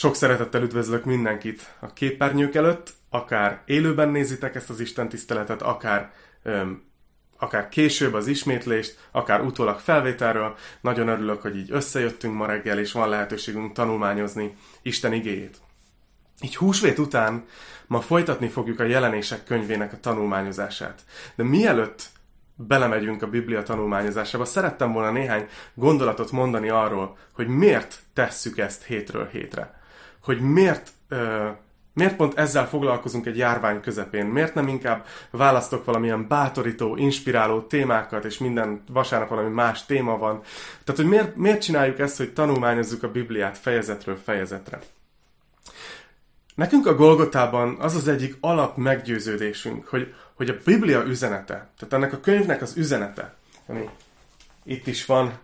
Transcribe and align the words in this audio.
Sok 0.00 0.14
szeretettel 0.14 0.62
üdvözlök 0.62 1.04
mindenkit 1.04 1.74
a 1.80 1.92
képernyők 1.92 2.54
előtt, 2.54 2.92
akár 3.10 3.62
élőben 3.64 4.08
nézitek 4.08 4.54
ezt 4.54 4.70
az 4.70 4.80
Isten 4.80 5.08
tiszteletet, 5.08 5.62
akár, 5.62 6.12
öm, 6.42 6.82
akár 7.38 7.68
később 7.68 8.14
az 8.14 8.26
ismétlést, 8.26 9.08
akár 9.10 9.40
utólag 9.40 9.78
felvételről. 9.78 10.56
Nagyon 10.80 11.08
örülök, 11.08 11.42
hogy 11.42 11.56
így 11.56 11.72
összejöttünk 11.72 12.34
ma 12.34 12.46
reggel, 12.46 12.78
és 12.78 12.92
van 12.92 13.08
lehetőségünk 13.08 13.72
tanulmányozni 13.72 14.56
Isten 14.82 15.12
igéjét. 15.12 15.56
Így 16.40 16.56
húsvét 16.56 16.98
után 16.98 17.44
ma 17.86 18.00
folytatni 18.00 18.48
fogjuk 18.48 18.80
a 18.80 18.84
jelenések 18.84 19.44
könyvének 19.44 19.92
a 19.92 20.00
tanulmányozását. 20.00 21.04
De 21.34 21.42
mielőtt 21.42 22.06
belemegyünk 22.54 23.22
a 23.22 23.28
Biblia 23.28 23.62
tanulmányozásába, 23.62 24.44
szerettem 24.44 24.92
volna 24.92 25.10
néhány 25.10 25.48
gondolatot 25.74 26.30
mondani 26.30 26.68
arról, 26.68 27.16
hogy 27.32 27.46
miért 27.46 27.98
tesszük 28.12 28.58
ezt 28.58 28.84
hétről 28.84 29.28
hétre 29.32 29.78
hogy 30.22 30.40
miért, 30.40 30.92
miért 31.92 32.16
pont 32.16 32.38
ezzel 32.38 32.68
foglalkozunk 32.68 33.26
egy 33.26 33.36
járvány 33.36 33.80
közepén, 33.80 34.26
miért 34.26 34.54
nem 34.54 34.68
inkább 34.68 35.06
választok 35.30 35.84
valamilyen 35.84 36.28
bátorító, 36.28 36.96
inspiráló 36.96 37.60
témákat, 37.60 38.24
és 38.24 38.38
minden 38.38 38.82
vasárnap 38.88 39.28
valami 39.28 39.48
más 39.48 39.86
téma 39.86 40.18
van. 40.18 40.40
Tehát, 40.84 41.00
hogy 41.00 41.10
miért, 41.10 41.36
miért 41.36 41.62
csináljuk 41.62 41.98
ezt, 41.98 42.16
hogy 42.16 42.32
tanulmányozzuk 42.32 43.02
a 43.02 43.10
Bibliát 43.10 43.58
fejezetről 43.58 44.16
fejezetre. 44.24 44.78
Nekünk 46.54 46.86
a 46.86 46.94
Golgotában 46.94 47.76
az 47.80 47.94
az 47.94 48.08
egyik 48.08 48.36
alap 48.40 48.76
meggyőződésünk, 48.76 49.86
hogy, 49.86 50.14
hogy 50.34 50.48
a 50.48 50.56
Biblia 50.64 51.02
üzenete, 51.02 51.68
tehát 51.78 51.92
ennek 51.94 52.12
a 52.12 52.20
könyvnek 52.20 52.62
az 52.62 52.76
üzenete, 52.76 53.34
ami 53.66 53.88
itt 54.64 54.86
is 54.86 55.06
van, 55.06 55.38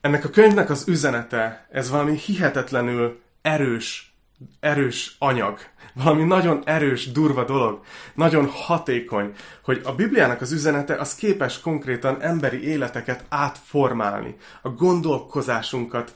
ennek 0.00 0.24
a 0.24 0.30
könyvnek 0.30 0.70
az 0.70 0.88
üzenete, 0.88 1.66
ez 1.70 1.90
valami 1.90 2.16
hihetetlenül 2.16 3.20
erős, 3.44 4.14
erős 4.60 5.16
anyag. 5.18 5.58
Valami 5.94 6.24
nagyon 6.24 6.62
erős, 6.64 7.12
durva 7.12 7.44
dolog. 7.44 7.80
Nagyon 8.14 8.48
hatékony, 8.48 9.32
hogy 9.62 9.80
a 9.84 9.94
Bibliának 9.94 10.40
az 10.40 10.52
üzenete 10.52 10.94
az 10.94 11.14
képes 11.14 11.60
konkrétan 11.60 12.22
emberi 12.22 12.68
életeket 12.68 13.24
átformálni. 13.28 14.36
A 14.62 14.68
gondolkozásunkat 14.68 16.14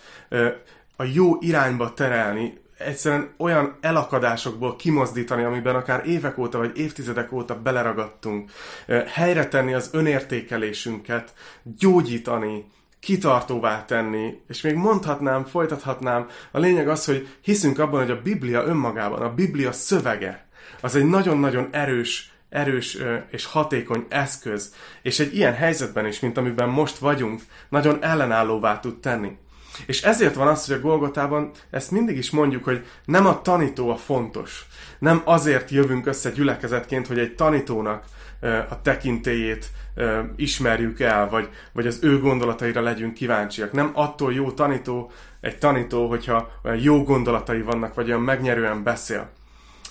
a 0.97 1.05
jó 1.05 1.37
irányba 1.41 1.95
terelni, 1.95 2.61
egyszerűen 2.79 3.35
olyan 3.39 3.77
elakadásokból 3.81 4.77
kimozdítani, 4.77 5.43
amiben 5.43 5.75
akár 5.75 6.07
évek 6.07 6.39
óta 6.39 6.59
vagy 6.59 6.79
évtizedek 6.79 7.33
óta 7.33 7.61
beleragadtunk, 7.61 8.51
helyre 9.07 9.49
tenni 9.49 9.75
az 9.75 9.91
önértékelésünket, 9.93 11.33
gyógyítani, 11.63 12.65
kitartóvá 13.01 13.85
tenni, 13.85 14.41
és 14.49 14.61
még 14.61 14.75
mondhatnám, 14.75 15.45
folytathatnám, 15.45 16.27
a 16.51 16.59
lényeg 16.59 16.89
az, 16.89 17.05
hogy 17.05 17.29
hiszünk 17.41 17.79
abban, 17.79 18.01
hogy 18.01 18.11
a 18.11 18.23
Biblia 18.23 18.65
önmagában, 18.65 19.23
a 19.23 19.35
Biblia 19.35 19.73
szövege, 19.73 20.47
az 20.81 20.95
egy 20.95 21.05
nagyon-nagyon 21.05 21.69
erős, 21.71 22.33
erős 22.49 22.99
és 23.31 23.45
hatékony 23.45 24.07
eszköz, 24.09 24.75
és 25.03 25.19
egy 25.19 25.37
ilyen 25.37 25.55
helyzetben 25.55 26.07
is, 26.07 26.21
mint 26.21 26.37
amiben 26.37 26.69
most 26.69 26.99
vagyunk, 26.99 27.43
nagyon 27.69 28.05
ellenállóvá 28.05 28.81
tud 28.81 29.01
tenni. 29.01 29.37
És 29.87 30.03
ezért 30.03 30.35
van 30.35 30.49
az, 30.49 30.67
hogy 30.67 30.77
a 30.77 30.81
Golgotában 30.81 31.51
ezt 31.71 31.91
mindig 31.91 32.17
is 32.17 32.31
mondjuk, 32.31 32.65
hogy 32.65 32.87
nem 33.05 33.27
a 33.27 33.43
tanító 33.43 33.91
a 33.91 33.97
fontos. 33.97 34.67
Nem 34.99 35.23
azért 35.25 35.71
jövünk 35.71 36.07
össze 36.07 36.31
gyülekezetként, 36.31 37.07
hogy 37.07 37.19
egy 37.19 37.35
tanítónak 37.35 38.05
a 38.69 38.83
tekintélyét 38.83 39.71
ismerjük 40.37 41.01
el, 41.01 41.29
vagy, 41.29 41.49
vagy 41.73 41.87
az 41.87 41.99
ő 42.03 42.19
gondolataira 42.19 42.81
legyünk 42.81 43.15
kíváncsiak. 43.15 43.73
Nem 43.73 43.91
attól 43.95 44.33
jó 44.33 44.51
tanító 44.51 45.11
egy 45.41 45.59
tanító, 45.59 46.09
hogyha 46.09 46.51
olyan 46.65 46.79
jó 46.79 47.03
gondolatai 47.03 47.63
vannak, 47.63 47.95
vagy 47.95 48.09
olyan 48.09 48.21
megnyerően 48.21 48.83
beszél. 48.83 49.29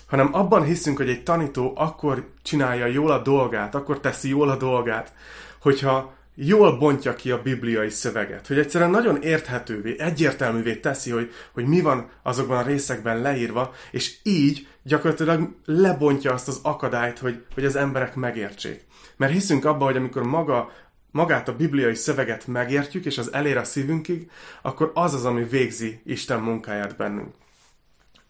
Hanem 0.08 0.30
abban 0.32 0.64
hiszünk, 0.64 0.98
hogy 0.98 1.10
egy 1.10 1.24
tanító 1.24 1.74
akkor 1.76 2.28
csinálja 2.44 2.86
jól 2.86 3.12
a 3.12 3.22
dolgát, 3.22 3.76
akkor 3.76 4.00
teszi 4.00 4.30
jól 4.30 4.50
a 4.50 4.58
dolgát, 4.58 5.14
hogyha 5.61 6.14
jól 6.39 6.77
bontja 6.77 7.15
ki 7.15 7.31
a 7.31 7.42
bibliai 7.42 7.89
szöveget, 7.89 8.48
hogy 8.48 8.58
egyszerűen 8.58 8.89
nagyon 8.89 9.21
érthetővé, 9.21 9.99
egyértelművé 9.99 10.75
teszi, 10.75 11.11
hogy, 11.11 11.31
hogy 11.53 11.65
mi 11.65 11.81
van 11.81 12.09
azokban 12.23 12.58
a 12.58 12.67
részekben 12.67 13.21
leírva, 13.21 13.73
és 13.92 14.17
így 14.23 14.67
gyakorlatilag 14.83 15.55
lebontja 15.65 16.33
azt 16.33 16.48
az 16.48 16.59
akadályt, 16.64 17.20
hogy, 17.20 17.43
hogy 17.53 17.65
az 17.65 17.75
emberek 17.75 18.15
megértsék. 18.15 18.86
Mert 19.15 19.31
hiszünk 19.31 19.65
abba, 19.65 19.86
hogy 19.86 19.95
amikor 19.95 20.23
maga, 20.23 20.71
magát 21.11 21.48
a 21.48 21.55
bibliai 21.55 21.95
szöveget 21.95 22.48
megértjük, 22.48 23.05
és 23.05 23.17
az 23.17 23.33
elér 23.33 23.58
a 23.58 23.64
szívünkig, 23.64 24.31
akkor 24.61 24.92
az 24.93 25.14
az, 25.14 25.25
ami 25.25 25.43
végzi 25.43 26.02
Isten 26.05 26.39
munkáját 26.39 26.98
bennünk. 26.98 27.33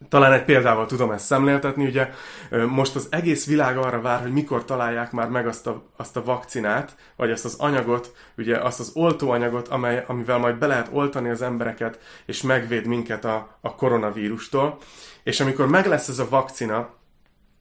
Talán 0.10 0.34
egy 0.34 0.44
példával 0.44 0.86
tudom 0.86 1.12
ezt 1.12 1.26
szemléltetni, 1.26 1.86
ugye 1.86 2.10
most 2.68 2.96
az 2.96 3.08
egész 3.10 3.46
világ 3.46 3.78
arra 3.78 4.02
vár, 4.02 4.22
hogy 4.22 4.32
mikor 4.32 4.66
találják 4.66 5.12
már 5.12 5.30
meg 5.30 5.48
azt 5.48 5.68
a, 5.68 5.84
azt 5.98 6.18
a 6.18 6.24
vakcinát, 6.24 6.96
vagy 7.16 7.32
azt 7.32 7.46
az 7.46 7.56
anyagot, 7.60 8.16
ugye 8.38 8.58
azt 8.58 8.80
az 8.80 8.92
oltóanyagot, 8.94 9.68
amely, 9.68 10.04
amivel 10.08 10.38
majd 10.38 10.56
be 10.56 10.68
lehet 10.68 10.90
oltani 10.92 11.30
az 11.30 11.42
embereket, 11.42 12.00
és 12.26 12.42
megvéd 12.42 12.86
minket 12.86 13.26
a, 13.26 13.58
a 13.62 13.76
koronavírustól. 13.76 14.78
És 15.24 15.40
amikor 15.40 15.68
meg 15.68 15.86
lesz 15.86 16.08
ez 16.08 16.20
a 16.20 16.30
vakcina, 16.30 16.90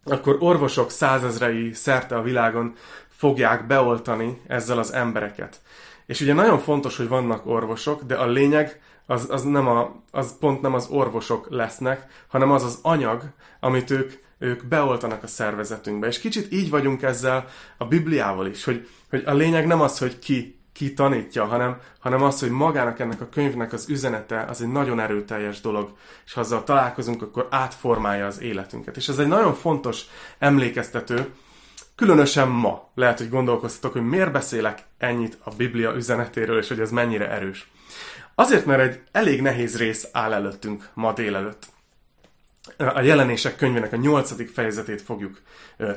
akkor 0.04 0.36
orvosok 0.40 0.90
százezrei 0.90 1.72
szerte 1.72 2.16
a 2.16 2.22
világon 2.22 2.74
fogják 3.08 3.66
beoltani 3.66 4.40
ezzel 4.46 4.78
az 4.78 4.92
embereket. 4.92 5.60
És 6.06 6.20
ugye 6.20 6.32
nagyon 6.32 6.58
fontos, 6.58 6.96
hogy 6.96 7.08
vannak 7.08 7.46
orvosok, 7.46 8.02
de 8.02 8.14
a 8.14 8.26
lényeg 8.26 8.80
az, 9.06 9.26
az, 9.30 9.42
nem 9.42 9.66
a, 9.66 10.02
az 10.10 10.38
pont 10.38 10.60
nem 10.60 10.74
az 10.74 10.88
orvosok 10.90 11.46
lesznek, 11.50 12.24
hanem 12.26 12.50
az 12.50 12.62
az 12.62 12.78
anyag, 12.82 13.22
amit 13.60 13.90
ők, 13.90 14.12
ők 14.38 14.64
beoltanak 14.64 15.22
a 15.22 15.26
szervezetünkbe. 15.26 16.06
És 16.06 16.18
kicsit 16.18 16.52
így 16.52 16.70
vagyunk 16.70 17.02
ezzel 17.02 17.48
a 17.76 17.84
Bibliával 17.84 18.46
is, 18.46 18.64
hogy, 18.64 18.88
hogy 19.10 19.22
a 19.26 19.34
lényeg 19.34 19.66
nem 19.66 19.80
az, 19.80 19.98
hogy 19.98 20.18
ki, 20.18 20.60
ki 20.72 20.94
tanítja, 20.94 21.44
hanem, 21.44 21.76
hanem 21.98 22.22
az, 22.22 22.40
hogy 22.40 22.50
magának 22.50 22.98
ennek 22.98 23.20
a 23.20 23.28
könyvnek 23.28 23.72
az 23.72 23.88
üzenete 23.88 24.40
az 24.40 24.62
egy 24.62 24.68
nagyon 24.68 25.00
erőteljes 25.00 25.60
dolog, 25.60 25.92
és 26.24 26.32
ha 26.32 26.40
azzal 26.40 26.64
találkozunk, 26.64 27.22
akkor 27.22 27.46
átformálja 27.50 28.26
az 28.26 28.40
életünket. 28.40 28.96
És 28.96 29.08
ez 29.08 29.18
egy 29.18 29.28
nagyon 29.28 29.54
fontos 29.54 30.04
emlékeztető, 30.38 31.32
Különösen 31.96 32.48
ma 32.48 32.90
lehet, 32.94 33.18
hogy 33.18 33.28
gondolkoztatok, 33.28 33.92
hogy 33.92 34.08
miért 34.08 34.32
beszélek 34.32 34.84
ennyit 34.98 35.38
a 35.44 35.50
Biblia 35.50 35.94
üzenetéről, 35.94 36.58
és 36.58 36.68
hogy 36.68 36.80
ez 36.80 36.90
mennyire 36.90 37.30
erős. 37.30 37.70
Azért, 38.38 38.66
mert 38.66 38.80
egy 38.80 39.00
elég 39.12 39.42
nehéz 39.42 39.76
rész 39.76 40.08
áll 40.12 40.32
előttünk 40.32 40.88
ma 40.94 41.12
délelőtt. 41.12 41.66
A 42.76 43.00
jelenések 43.00 43.56
könyvének 43.56 43.92
a 43.92 43.96
nyolcadik 43.96 44.48
fejezetét 44.48 45.02
fogjuk 45.02 45.42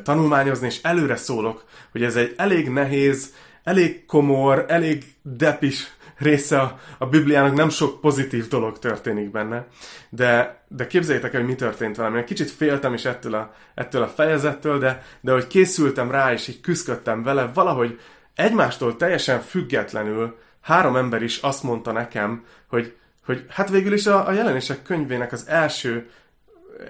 tanulmányozni, 0.03 0.67
és 0.67 0.79
előre 0.81 1.15
szólok, 1.15 1.63
hogy 1.91 2.03
ez 2.03 2.15
egy 2.15 2.33
elég 2.37 2.69
nehéz, 2.69 3.33
elég 3.63 4.05
komor, 4.05 4.65
elég 4.67 5.03
depis 5.21 5.87
része 6.17 6.59
a, 6.59 6.79
a 6.97 7.05
Bibliának, 7.05 7.55
nem 7.55 7.69
sok 7.69 8.01
pozitív 8.01 8.47
dolog 8.47 8.79
történik 8.79 9.31
benne, 9.31 9.67
de, 10.09 10.61
de 10.67 10.87
képzeljétek 10.87 11.33
el, 11.33 11.39
hogy 11.39 11.49
mi 11.49 11.55
történt 11.55 11.95
velem. 11.95 12.15
Én 12.15 12.25
kicsit 12.25 12.51
féltem 12.51 12.93
is 12.93 13.05
ettől 13.05 13.33
a, 13.33 13.53
ettől 13.75 14.01
a 14.01 14.07
fejezettől, 14.07 14.79
de, 14.79 15.03
de 15.21 15.31
hogy 15.31 15.47
készültem 15.47 16.11
rá, 16.11 16.33
és 16.33 16.47
így 16.47 16.61
küzdöttem 16.61 17.23
vele, 17.23 17.51
valahogy 17.53 17.99
egymástól 18.35 18.95
teljesen 18.95 19.41
függetlenül 19.41 20.37
három 20.61 20.95
ember 20.95 21.21
is 21.21 21.37
azt 21.37 21.63
mondta 21.63 21.91
nekem, 21.91 22.45
hogy, 22.67 22.95
hogy 23.25 23.45
hát 23.49 23.69
végül 23.69 23.93
is 23.93 24.05
a, 24.05 24.27
a 24.27 24.31
jelenések 24.31 24.81
könyvének 24.81 25.31
az 25.31 25.47
első, 25.47 26.09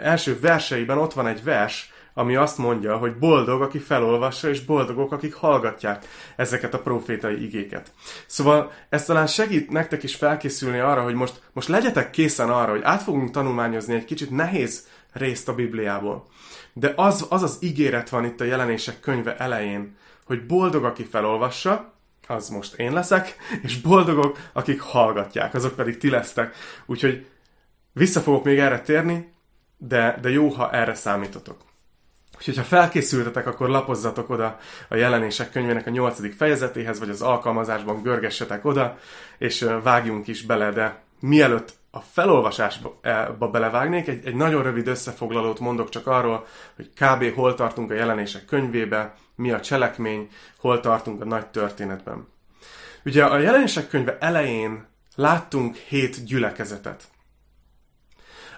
első 0.02 0.40
verseiben 0.40 0.97
ott 0.97 1.13
van 1.13 1.28
egy 1.28 1.44
vers, 1.44 1.94
ami 2.13 2.35
azt 2.35 2.57
mondja, 2.57 2.97
hogy 2.97 3.18
boldog, 3.18 3.62
aki 3.62 3.78
felolvassa, 3.78 4.50
és 4.50 4.66
boldogok, 4.66 5.12
akik 5.12 5.34
hallgatják 5.34 6.06
ezeket 6.35 6.74
a 6.74 6.80
profétai 6.80 7.44
igéket. 7.44 7.91
Szóval 8.25 8.72
ez 8.90 9.06
talán 9.06 9.28
segít 9.28 9.69
nektek 9.69 10.03
is 10.03 10.16
felkészülni 10.16 10.80
arra, 10.80 11.03
hogy 11.03 11.13
most, 11.13 11.41
most 11.53 11.68
legyetek 11.68 12.09
készen 12.09 12.50
arra, 12.50 12.72
hogy 12.72 12.81
át 12.84 13.03
fogunk 13.03 13.31
tanulmányozni 13.31 13.94
egy 13.95 14.06
kicsit 14.06 14.30
nehéz 14.30 14.88
részt 15.13 15.48
a 15.48 15.56
Bibliából. 15.56 16.27
De 16.74 16.94
az, 16.95 17.25
az 17.30 17.44
az 17.44 17.57
ígéret 17.60 18.10
van 18.10 18.25
itt 18.25 18.42
a 18.42 18.44
jelenések 18.45 19.00
könyve 19.00 19.38
elején, 19.38 19.98
hogy 20.25 20.45
boldog, 20.45 20.83
aki 20.83 21.04
felolvassa, 21.04 21.94
az 22.29 22.49
most 22.49 22.73
én 22.73 22.93
leszek, 22.93 23.35
és 23.61 23.81
boldogok, 23.81 24.37
akik 24.53 24.81
hallgatják, 24.81 25.53
azok 25.53 25.75
pedig 25.75 25.97
ti 25.97 26.09
lesztek. 26.09 26.55
Úgyhogy 26.85 27.25
vissza 27.93 28.19
fogok 28.19 28.43
még 28.43 28.59
erre 28.59 28.81
térni, 28.81 29.33
de, 29.77 30.17
de 30.21 30.29
jó, 30.29 30.47
ha 30.47 30.71
erre 30.71 30.93
számítotok. 30.93 31.57
Úgyhogy 32.37 32.57
ha 32.57 32.63
felkészültetek, 32.63 33.47
akkor 33.47 33.69
lapozzatok 33.69 34.29
oda 34.29 34.59
a 34.87 34.95
jelenések 34.95 35.51
könyvének 35.51 35.87
a 35.87 35.89
nyolcadik 35.89 36.33
fejezetéhez, 36.33 36.99
vagy 36.99 37.09
az 37.09 37.21
alkalmazásban 37.21 38.01
görgessetek 38.01 38.65
oda, 38.65 38.97
és 39.37 39.67
vágjunk 39.83 40.27
is 40.27 40.41
bele, 40.41 40.71
de 40.71 41.03
mielőtt 41.19 41.78
a 41.91 42.00
felolvasásba 42.00 43.50
belevágnék, 43.51 44.07
egy, 44.07 44.25
egy 44.25 44.36
nagyon 44.36 44.63
rövid 44.63 44.88
összefoglalót 44.88 45.59
mondok 45.59 45.89
csak 45.89 46.07
arról, 46.07 46.45
hogy 46.75 46.89
kb. 46.89 47.33
hol 47.33 47.56
tartunk 47.56 47.91
a 47.91 47.94
jelenések 47.94 48.45
könyvébe, 48.45 49.15
mi 49.36 49.51
a 49.51 49.59
cselekmény, 49.59 50.30
hol 50.57 50.80
tartunk 50.80 51.21
a 51.21 51.25
nagy 51.25 51.47
történetben. 51.47 52.27
Ugye 53.06 53.25
a 53.25 53.38
jelenések 53.38 53.88
könyve 53.88 54.18
elején 54.19 54.88
láttunk 55.15 55.75
hét 55.75 56.24
gyülekezetet. 56.24 57.03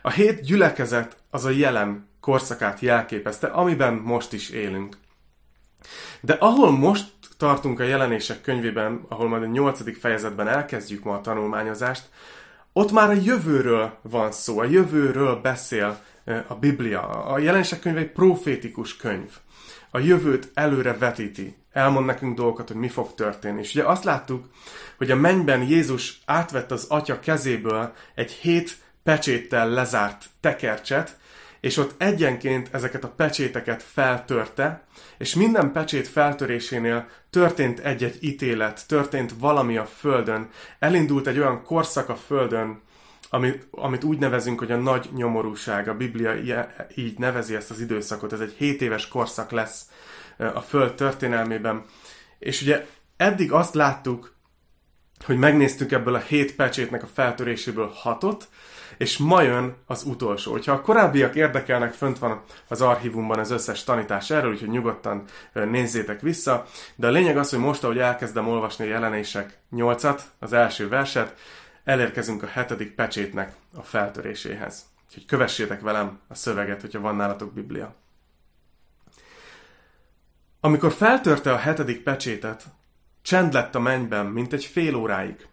A 0.01 0.09
hét 0.09 0.41
gyülekezet 0.41 1.17
az 1.29 1.45
a 1.45 1.49
jelen 1.49 2.09
korszakát 2.19 2.79
jelképezte, 2.79 3.47
amiben 3.47 3.93
most 3.93 4.33
is 4.33 4.49
élünk. 4.49 4.97
De 6.21 6.33
ahol 6.33 6.71
most 6.71 7.11
tartunk 7.37 7.79
a 7.79 7.83
jelenések 7.83 8.41
könyvében, 8.41 9.05
ahol 9.09 9.27
majd 9.27 9.43
a 9.43 9.45
nyolcadik 9.45 9.97
fejezetben 9.97 10.47
elkezdjük 10.47 11.03
ma 11.03 11.13
a 11.13 11.21
tanulmányozást, 11.21 12.09
ott 12.73 12.91
már 12.91 13.09
a 13.09 13.13
jövőről 13.23 13.97
van 14.01 14.31
szó, 14.31 14.59
a 14.59 14.65
jövőről 14.65 15.35
beszél 15.35 15.99
a 16.47 16.55
Biblia. 16.55 17.01
A 17.25 17.39
jelenések 17.39 17.79
könyve 17.79 17.99
egy 17.99 18.11
profétikus 18.11 18.95
könyv. 18.95 19.29
A 19.91 19.99
jövőt 19.99 20.51
előre 20.53 20.97
vetíti. 20.97 21.55
Elmond 21.71 22.05
nekünk 22.05 22.35
dolgokat, 22.35 22.67
hogy 22.67 22.77
mi 22.77 22.87
fog 22.87 23.15
történni. 23.15 23.59
És 23.59 23.73
ugye 23.75 23.83
azt 23.83 24.03
láttuk, 24.03 24.45
hogy 24.97 25.11
a 25.11 25.15
mennyben 25.15 25.61
Jézus 25.61 26.21
átvett 26.25 26.71
az 26.71 26.85
atya 26.89 27.19
kezéből 27.19 27.93
egy 28.15 28.31
hét 28.31 28.77
pecséttel 29.03 29.69
lezárt 29.69 30.25
tekercset, 30.39 31.17
és 31.61 31.77
ott 31.77 32.01
egyenként 32.01 32.69
ezeket 32.71 33.03
a 33.03 33.09
pecséteket 33.09 33.83
feltörte, 33.83 34.85
és 35.17 35.35
minden 35.35 35.71
pecsét 35.71 36.07
feltörésénél 36.07 37.07
történt 37.29 37.79
egy-egy 37.79 38.17
ítélet, 38.19 38.87
történt 38.87 39.33
valami 39.39 39.77
a 39.77 39.85
Földön, 39.85 40.49
elindult 40.79 41.27
egy 41.27 41.39
olyan 41.39 41.63
korszak 41.63 42.09
a 42.09 42.15
Földön, 42.15 42.81
amit, 43.29 43.67
amit 43.71 44.03
úgy 44.03 44.17
nevezünk, 44.17 44.59
hogy 44.59 44.71
a 44.71 44.77
nagy 44.77 45.09
nyomorúság. 45.15 45.87
A 45.87 45.97
Biblia 45.97 46.35
így 46.95 47.17
nevezi 47.17 47.55
ezt 47.55 47.71
az 47.71 47.79
időszakot. 47.79 48.33
Ez 48.33 48.39
egy 48.39 48.55
7 48.57 48.81
éves 48.81 49.07
korszak 49.07 49.51
lesz 49.51 49.85
a 50.37 50.61
Föld 50.61 50.93
történelmében. 50.93 51.85
És 52.39 52.61
ugye 52.61 52.85
eddig 53.17 53.51
azt 53.51 53.73
láttuk, 53.73 54.35
hogy 55.25 55.37
megnéztük 55.37 55.91
ebből 55.91 56.15
a 56.15 56.19
hét 56.19 56.55
pecsétnek 56.55 57.03
a 57.03 57.07
feltöréséből 57.13 57.91
hatot, 57.93 58.49
és 58.97 59.17
ma 59.17 59.41
jön 59.41 59.75
az 59.85 60.03
utolsó. 60.03 60.51
Hogyha 60.51 60.71
a 60.71 60.81
korábbiak 60.81 61.35
érdekelnek, 61.35 61.93
fönt 61.93 62.19
van 62.19 62.41
az 62.67 62.81
archívumban 62.81 63.39
az 63.39 63.51
összes 63.51 63.83
tanítás 63.83 64.29
erről, 64.29 64.51
úgyhogy 64.51 64.69
nyugodtan 64.69 65.23
nézzétek 65.53 66.21
vissza. 66.21 66.65
De 66.95 67.07
a 67.07 67.11
lényeg 67.11 67.37
az, 67.37 67.49
hogy 67.49 67.59
most, 67.59 67.83
ahogy 67.83 67.97
elkezdem 67.97 68.47
olvasni 68.47 68.85
a 68.85 68.89
jelenések 68.89 69.59
8-at, 69.71 70.19
az 70.39 70.53
első 70.53 70.87
verset, 70.87 71.35
elérkezünk 71.83 72.43
a 72.43 72.47
hetedik 72.47 72.95
pecsétnek 72.95 73.55
a 73.75 73.81
feltöréséhez. 73.81 74.85
Úgyhogy 75.07 75.25
kövessétek 75.25 75.81
velem 75.81 76.19
a 76.27 76.35
szöveget, 76.35 76.81
hogyha 76.81 76.99
van 76.99 77.15
nálatok 77.15 77.53
Biblia. 77.53 77.95
Amikor 80.59 80.91
feltörte 80.91 81.53
a 81.53 81.57
hetedik 81.57 82.03
pecsétet, 82.03 82.63
csend 83.21 83.53
lett 83.53 83.75
a 83.75 83.79
mennyben, 83.79 84.25
mint 84.25 84.53
egy 84.53 84.65
fél 84.65 84.95
óráig. 84.95 85.47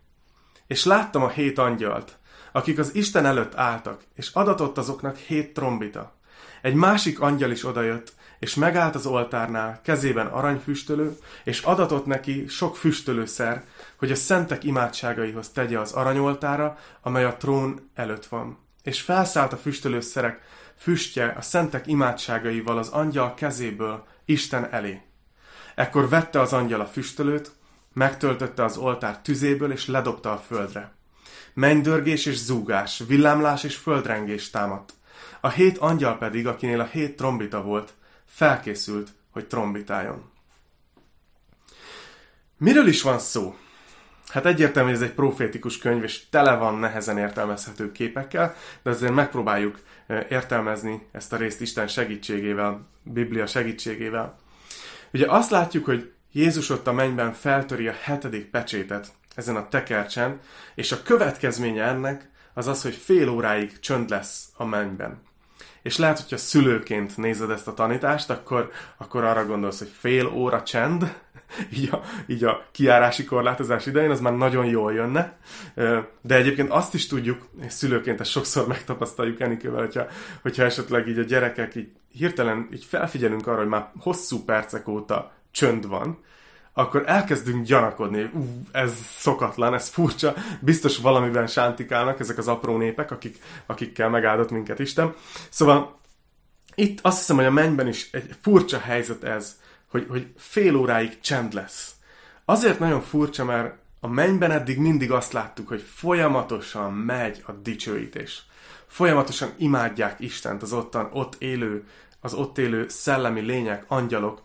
És 0.67 0.85
láttam 0.85 1.23
a 1.23 1.29
hét 1.29 1.59
angyalt, 1.59 2.18
akik 2.53 2.79
az 2.79 2.95
Isten 2.95 3.27
előtt 3.27 3.55
álltak, 3.55 4.03
és 4.15 4.31
adatott 4.33 4.79
azoknak 4.79 5.17
hét 5.17 5.55
trombita. 5.55 6.17
Egy 6.63 6.75
másik 6.75 7.21
angyal 7.21 7.51
is 7.51 7.65
odajött, 7.65 8.13
és 8.39 8.55
megállt 8.55 8.95
az 8.95 9.07
oltárnál, 9.07 9.81
kezében 9.83 10.27
aranyfüstölő, 10.27 11.17
és 11.45 11.61
adatott 11.61 12.07
neki 12.07 12.47
sok 12.49 12.77
füstölőszer, 12.77 13.65
hogy 13.97 14.11
a 14.11 14.15
szentek 14.15 14.65
imádságaihoz 14.65 15.49
tegye 15.49 15.79
az 15.79 15.93
aranyoltára, 15.93 16.79
amely 17.03 17.25
a 17.25 17.37
trón 17.37 17.91
előtt 17.95 18.27
van. 18.27 18.59
És 18.83 19.01
felszállt 19.01 19.53
a 19.53 19.57
füstölőszerek 19.57 20.41
füstje 20.77 21.35
a 21.39 21.41
szentek 21.41 21.87
imádságaival 21.87 22.79
az 22.79 22.89
angyal 22.89 23.35
kezéből 23.35 24.07
Isten 24.25 24.73
elé. 24.73 25.03
Ekkor 25.75 26.09
vette 26.09 26.41
az 26.41 26.53
angyal 26.53 26.81
a 26.81 26.87
füstölőt, 26.87 27.53
megtöltötte 27.93 28.65
az 28.65 28.77
oltár 28.77 29.21
tüzéből, 29.21 29.73
és 29.73 29.87
ledobta 29.87 30.33
a 30.33 30.39
földre. 30.39 30.98
Mennydörgés 31.59 32.27
és 32.27 32.37
zúgás, 32.37 33.03
villámlás 33.07 33.65
és 33.65 33.77
földrengés 33.77 34.51
támadt. 34.51 34.93
A 35.41 35.49
hét 35.49 35.79
angyal 35.79 36.19
pedig, 36.19 36.47
akinél 36.47 36.81
a 36.81 36.85
hét 36.85 37.17
trombita 37.17 37.63
volt, 37.63 37.95
felkészült, 38.27 39.09
hogy 39.31 39.47
trombitáljon. 39.47 40.31
Miről 42.57 42.87
is 42.87 43.03
van 43.03 43.19
szó? 43.19 43.57
Hát 44.29 44.47
egyértelmű, 44.47 44.91
ez 44.91 45.03
egy 45.03 45.13
profétikus 45.13 45.79
könyv, 45.79 46.03
és 46.03 46.29
tele 46.29 46.57
van 46.57 46.79
nehezen 46.79 47.19
értelmezhető 47.19 47.93
képekkel, 47.93 48.55
de 48.83 48.91
azért 48.91 49.15
megpróbáljuk 49.15 49.81
értelmezni 50.29 51.07
ezt 51.13 51.33
a 51.33 51.37
részt 51.37 51.61
Isten 51.61 51.89
segítségével, 51.89 52.87
Biblia 53.03 53.47
segítségével. 53.47 54.39
Ugye 55.13 55.27
azt 55.33 55.51
látjuk, 55.51 55.85
hogy 55.85 56.13
Jézus 56.33 56.71
ott 56.71 56.87
a 56.87 56.93
mennyben 56.93 57.33
feltöri 57.33 57.89
a 57.89 57.95
hetedik 58.03 58.45
pecsétet 58.45 59.17
ezen 59.39 59.57
a 59.57 59.69
tekercsen, 59.69 60.41
és 60.75 60.93
a 60.93 61.03
következménye 61.03 61.85
ennek 61.85 62.31
az 62.55 62.67
az, 62.67 62.83
hogy 62.83 62.95
fél 62.95 63.29
óráig 63.29 63.81
csönd 63.81 64.11
lesz 64.11 64.49
a 64.57 64.65
mennyben. 64.65 65.23
És 65.83 65.97
lehet, 65.97 66.21
hogyha 66.21 66.37
szülőként 66.37 67.17
nézed 67.17 67.51
ezt 67.51 67.69
a 67.69 67.75
tanítást, 67.75 68.31
akkor, 68.31 68.71
akkor 68.97 69.25
arra 69.25 69.47
gondolsz, 69.47 69.79
hogy 69.79 69.93
fél 69.99 70.27
óra 70.27 70.63
csend, 70.63 71.15
így 71.77 71.89
a, 71.93 72.03
így 72.27 72.45
a 72.45 72.67
kiárási 72.73 73.25
korlátozás 73.25 73.87
idején, 73.87 74.11
az 74.11 74.21
már 74.21 74.37
nagyon 74.37 74.67
jól 74.67 74.93
jönne. 74.93 75.39
De 76.21 76.35
egyébként 76.35 76.71
azt 76.71 76.95
is 76.95 77.07
tudjuk, 77.07 77.49
és 77.61 77.73
szülőként 77.73 78.21
ezt 78.21 78.31
sokszor 78.31 78.67
megtapasztaljuk 78.77 79.41
Enikővel, 79.41 79.81
hogyha, 79.81 80.07
hogyha 80.43 80.63
esetleg 80.65 81.09
így 81.09 81.19
a 81.19 81.23
gyerekek 81.23 81.75
így 81.75 81.89
hirtelen 82.13 82.69
így 82.73 82.85
felfigyelünk 82.85 83.47
arra, 83.47 83.59
hogy 83.59 83.69
már 83.69 83.91
hosszú 84.01 84.45
percek 84.45 84.89
óta 84.89 85.33
csönd 85.51 85.89
van, 85.89 86.19
akkor 86.79 87.03
elkezdünk 87.07 87.67
gyanakodni, 87.67 88.31
ú, 88.35 88.67
ez 88.73 88.93
szokatlan, 89.17 89.75
ez 89.75 89.89
furcsa, 89.89 90.35
biztos 90.61 90.99
valamiben 90.99 91.47
sántikálnak 91.47 92.21
ezek 92.21 92.39
az 92.39 92.49
apró 92.49 92.77
népek, 92.77 93.11
akik, 93.11 93.39
akikkel 93.67 94.09
megáldott 94.09 94.51
minket 94.51 94.79
Isten. 94.79 95.15
Szóval 95.49 95.99
itt 96.75 96.99
azt 97.03 97.19
hiszem, 97.19 97.37
hogy 97.37 97.45
a 97.45 97.51
mennyben 97.51 97.89
is 97.89 98.09
egy 98.13 98.37
furcsa 98.43 98.79
helyzet 98.79 99.25
ez, 99.25 99.61
hogy, 99.91 100.07
hogy 100.09 100.33
fél 100.37 100.77
óráig 100.77 101.21
csend 101.21 101.53
lesz. 101.53 101.95
Azért 102.45 102.79
nagyon 102.79 103.01
furcsa, 103.01 103.45
mert 103.45 103.75
a 104.01 104.09
mennyben 104.09 104.51
eddig 104.51 104.79
mindig 104.79 105.11
azt 105.11 105.33
láttuk, 105.33 105.69
hogy 105.69 105.85
folyamatosan 105.95 106.93
megy 106.93 107.43
a 107.47 107.53
dicsőítés. 107.53 108.43
Folyamatosan 108.87 109.53
imádják 109.57 110.21
Istent, 110.21 110.63
az 110.63 110.73
ottan 110.73 111.09
ott 111.13 111.37
élő, 111.39 111.87
az 112.21 112.35
ott 112.35 112.59
élő 112.59 112.89
szellemi 112.89 113.41
lények, 113.41 113.85
angyalok. 113.89 114.43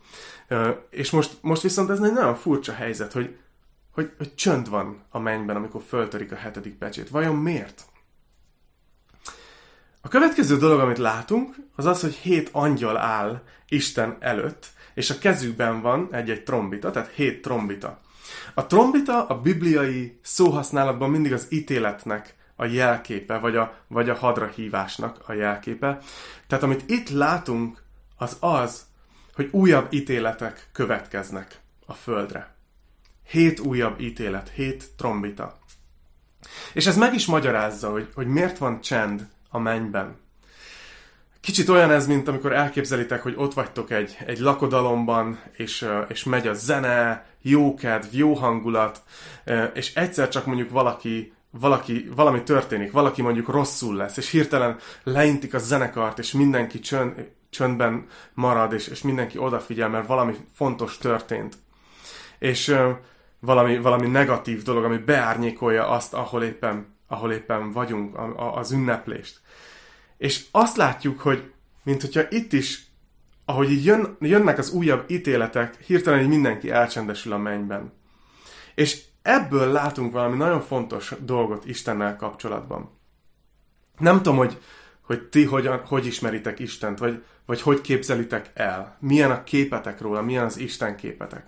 És 0.89 1.11
most, 1.11 1.37
most 1.41 1.61
viszont 1.61 1.89
ez 1.89 1.99
egy 1.99 2.13
nagyon 2.13 2.35
furcsa 2.35 2.73
helyzet, 2.73 3.11
hogy, 3.11 3.37
hogy, 3.91 4.11
hogy 4.17 4.35
csönd 4.35 4.69
van 4.69 5.03
a 5.09 5.19
mennyben, 5.19 5.55
amikor 5.55 5.81
föltörik 5.87 6.31
a 6.31 6.35
hetedik 6.35 6.77
pecsét. 6.77 7.09
Vajon 7.09 7.35
miért? 7.35 7.85
A 10.01 10.07
következő 10.07 10.57
dolog, 10.57 10.79
amit 10.79 10.97
látunk, 10.97 11.55
az 11.75 11.85
az, 11.85 12.01
hogy 12.01 12.13
hét 12.13 12.49
angyal 12.51 12.97
áll 12.97 13.41
Isten 13.67 14.17
előtt, 14.19 14.67
és 14.93 15.09
a 15.09 15.17
kezükben 15.17 15.81
van 15.81 16.07
egy-egy 16.11 16.43
trombita, 16.43 16.91
tehát 16.91 17.11
hét 17.11 17.41
trombita. 17.41 17.99
A 18.53 18.65
trombita 18.65 19.27
a 19.27 19.41
bibliai 19.41 20.19
szóhasználatban 20.21 21.09
mindig 21.09 21.33
az 21.33 21.47
ítéletnek 21.49 22.35
a 22.55 22.65
jelképe, 22.65 23.37
vagy 23.37 23.55
a, 23.55 23.73
vagy 23.87 24.09
a 24.09 24.15
hadra 24.15 24.47
hívásnak 24.47 25.17
a 25.25 25.33
jelképe. 25.33 25.97
Tehát 26.47 26.63
amit 26.63 26.83
itt 26.89 27.09
látunk, 27.09 27.83
az 28.17 28.37
az, 28.39 28.85
hogy 29.35 29.49
újabb 29.51 29.93
ítéletek 29.93 30.69
következnek 30.71 31.59
a 31.85 31.93
földre. 31.93 32.55
Hét 33.27 33.59
újabb 33.59 33.99
ítélet, 33.99 34.49
hét 34.49 34.85
trombita. 34.97 35.59
És 36.73 36.85
ez 36.85 36.97
meg 36.97 37.13
is 37.13 37.25
magyarázza, 37.25 37.91
hogy, 37.91 38.09
hogy 38.13 38.27
miért 38.27 38.57
van 38.57 38.81
csend 38.81 39.27
a 39.49 39.59
mennyben. 39.59 40.21
Kicsit 41.41 41.69
olyan 41.69 41.91
ez, 41.91 42.07
mint 42.07 42.27
amikor 42.27 42.53
elképzelitek, 42.53 43.21
hogy 43.21 43.33
ott 43.37 43.53
vagytok 43.53 43.91
egy, 43.91 44.17
egy 44.25 44.39
lakodalomban, 44.39 45.39
és, 45.51 45.87
és 46.07 46.23
megy 46.23 46.47
a 46.47 46.53
zene, 46.53 47.25
jó 47.41 47.73
kedv, 47.73 48.15
jó 48.15 48.33
hangulat, 48.33 49.01
és 49.73 49.95
egyszer 49.95 50.29
csak 50.29 50.45
mondjuk 50.45 50.69
valaki, 50.69 51.33
valaki, 51.49 52.09
valami 52.15 52.43
történik, 52.43 52.91
valaki 52.91 53.21
mondjuk 53.21 53.47
rosszul 53.47 53.95
lesz, 53.95 54.17
és 54.17 54.29
hirtelen 54.29 54.77
leintik 55.03 55.53
a 55.53 55.59
zenekart, 55.59 56.19
és 56.19 56.31
mindenki 56.31 56.79
csönd, 56.79 57.31
csöndben 57.53 58.05
marad, 58.33 58.73
és, 58.73 58.87
és 58.87 59.01
mindenki 59.01 59.37
odafigyel, 59.37 59.89
mert 59.89 60.07
valami 60.07 60.35
fontos 60.53 60.97
történt. 60.97 61.57
És 62.39 62.75
valami, 63.39 63.77
valami 63.77 64.07
negatív 64.07 64.63
dolog, 64.63 64.83
ami 64.83 64.97
beárnyékolja 64.97 65.87
azt, 65.87 66.13
ahol 66.13 66.43
éppen, 66.43 66.95
ahol 67.07 67.31
éppen 67.31 67.71
vagyunk, 67.71 68.17
a, 68.17 68.39
a, 68.39 68.55
az 68.57 68.71
ünneplést. 68.71 69.41
És 70.17 70.45
azt 70.51 70.77
látjuk, 70.77 71.19
hogy 71.19 71.51
mint 71.83 72.01
hogyha 72.01 72.21
itt 72.29 72.53
is, 72.53 72.85
ahogy 73.45 73.71
így 73.71 73.85
jön, 73.85 74.17
jönnek 74.19 74.57
az 74.57 74.71
újabb 74.71 75.09
ítéletek, 75.09 75.83
hirtelen 75.85 76.21
így 76.21 76.27
mindenki 76.27 76.71
elcsendesül 76.71 77.33
a 77.33 77.37
mennyben. 77.37 77.93
És 78.75 79.01
ebből 79.21 79.71
látunk 79.71 80.11
valami 80.11 80.37
nagyon 80.37 80.61
fontos 80.61 81.13
dolgot 81.19 81.65
Istennel 81.65 82.15
kapcsolatban. 82.15 82.99
Nem 83.97 84.17
tudom, 84.17 84.37
hogy, 84.37 84.61
hogy 85.01 85.21
ti 85.21 85.43
hogyan, 85.43 85.85
hogy 85.85 86.05
ismeritek 86.05 86.59
Istent, 86.59 86.99
vagy, 86.99 87.23
vagy 87.45 87.61
hogy 87.61 87.81
képzelitek 87.81 88.51
el. 88.53 88.97
Milyen 88.99 89.31
a 89.31 89.43
képetek 89.43 90.01
róla, 90.01 90.21
milyen 90.21 90.45
az 90.45 90.57
Isten 90.57 90.95
képetek. 90.95 91.45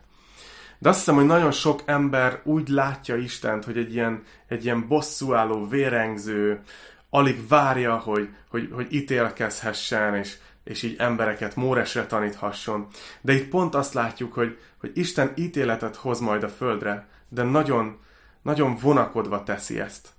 De 0.80 0.90
azt 0.90 0.98
hiszem, 0.98 1.16
hogy 1.16 1.26
nagyon 1.26 1.52
sok 1.52 1.82
ember 1.86 2.42
úgy 2.44 2.68
látja 2.68 3.16
Istent, 3.16 3.66
hogy 3.66 3.78
egy 3.78 3.94
ilyen, 3.94 4.24
egy 4.48 4.64
ilyen 4.64 4.88
bosszúálló, 4.88 5.68
vérengző, 5.68 6.62
alig 7.10 7.48
várja, 7.48 7.98
hogy, 7.98 8.30
hogy, 8.50 8.70
hogy 8.72 8.88
ítélkezhessen, 8.90 10.16
és, 10.16 10.38
és 10.64 10.84
így 10.84 10.96
embereket 10.98 11.56
móresre 11.56 12.06
taníthasson. 12.06 12.88
De 13.22 13.34
itt 13.34 13.50
pont 13.50 13.76
azt 13.76 13.94
látjuk, 13.94 14.34
hogy, 14.34 14.58
hogy 14.80 14.92
Isten 14.94 15.32
ítéletet 15.36 15.96
hoz 15.96 16.20
majd 16.20 16.44
a 16.44 16.50
földre, 16.50 17.08
de 17.30 17.44
nagyon, 17.44 18.00
nagyon 18.42 18.76
vonakodva 18.76 19.44
teszi 19.44 19.80
ezt. 19.80 20.10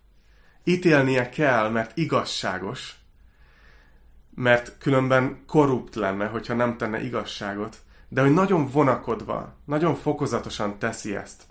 Ítélnie 0.65 1.29
kell, 1.29 1.69
mert 1.69 1.97
igazságos, 1.97 2.95
mert 4.37 4.79
különben 4.79 5.43
korrupt 5.47 5.95
lenne, 5.95 6.27
hogyha 6.27 6.55
nem 6.55 6.77
tenne 6.77 7.03
igazságot, 7.03 7.77
de 8.09 8.21
hogy 8.21 8.33
nagyon 8.33 8.69
vonakodva, 8.71 9.57
nagyon 9.65 9.95
fokozatosan 9.95 10.79
teszi 10.79 11.17
ezt. 11.17 11.43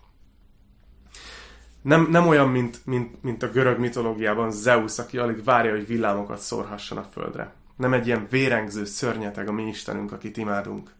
Nem, 1.81 2.07
nem 2.09 2.27
olyan, 2.27 2.49
mint, 2.49 2.85
mint, 2.85 3.23
mint 3.23 3.43
a 3.43 3.49
görög 3.49 3.79
mitológiában 3.79 4.51
Zeus, 4.51 4.99
aki 4.99 5.17
alig 5.17 5.43
várja, 5.43 5.71
hogy 5.71 5.87
villámokat 5.87 6.39
szórhasson 6.39 6.97
a 6.97 7.07
földre. 7.11 7.53
Nem 7.75 7.93
egy 7.93 8.07
ilyen 8.07 8.27
vérengző 8.29 8.85
szörnyeteg 8.85 9.47
a 9.47 9.51
mi 9.51 9.67
Istenünk, 9.67 10.11
akit 10.11 10.37
imádunk. 10.37 10.91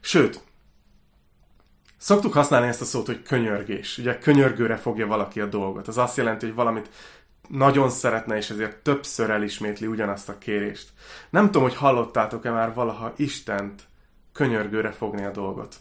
Sőt, 0.00 0.44
szoktuk 1.96 2.32
használni 2.32 2.68
ezt 2.68 2.80
a 2.80 2.84
szót, 2.84 3.06
hogy 3.06 3.22
könyörgés. 3.22 3.98
Ugye 3.98 4.18
könyörgőre 4.18 4.76
fogja 4.76 5.06
valaki 5.06 5.40
a 5.40 5.46
dolgot. 5.46 5.88
Az 5.88 5.98
azt 5.98 6.16
jelenti, 6.16 6.46
hogy 6.46 6.54
valamit 6.54 6.90
nagyon 7.48 7.90
szeretne, 7.90 8.36
és 8.36 8.50
ezért 8.50 8.76
többször 8.76 9.30
elismétli 9.30 9.86
ugyanazt 9.86 10.28
a 10.28 10.38
kérést. 10.38 10.92
Nem 11.30 11.44
tudom, 11.44 11.62
hogy 11.62 11.74
hallottátok-e 11.74 12.50
már 12.50 12.74
valaha 12.74 13.12
Istent 13.16 13.82
könyörgőre 14.32 14.90
fogni 14.90 15.24
a 15.24 15.30
dolgot. 15.30 15.76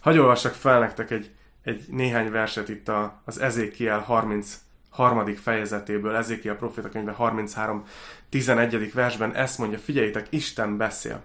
Hagy 0.00 0.18
olvassak 0.18 0.52
fel 0.52 0.78
nektek 0.78 1.10
egy, 1.10 1.34
egy 1.62 1.84
néhány 1.88 2.30
verset 2.30 2.68
itt 2.68 2.88
a, 2.88 3.22
az 3.24 3.38
Ezékiel 3.40 3.98
33. 3.98 5.34
fejezetéből, 5.34 6.16
Ezékiel 6.16 6.56
proféta 6.56 6.88
könyve 6.88 7.12
33. 7.12 7.84
11. 8.28 8.92
versben 8.92 9.34
ezt 9.34 9.58
mondja, 9.58 9.78
figyeljétek, 9.78 10.26
Isten 10.30 10.76
beszél. 10.76 11.22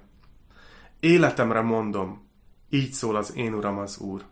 Életemre 0.99 1.61
mondom, 1.61 2.27
így 2.69 2.93
szól 2.93 3.15
az 3.15 3.35
én 3.35 3.53
uram 3.53 3.77
az 3.77 3.97
Úr. 3.97 4.23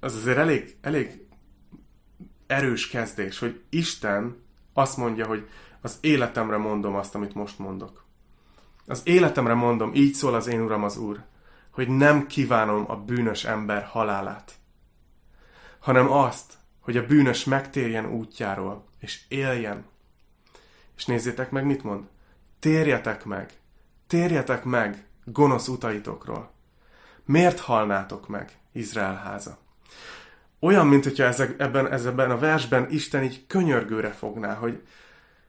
Az 0.00 0.14
azért 0.14 0.38
elég, 0.38 0.76
elég 0.80 1.26
erős 2.50 2.88
kezdés, 2.88 3.38
hogy 3.38 3.62
Isten 3.68 4.42
azt 4.72 4.96
mondja, 4.96 5.26
hogy 5.26 5.48
az 5.80 5.98
életemre 6.00 6.56
mondom 6.56 6.94
azt, 6.94 7.14
amit 7.14 7.34
most 7.34 7.58
mondok. 7.58 8.04
Az 8.86 9.00
életemre 9.04 9.54
mondom, 9.54 9.94
így 9.94 10.14
szól 10.14 10.34
az 10.34 10.46
én 10.46 10.60
Uram 10.60 10.84
az 10.84 10.96
Úr, 10.96 11.22
hogy 11.70 11.88
nem 11.88 12.26
kívánom 12.26 12.84
a 12.88 12.96
bűnös 12.96 13.44
ember 13.44 13.84
halálát, 13.84 14.54
hanem 15.78 16.10
azt, 16.10 16.52
hogy 16.80 16.96
a 16.96 17.06
bűnös 17.06 17.44
megtérjen 17.44 18.06
útjáról, 18.06 18.84
és 18.98 19.20
éljen. 19.28 19.84
És 20.96 21.04
nézzétek 21.04 21.50
meg, 21.50 21.64
mit 21.64 21.82
mond. 21.82 22.04
Térjetek 22.58 23.24
meg, 23.24 23.52
térjetek 24.06 24.64
meg 24.64 25.06
gonosz 25.24 25.68
utaitokról. 25.68 26.50
Miért 27.24 27.60
halnátok 27.60 28.28
meg, 28.28 28.58
Izrael 28.72 29.16
háza? 29.16 29.58
Olyan, 30.60 30.86
mint 30.86 31.04
hogyha 31.04 31.24
ezek, 31.24 31.54
ebben, 31.58 31.92
ebben 31.92 32.30
a 32.30 32.38
versben 32.38 32.90
Isten 32.90 33.22
így 33.22 33.46
könyörgőre 33.46 34.10
fogná, 34.10 34.54
hogy, 34.54 34.82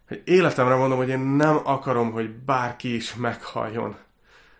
hogy 0.08 0.22
életemre 0.26 0.76
mondom, 0.76 0.98
hogy 0.98 1.10
én 1.10 1.20
nem 1.20 1.60
akarom, 1.64 2.12
hogy 2.12 2.30
bárki 2.30 2.96
is 2.96 3.16
meghalljon. 3.16 3.96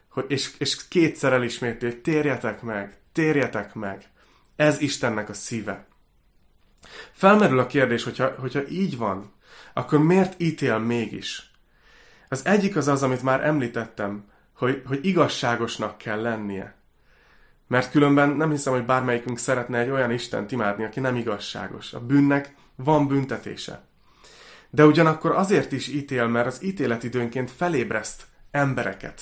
Hogy, 0.10 0.26
és, 0.28 0.52
és 0.58 0.88
kétszer 0.88 1.34
elismétli, 1.34 1.88
hogy 1.88 2.02
térjetek 2.02 2.62
meg, 2.62 2.98
térjetek 3.12 3.74
meg. 3.74 4.10
Ez 4.56 4.82
Istennek 4.82 5.30
a 5.30 5.34
szíve. 5.34 5.86
Felmerül 7.12 7.60
a 7.60 7.68
kérdés, 7.68 8.04
hogyha, 8.04 8.34
hogyha 8.40 8.68
így 8.68 8.98
van, 8.98 9.34
akkor 9.74 10.00
miért 10.00 10.42
ítél 10.42 10.78
mégis? 10.78 11.52
Az 12.30 12.46
egyik 12.46 12.76
az 12.76 12.88
az, 12.88 13.04
amit 13.04 13.24
már 13.24 13.46
említettem, 13.46 14.26
hogy, 14.54 14.82
hogy 14.86 15.06
igazságosnak 15.06 15.98
kell 15.98 16.22
lennie. 16.22 16.76
Mert 17.72 17.92
különben 17.92 18.30
nem 18.30 18.50
hiszem, 18.50 18.74
hogy 18.74 18.86
bármelyikünk 18.86 19.38
szeretne 19.38 19.78
egy 19.78 19.90
olyan 19.90 20.12
Istent 20.12 20.52
imádni, 20.52 20.84
aki 20.84 21.00
nem 21.00 21.16
igazságos. 21.16 21.94
A 21.94 22.00
bűnnek 22.00 22.54
van 22.76 23.08
büntetése. 23.08 23.84
De 24.70 24.86
ugyanakkor 24.86 25.32
azért 25.32 25.72
is 25.72 25.88
ítél, 25.88 26.28
mert 26.28 26.48
az 26.48 26.64
ítélet 26.64 27.04
időnként 27.04 27.52
felébreszt 27.52 28.24
embereket. 28.52 29.22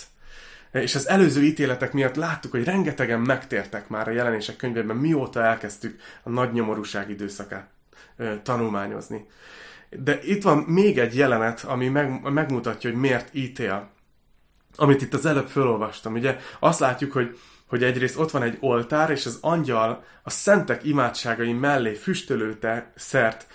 És 0.71 0.95
az 0.95 1.07
előző 1.07 1.43
ítéletek 1.43 1.93
miatt 1.93 2.15
láttuk, 2.15 2.51
hogy 2.51 2.63
rengetegen 2.63 3.19
megtértek 3.19 3.89
már 3.89 4.07
a 4.07 4.11
jelenések 4.11 4.55
könyvében, 4.55 4.95
mióta 4.95 5.43
elkezdtük 5.43 6.01
a 6.23 6.29
nagy 6.29 6.51
nyomorúság 6.51 7.09
időszakát 7.09 7.69
tanulmányozni. 8.43 9.27
De 9.89 10.19
itt 10.21 10.43
van 10.43 10.57
még 10.57 10.97
egy 10.97 11.15
jelenet, 11.15 11.63
ami 11.63 11.87
meg, 11.87 12.31
megmutatja, 12.31 12.89
hogy 12.89 12.99
miért 12.99 13.29
ítél. 13.35 13.89
Amit 14.75 15.01
itt 15.01 15.13
az 15.13 15.25
előbb 15.25 15.47
felolvastam. 15.47 16.13
Ugye 16.13 16.37
azt 16.59 16.79
látjuk, 16.79 17.11
hogy 17.11 17.37
hogy 17.69 17.83
egyrészt 17.83 18.17
ott 18.17 18.31
van 18.31 18.41
egy 18.41 18.57
oltár, 18.59 19.09
és 19.09 19.25
az 19.25 19.37
angyal 19.41 20.03
a 20.23 20.29
szentek 20.29 20.83
imádságai 20.83 21.53
mellé 21.53 21.93
füstölőte 21.93 22.91
szert 22.95 23.47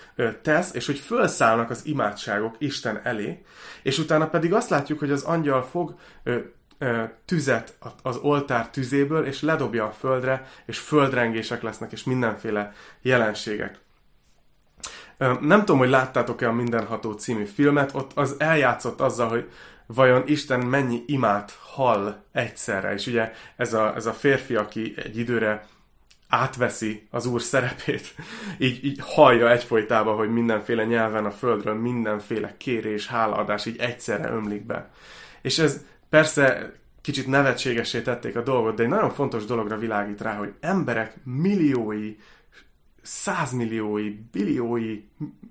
tesz, 0.43 0.75
és 0.75 0.87
hogy 0.87 0.99
felszállnak 0.99 1.71
az 1.71 1.87
imádságok 1.87 2.55
Isten 2.59 3.01
elé, 3.03 3.45
és 3.83 3.99
utána 3.99 4.29
pedig 4.29 4.53
azt 4.53 4.71
látjuk, 4.71 4.99
hogy 4.99 5.11
az 5.11 5.23
angyal 5.23 5.63
fog 5.63 5.95
tüzet 7.25 7.79
az 8.03 8.17
oltár 8.17 8.71
tüzéből, 8.71 9.27
és 9.27 9.43
ledobja 9.43 9.85
a 9.85 9.93
földre, 9.93 10.47
és 10.67 10.79
földrengések 10.79 11.63
lesznek, 11.63 11.93
és 11.93 12.05
mindenféle 12.05 12.73
jelenségek. 13.03 13.79
Nem 15.41 15.59
tudom, 15.59 15.79
hogy 15.79 15.89
láttátok-e 15.89 16.49
a 16.49 16.53
Mindenható 16.53 17.13
című 17.13 17.45
filmet, 17.45 17.95
ott 17.95 18.11
az 18.15 18.35
eljátszott 18.39 19.01
azzal, 19.01 19.29
hogy 19.29 19.51
vajon 19.87 20.23
Isten 20.27 20.61
mennyi 20.61 21.03
imát 21.07 21.59
hall 21.61 22.23
egyszerre. 22.33 22.93
És 22.93 23.07
ugye 23.07 23.33
ez 23.57 23.73
a, 23.73 23.95
ez 23.95 24.07
a 24.07 24.13
férfi, 24.13 24.55
aki 24.55 24.95
egy 24.97 25.19
időre 25.19 25.67
átveszi 26.29 27.07
az 27.11 27.27
úr 27.27 27.43
szerepét, 27.43 28.15
így, 28.59 28.85
így 28.85 28.99
hallja 29.03 29.51
egyfolytában, 29.51 30.17
hogy 30.17 30.33
mindenféle 30.33 30.85
nyelven 30.85 31.25
a 31.25 31.31
földről 31.31 31.75
mindenféle 31.75 32.55
kérés, 32.57 33.07
hálaadás 33.07 33.67
így 33.67 33.79
egyszerre 33.79 34.29
ömlik 34.31 34.67
be. 34.67 34.91
És 35.43 35.59
ez 35.59 35.85
persze 36.09 36.73
kicsit 37.01 37.27
nevetségesé 37.27 38.01
tették 38.01 38.37
a 38.37 38.43
dolgot, 38.43 38.75
de 38.75 38.83
egy 38.83 38.89
nagyon 38.89 39.11
fontos 39.11 39.45
dologra 39.45 39.79
világít 39.79 40.21
rá, 40.21 40.37
hogy 40.37 40.53
emberek 40.61 41.15
milliói 41.25 42.17
százmilliói, 43.05 44.11
billiói, 44.33 45.03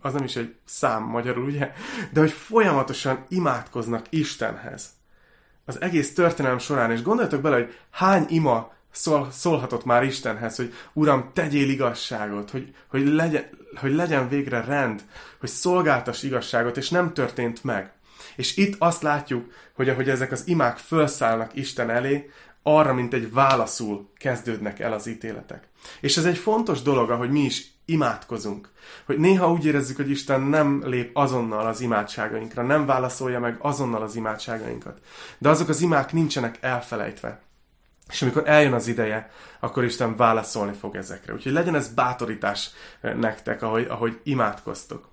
az 0.02 0.14
nem 0.14 0.24
is 0.24 0.36
egy 0.36 0.56
szám 0.66 1.04
magyarul, 1.04 1.44
ugye? 1.44 1.72
De 2.12 2.20
hogy 2.20 2.32
folyamatosan 2.32 3.26
imádkoznak 3.30 4.06
Istenhez. 4.10 4.90
Az 5.66 5.82
egész 5.82 6.14
történelem 6.14 6.58
során, 6.58 6.92
és 6.92 7.02
gondoljatok 7.02 7.42
bele, 7.42 7.56
hogy 7.56 7.78
hány 7.92 8.26
ima 8.30 8.74
szól, 8.92 9.32
szólhatott 9.32 9.86
már 9.86 10.04
Istenhez, 10.04 10.56
hogy 10.56 10.74
Uram, 10.94 11.30
tegyél 11.34 11.70
igazságot, 11.70 12.50
hogy, 12.50 12.76
hogy, 12.88 13.08
legyen, 13.08 13.50
hogy 13.76 13.94
legyen 13.94 14.30
végre 14.30 14.62
rend, 14.62 15.04
hogy 15.40 15.50
szolgáltas 15.50 16.24
igazságot, 16.24 16.78
és 16.78 16.90
nem 16.90 17.14
történt 17.14 17.64
meg. 17.64 17.92
És 18.36 18.58
itt 18.58 18.76
azt 18.80 19.02
látjuk, 19.02 19.52
hogy 19.74 19.90
ahogy 19.90 20.10
ezek 20.10 20.32
az 20.32 20.48
imák 20.48 20.78
felszállnak 20.78 21.56
Isten 21.56 21.90
elé, 21.90 22.30
arra, 22.64 22.94
mint 22.94 23.14
egy 23.14 23.34
válaszul 23.34 24.10
kezdődnek 24.18 24.80
el 24.80 24.94
az 24.94 25.08
ítéletek. 25.08 25.68
És 26.02 26.18
ez 26.18 26.26
egy 26.26 26.38
fontos 26.38 26.82
dolog, 26.82 27.10
ahogy 27.10 27.30
mi 27.30 27.40
is 27.40 27.72
imádkozunk. 27.86 28.70
Hogy 29.06 29.18
néha 29.18 29.52
úgy 29.52 29.66
érezzük, 29.66 29.96
hogy 29.96 30.10
Isten 30.10 30.42
nem 30.42 30.82
lép 30.86 31.18
azonnal 31.18 31.68
az 31.68 31.82
imádságainkra, 31.82 32.64
nem 32.64 32.86
válaszolja 32.86 33.40
meg 33.40 33.58
azonnal 33.60 34.02
az 34.02 34.16
imádságainkat. 34.16 35.00
De 35.38 35.50
azok 35.50 35.70
az 35.70 35.82
imák 35.82 36.14
nincsenek 36.14 36.58
elfelejtve. 36.62 37.42
És 38.10 38.22
amikor 38.22 38.44
eljön 38.46 38.74
az 38.74 38.88
ideje, 38.88 39.32
akkor 39.60 39.84
Isten 39.84 40.16
válaszolni 40.16 40.74
fog 40.74 40.96
ezekre. 40.96 41.34
Úgyhogy 41.34 41.52
legyen 41.52 41.76
ez 41.76 41.94
bátorítás 41.94 42.70
nektek, 43.02 43.62
ahogy, 43.62 43.86
ahogy 43.90 44.20
imádkoztok. 44.24 45.13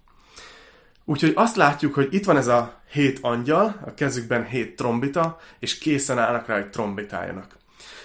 Úgyhogy 1.10 1.32
azt 1.34 1.56
látjuk, 1.56 1.94
hogy 1.94 2.14
itt 2.14 2.24
van 2.24 2.36
ez 2.36 2.46
a 2.46 2.80
hét 2.90 3.18
angyal, 3.22 3.80
a 3.86 3.94
kezükben 3.94 4.44
hét 4.46 4.76
trombita, 4.76 5.38
és 5.58 5.78
készen 5.78 6.18
állnak 6.18 6.46
rá, 6.46 6.54
hogy 6.54 6.70
trombitáljanak. 6.70 7.56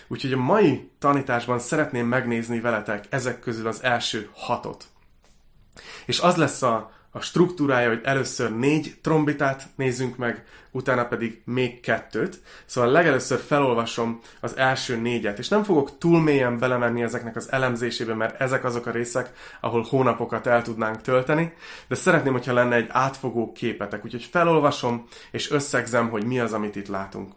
Úgyhogy 0.08 0.34
a 0.34 0.38
mai 0.38 0.92
tanításban 1.00 1.60
szeretném 1.60 2.08
megnézni 2.08 2.60
veletek 2.60 3.06
ezek 3.10 3.40
közül 3.40 3.68
az 3.68 3.84
első 3.84 4.30
hatot. 4.34 4.86
És 6.06 6.20
az 6.20 6.36
lesz 6.36 6.62
a, 6.62 6.92
a 7.16 7.22
struktúrája, 7.22 7.88
hogy 7.88 8.02
először 8.04 8.56
négy 8.56 8.96
trombitát 9.02 9.68
nézzünk 9.76 10.18
meg, 10.18 10.46
utána 10.72 11.06
pedig 11.06 11.42
még 11.46 11.80
kettőt. 11.80 12.42
Szóval 12.66 12.92
legelőször 12.92 13.40
felolvasom 13.40 14.20
az 14.40 14.58
első 14.58 14.98
négyet, 14.98 15.40
és 15.40 15.48
nem 15.48 15.64
fogok 15.64 15.98
túl 15.98 16.22
mélyen 16.22 16.60
belemenni 16.60 17.02
ezeknek 17.02 17.36
az 17.36 17.52
elemzésébe, 17.52 18.14
mert 18.14 18.42
ezek 18.42 18.64
azok 18.64 18.86
a 18.86 18.92
részek, 18.92 19.32
ahol 19.62 19.82
hónapokat 19.90 20.48
el 20.48 20.62
tudnánk 20.62 21.02
tölteni, 21.02 21.54
de 21.88 21.96
szeretném, 21.96 22.34
hogyha 22.34 22.54
lenne 22.54 22.76
egy 22.76 22.90
átfogó 22.90 23.52
képetek, 23.52 24.06
úgyhogy 24.06 24.24
felolvasom, 24.24 25.08
és 25.32 25.52
összegzem, 25.52 26.10
hogy 26.10 26.26
mi 26.26 26.40
az, 26.40 26.54
amit 26.54 26.76
itt 26.76 26.88
látunk. 26.88 27.34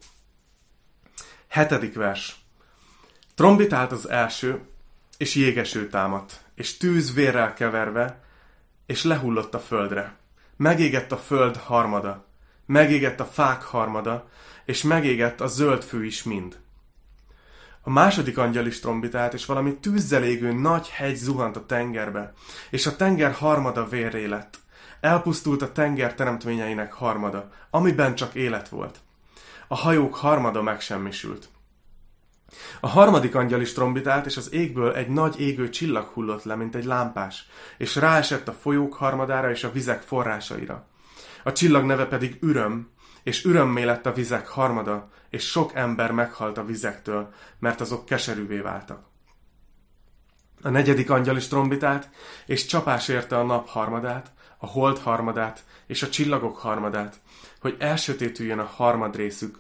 Hetedik 1.49 1.95
vers. 1.95 2.37
Trombitált 3.35 3.93
az 3.93 4.09
első, 4.09 4.61
és 5.17 5.35
jégeső 5.35 5.89
támadt, 5.89 6.41
és 6.55 6.77
tűz 6.77 7.15
vérrel 7.15 7.55
keverve, 7.55 8.27
és 8.89 9.05
lehullott 9.05 9.55
a 9.55 9.59
földre. 9.61 10.17
megégett 10.57 11.13
a 11.13 11.17
föld 11.17 11.57
harmada, 11.57 12.25
megégett 12.67 13.21
a 13.21 13.25
fák 13.25 13.63
harmada, 13.63 14.29
és 14.65 14.83
megégett 14.83 15.41
a 15.41 15.47
zöld 15.47 15.83
fű 15.83 16.05
is 16.05 16.23
mind. 16.23 16.59
A 17.83 17.91
második 17.91 18.39
angyal 18.39 18.67
is 18.67 18.81
trombitált, 18.81 19.35
és 19.35 19.47
valami 19.47 19.75
tűzzel 19.75 20.25
égő 20.25 20.53
nagy 20.53 20.89
hegy 20.89 21.17
zuhant 21.17 21.57
a 21.57 21.67
tengerbe, 21.67 22.33
és 22.71 22.87
a 22.87 22.97
tenger 22.97 23.33
harmada 23.33 23.89
vérré 23.89 24.25
lett. 24.25 24.59
Elpusztult 25.01 25.63
a 25.63 25.73
tenger 25.73 26.15
teremtményeinek 26.15 26.93
harmada, 26.93 27.51
amiben 27.71 28.15
csak 28.15 28.35
élet 28.35 28.69
volt. 28.69 28.99
A 29.69 29.75
hajók 29.75 30.15
harmada 30.15 30.63
megsemmisült. 30.63 31.49
A 32.81 32.89
harmadik 32.89 33.35
angyal 33.35 33.61
is 33.61 33.73
trombitált, 33.73 34.27
és 34.27 34.37
az 34.37 34.53
égből 34.53 34.93
egy 34.93 35.09
nagy 35.09 35.41
égő 35.41 35.69
csillag 35.69 36.07
hullott 36.07 36.45
le, 36.45 36.55
mint 36.55 36.75
egy 36.75 36.85
lámpás, 36.85 37.47
és 37.79 37.97
ráesett 37.97 38.49
a 38.49 38.53
folyók 38.53 38.95
harmadára 38.95 39.51
és 39.51 39.65
a 39.65 39.73
vizek 39.73 40.03
forrásaira. 40.03 40.87
A 41.45 41.53
csillag 41.53 41.85
neve 41.85 42.07
pedig 42.07 42.39
Üröm, 42.41 42.91
és 43.23 43.45
ürömmé 43.45 43.83
lett 43.83 44.07
a 44.07 44.13
vizek 44.13 44.49
harmada, 44.49 45.09
és 45.31 45.49
sok 45.49 45.75
ember 45.75 46.13
meghalt 46.13 46.59
a 46.59 46.65
vizektől, 46.65 47.33
mert 47.59 47.81
azok 47.81 48.05
keserűvé 48.05 48.59
váltak. 48.59 49.07
A 50.63 50.69
negyedik 50.69 51.11
angyal 51.11 51.37
is 51.37 51.47
trombitált, 51.47 52.09
és 52.47 52.67
csapás 52.67 53.09
érte 53.09 53.39
a 53.39 53.45
nap 53.45 53.69
harmadát, 53.69 54.33
a 54.59 54.67
hold 54.67 54.99
harmadát 54.99 55.65
és 55.87 56.03
a 56.03 56.09
csillagok 56.09 56.57
harmadát, 56.57 57.21
hogy 57.61 57.77
elsötétüljön 57.79 58.59
a 58.59 58.65
harmad 58.65 59.17
részük, 59.17 59.59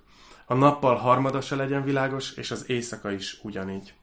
a 0.50 0.54
nappal 0.54 0.96
harmada 0.96 1.40
se 1.40 1.56
legyen 1.56 1.84
világos, 1.84 2.32
és 2.32 2.50
az 2.50 2.70
éjszaka 2.70 3.10
is 3.10 3.38
ugyanígy. 3.42 3.94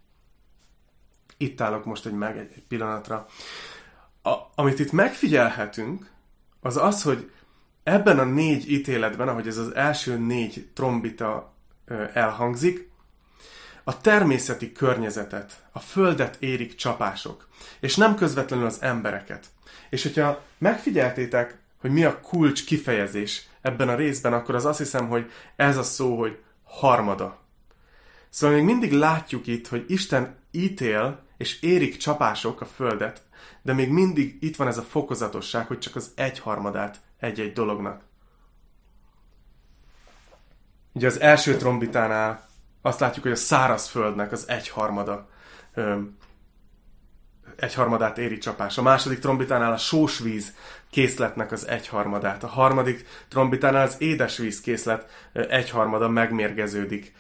Itt 1.38 1.62
állok 1.62 1.86
most 1.86 2.06
egy 2.06 2.14
meg 2.14 2.38
egy, 2.38 2.64
pillanatra. 2.68 3.26
A, 4.22 4.34
amit 4.56 4.80
itt 4.80 4.92
megfigyelhetünk, 4.92 6.10
az 6.62 6.78
az, 6.78 7.04
hogy 7.04 7.32
ebben 7.84 8.20
a 8.20 8.24
négy 8.24 8.72
ítéletben, 8.72 9.28
ahogy 9.28 9.48
ez 9.48 9.58
az 9.58 9.76
első 9.76 10.18
négy 10.18 10.70
trombita 10.74 11.54
elhangzik, 12.14 12.90
a 13.84 14.02
természeti 14.02 14.72
környezetet, 14.72 15.64
a 15.72 15.80
földet 15.80 16.38
érik 16.40 16.76
csapások, 16.76 17.48
és 17.80 17.96
nem 17.96 18.16
közvetlenül 18.16 18.66
az 18.66 18.82
embereket. 18.82 19.46
És 19.90 20.04
hogyha 20.04 20.44
megfigyeltétek, 20.58 21.60
hogy 21.86 21.94
mi 21.94 22.04
a 22.04 22.20
kulcs 22.20 22.66
kifejezés 22.66 23.48
ebben 23.62 23.90
a 23.90 23.96
részben, 23.96 24.34
akkor 24.34 24.56
az 24.56 24.66
azt 24.66 24.78
hiszem, 24.78 25.08
hogy 25.08 25.32
ez 25.56 25.78
a 25.78 25.84
szó, 25.84 26.20
hogy 26.20 26.44
harmada. 26.64 27.40
Szóval 28.30 28.56
még 28.56 28.66
mindig 28.66 28.92
látjuk 28.92 29.48
itt, 29.48 29.68
hogy 29.68 29.86
Isten 29.88 30.38
ítél 30.52 31.20
és 31.38 31.62
érik 31.62 31.98
csapások 31.98 32.62
a 32.62 32.66
földet, 32.66 33.22
de 33.62 33.74
még 33.74 33.90
mindig 33.90 34.38
itt 34.40 34.56
van 34.56 34.68
ez 34.68 34.78
a 34.78 34.82
fokozatosság, 34.82 35.68
hogy 35.68 35.80
csak 35.80 35.96
az 35.96 36.12
egyharmadát 36.16 37.00
egy-egy 37.20 37.54
dolognak. 37.54 38.02
Ugye 40.94 41.08
az 41.08 41.20
első 41.20 41.56
trombitánál 41.56 42.48
azt 42.82 43.00
látjuk, 43.00 43.24
hogy 43.24 43.34
a 43.34 43.36
szárazföldnek 43.36 44.32
az 44.32 44.50
egyharmada 44.50 45.30
egyharmadát 47.58 48.18
éri 48.18 48.38
csapás. 48.38 48.78
A 48.78 48.82
második 48.82 49.20
trombitánál 49.20 49.72
a 49.72 49.78
sósvíz 49.78 50.54
készletnek 50.90 51.52
az 51.52 51.68
egyharmadát. 51.68 52.44
A 52.44 52.48
harmadik 52.48 53.06
trombitánál 53.30 53.86
az 53.86 53.96
édesvíz 54.00 54.62
készlet 54.62 55.10
egyharmada 55.34 56.10
megmérgeződik 56.10 57.14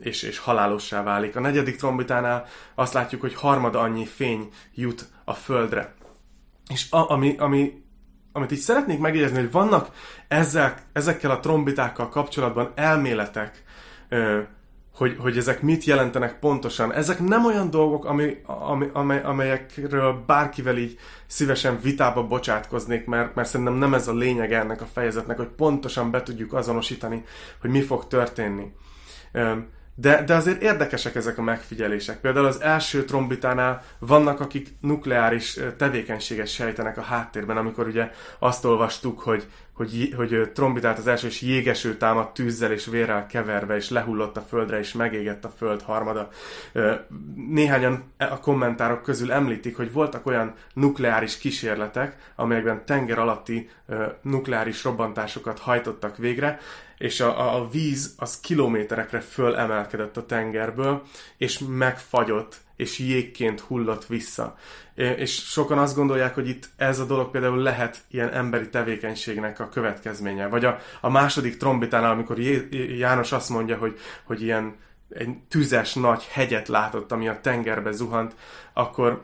és, 0.00 0.22
és 0.22 0.38
halálossá 0.38 1.02
válik. 1.02 1.36
A 1.36 1.40
negyedik 1.40 1.76
trombitánál 1.76 2.46
azt 2.74 2.92
látjuk, 2.92 3.20
hogy 3.20 3.34
harmada 3.34 3.80
annyi 3.80 4.06
fény 4.06 4.48
jut 4.74 5.06
a 5.24 5.34
földre. 5.34 5.94
És 6.68 6.90
a, 6.90 7.10
ami, 7.10 7.36
ami, 7.38 7.82
amit 8.32 8.52
így 8.52 8.58
szeretnék 8.58 8.98
megjegyezni, 8.98 9.38
hogy 9.38 9.50
vannak 9.50 9.88
ezzel, 10.28 10.74
ezekkel 10.92 11.30
a 11.30 11.40
trombitákkal 11.40 12.08
kapcsolatban 12.08 12.72
elméletek, 12.74 13.62
hogy, 14.98 15.16
hogy 15.18 15.36
ezek 15.36 15.62
mit 15.62 15.84
jelentenek 15.84 16.38
pontosan. 16.38 16.92
Ezek 16.92 17.20
nem 17.20 17.44
olyan 17.44 17.70
dolgok, 17.70 18.04
ami, 18.04 18.36
ami, 18.44 18.88
amely, 18.92 19.22
amelyekről 19.22 20.24
bárkivel 20.26 20.76
így 20.76 20.98
szívesen 21.26 21.80
vitába 21.80 22.26
bocsátkoznék, 22.26 23.06
mert, 23.06 23.34
mert 23.34 23.48
szerintem 23.48 23.74
nem 23.74 23.94
ez 23.94 24.08
a 24.08 24.14
lényeg 24.14 24.52
ennek 24.52 24.80
a 24.80 24.88
fejezetnek, 24.92 25.36
hogy 25.36 25.48
pontosan 25.48 26.10
be 26.10 26.22
tudjuk 26.22 26.52
azonosítani, 26.52 27.24
hogy 27.60 27.70
mi 27.70 27.80
fog 27.80 28.06
történni. 28.06 28.72
De, 29.94 30.22
de 30.24 30.34
azért 30.34 30.62
érdekesek 30.62 31.14
ezek 31.14 31.38
a 31.38 31.42
megfigyelések. 31.42 32.20
Például 32.20 32.46
az 32.46 32.60
első 32.60 33.04
trombitánál 33.04 33.82
vannak, 33.98 34.40
akik 34.40 34.68
nukleáris 34.80 35.58
tevékenységet 35.76 36.46
sejtenek 36.46 36.98
a 36.98 37.02
háttérben, 37.02 37.56
amikor 37.56 37.86
ugye 37.86 38.10
azt 38.38 38.64
olvastuk, 38.64 39.20
hogy, 39.20 39.46
hogy, 39.78 40.12
hogy 40.16 40.50
trombitált 40.54 40.98
az 40.98 41.06
első, 41.06 41.26
és 41.26 41.40
jégeső 41.40 41.96
támadt 41.96 42.34
tűzzel 42.34 42.72
és 42.72 42.86
vérrel 42.86 43.26
keverve, 43.26 43.76
és 43.76 43.90
lehullott 43.90 44.36
a 44.36 44.40
földre, 44.40 44.78
és 44.78 44.92
megégett 44.92 45.44
a 45.44 45.52
föld 45.56 45.82
harmada. 45.82 46.28
Néhányan 47.48 48.12
a 48.18 48.40
kommentárok 48.40 49.02
közül 49.02 49.32
említik, 49.32 49.76
hogy 49.76 49.92
voltak 49.92 50.26
olyan 50.26 50.54
nukleáris 50.74 51.38
kísérletek, 51.38 52.16
amelyekben 52.36 52.84
tenger 52.84 53.18
alatti 53.18 53.70
nukleáris 54.22 54.84
robbantásokat 54.84 55.58
hajtottak 55.58 56.16
végre, 56.16 56.58
és 56.98 57.20
a, 57.20 57.56
a 57.56 57.68
víz 57.68 58.14
az 58.16 58.40
kilométerekre 58.40 59.20
fölemelkedett 59.20 60.16
a 60.16 60.26
tengerből, 60.26 61.02
és 61.36 61.58
megfagyott, 61.68 62.56
és 62.78 62.98
jégként 62.98 63.60
hullott 63.60 64.06
vissza. 64.06 64.56
És 64.94 65.32
sokan 65.32 65.78
azt 65.78 65.94
gondolják, 65.94 66.34
hogy 66.34 66.48
itt 66.48 66.68
ez 66.76 66.98
a 66.98 67.04
dolog 67.04 67.30
például 67.30 67.58
lehet 67.58 68.00
ilyen 68.10 68.32
emberi 68.32 68.68
tevékenységnek 68.68 69.60
a 69.60 69.68
következménye. 69.68 70.46
Vagy 70.48 70.64
a, 70.64 70.78
a 71.00 71.10
második 71.10 71.56
trombitánál, 71.56 72.10
amikor 72.10 72.38
János 72.98 73.32
azt 73.32 73.48
mondja, 73.48 73.76
hogy, 73.76 73.98
hogy 74.24 74.42
ilyen 74.42 74.76
egy 75.08 75.36
tüzes 75.48 75.94
nagy 75.94 76.24
hegyet 76.24 76.68
látott, 76.68 77.12
ami 77.12 77.28
a 77.28 77.40
tengerbe 77.40 77.90
zuhant, 77.90 78.34
akkor 78.72 79.22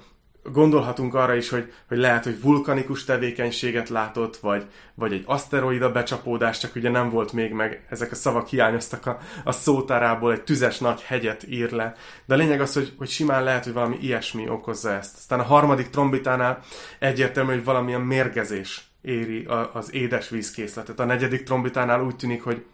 gondolhatunk 0.52 1.14
arra 1.14 1.34
is, 1.34 1.48
hogy, 1.48 1.72
hogy 1.88 1.98
lehet, 1.98 2.24
hogy 2.24 2.40
vulkanikus 2.40 3.04
tevékenységet 3.04 3.88
látott, 3.88 4.36
vagy, 4.36 4.66
vagy 4.94 5.12
egy 5.12 5.22
aszteroida 5.26 5.92
becsapódás, 5.92 6.58
csak 6.58 6.74
ugye 6.74 6.90
nem 6.90 7.10
volt 7.10 7.32
még 7.32 7.52
meg, 7.52 7.86
ezek 7.88 8.12
a 8.12 8.14
szavak 8.14 8.48
hiányoztak 8.48 9.06
a, 9.06 9.18
a 9.44 9.52
szótárából, 9.52 10.32
egy 10.32 10.42
tüzes 10.42 10.78
nagy 10.78 11.02
hegyet 11.02 11.48
ír 11.48 11.70
le. 11.70 11.94
De 12.26 12.34
a 12.34 12.36
lényeg 12.36 12.60
az, 12.60 12.74
hogy, 12.74 12.92
hogy 12.98 13.08
simán 13.08 13.44
lehet, 13.44 13.64
hogy 13.64 13.72
valami 13.72 13.98
ilyesmi 14.00 14.48
okozza 14.48 14.90
ezt. 14.90 15.16
Aztán 15.16 15.40
a 15.40 15.42
harmadik 15.42 15.90
trombitánál 15.90 16.60
egyértelmű, 16.98 17.52
hogy 17.52 17.64
valamilyen 17.64 18.00
mérgezés 18.00 18.88
éri 19.00 19.46
az 19.72 19.94
édes 19.94 20.28
vízkészletet. 20.28 21.00
A 21.00 21.04
negyedik 21.04 21.42
trombitánál 21.42 22.02
úgy 22.02 22.16
tűnik, 22.16 22.42
hogy 22.42 22.64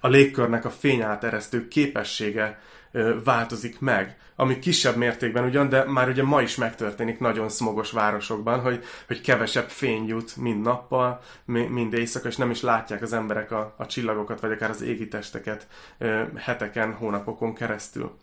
a 0.00 0.08
légkörnek 0.08 0.64
a 0.64 0.70
fényáteresztő 0.70 1.68
képessége 1.68 2.58
változik 3.24 3.80
meg, 3.80 4.16
ami 4.40 4.58
kisebb 4.58 4.96
mértékben 4.96 5.44
ugyan, 5.44 5.68
de 5.68 5.84
már 5.84 6.08
ugye 6.08 6.22
ma 6.22 6.42
is 6.42 6.56
megtörténik 6.56 7.18
nagyon 7.18 7.48
smogos 7.48 7.90
városokban, 7.90 8.60
hogy, 8.60 8.84
hogy 9.06 9.20
kevesebb 9.20 9.68
fény 9.68 10.06
jut 10.06 10.36
mind 10.36 10.62
nappal, 10.62 11.20
mind 11.44 11.92
éjszaka, 11.92 12.28
és 12.28 12.36
nem 12.36 12.50
is 12.50 12.62
látják 12.62 13.02
az 13.02 13.12
emberek 13.12 13.50
a, 13.50 13.74
a 13.76 13.86
csillagokat, 13.86 14.40
vagy 14.40 14.52
akár 14.52 14.70
az 14.70 14.82
égitesteket 14.82 15.66
heteken, 16.36 16.92
hónapokon 16.92 17.54
keresztül. 17.54 18.16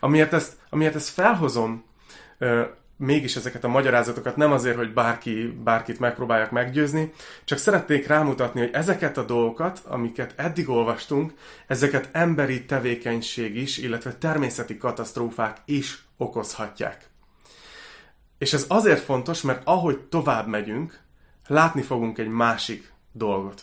Amiért 0.00 0.32
ezt, 0.32 0.52
amiért 0.70 0.94
ezt 0.94 1.08
felhozom, 1.08 1.84
mégis 2.98 3.36
ezeket 3.36 3.64
a 3.64 3.68
magyarázatokat 3.68 4.36
nem 4.36 4.52
azért, 4.52 4.76
hogy 4.76 4.92
bárki, 4.92 5.58
bárkit 5.64 5.98
megpróbáljak 5.98 6.50
meggyőzni, 6.50 7.12
csak 7.44 7.58
szeretnék 7.58 8.06
rámutatni, 8.06 8.60
hogy 8.60 8.70
ezeket 8.72 9.16
a 9.16 9.24
dolgokat, 9.24 9.82
amiket 9.84 10.32
eddig 10.36 10.68
olvastunk, 10.68 11.32
ezeket 11.66 12.08
emberi 12.12 12.64
tevékenység 12.64 13.56
is, 13.56 13.78
illetve 13.78 14.14
természeti 14.14 14.76
katasztrófák 14.76 15.56
is 15.64 16.04
okozhatják. 16.16 17.08
És 18.38 18.52
ez 18.52 18.64
azért 18.68 19.00
fontos, 19.04 19.42
mert 19.42 19.62
ahogy 19.64 19.98
tovább 19.98 20.46
megyünk, 20.46 21.00
látni 21.46 21.82
fogunk 21.82 22.18
egy 22.18 22.28
másik 22.28 22.92
dolgot. 23.12 23.62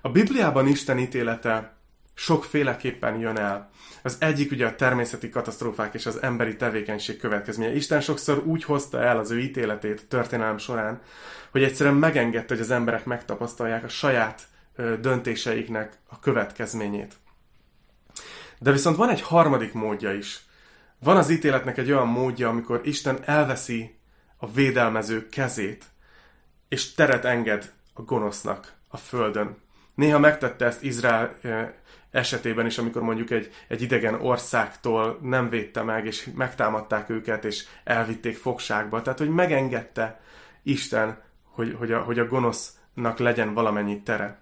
A 0.00 0.08
Bibliában 0.08 0.66
Isten 0.66 0.98
ítélete 0.98 1.75
sokféleképpen 2.18 3.18
jön 3.18 3.36
el. 3.36 3.70
Az 4.02 4.16
egyik 4.20 4.50
ugye 4.50 4.66
a 4.66 4.74
természeti 4.74 5.28
katasztrófák 5.28 5.94
és 5.94 6.06
az 6.06 6.22
emberi 6.22 6.56
tevékenység 6.56 7.16
következménye. 7.18 7.74
Isten 7.74 8.00
sokszor 8.00 8.42
úgy 8.46 8.64
hozta 8.64 9.02
el 9.02 9.18
az 9.18 9.30
ő 9.30 9.40
ítéletét 9.40 10.08
történelem 10.08 10.58
során, 10.58 11.00
hogy 11.50 11.62
egyszerűen 11.62 11.96
megengedte, 11.96 12.54
hogy 12.54 12.62
az 12.62 12.70
emberek 12.70 13.04
megtapasztalják 13.04 13.84
a 13.84 13.88
saját 13.88 14.42
döntéseiknek 15.00 15.98
a 16.06 16.18
következményét. 16.18 17.14
De 18.58 18.72
viszont 18.72 18.96
van 18.96 19.10
egy 19.10 19.22
harmadik 19.22 19.72
módja 19.72 20.12
is. 20.12 20.44
Van 20.98 21.16
az 21.16 21.30
ítéletnek 21.30 21.78
egy 21.78 21.90
olyan 21.90 22.08
módja, 22.08 22.48
amikor 22.48 22.80
Isten 22.84 23.18
elveszi 23.24 23.98
a 24.36 24.50
védelmező 24.50 25.28
kezét, 25.28 25.84
és 26.68 26.94
teret 26.94 27.24
enged 27.24 27.72
a 27.94 28.02
gonosznak 28.02 28.72
a 28.88 28.96
földön. 28.96 29.56
Néha 29.94 30.18
megtette 30.18 30.64
ezt 30.64 30.82
Izrael 30.82 31.36
esetében 32.16 32.66
is, 32.66 32.78
amikor 32.78 33.02
mondjuk 33.02 33.30
egy, 33.30 33.50
egy 33.68 33.82
idegen 33.82 34.14
országtól 34.14 35.18
nem 35.22 35.48
védte 35.48 35.82
meg, 35.82 36.06
és 36.06 36.30
megtámadták 36.34 37.10
őket, 37.10 37.44
és 37.44 37.64
elvitték 37.84 38.36
fogságba. 38.36 39.02
Tehát, 39.02 39.18
hogy 39.18 39.28
megengedte 39.28 40.20
Isten, 40.62 41.22
hogy, 41.42 41.74
hogy, 41.78 41.92
a, 41.92 42.00
hogy 42.00 42.18
a 42.18 42.26
gonosz 42.26 42.74
nak 42.94 43.18
legyen 43.18 43.54
valamennyi 43.54 44.02
tere. 44.02 44.40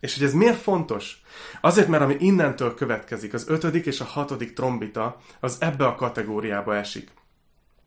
És 0.00 0.14
hogy 0.14 0.24
ez 0.24 0.32
miért 0.32 0.60
fontos? 0.60 1.22
Azért, 1.60 1.88
mert 1.88 2.02
ami 2.02 2.16
innentől 2.18 2.74
következik, 2.74 3.34
az 3.34 3.48
ötödik 3.48 3.86
és 3.86 4.00
a 4.00 4.04
hatodik 4.04 4.52
trombita, 4.52 5.20
az 5.40 5.56
ebbe 5.60 5.86
a 5.86 5.94
kategóriába 5.94 6.76
esik. 6.76 7.10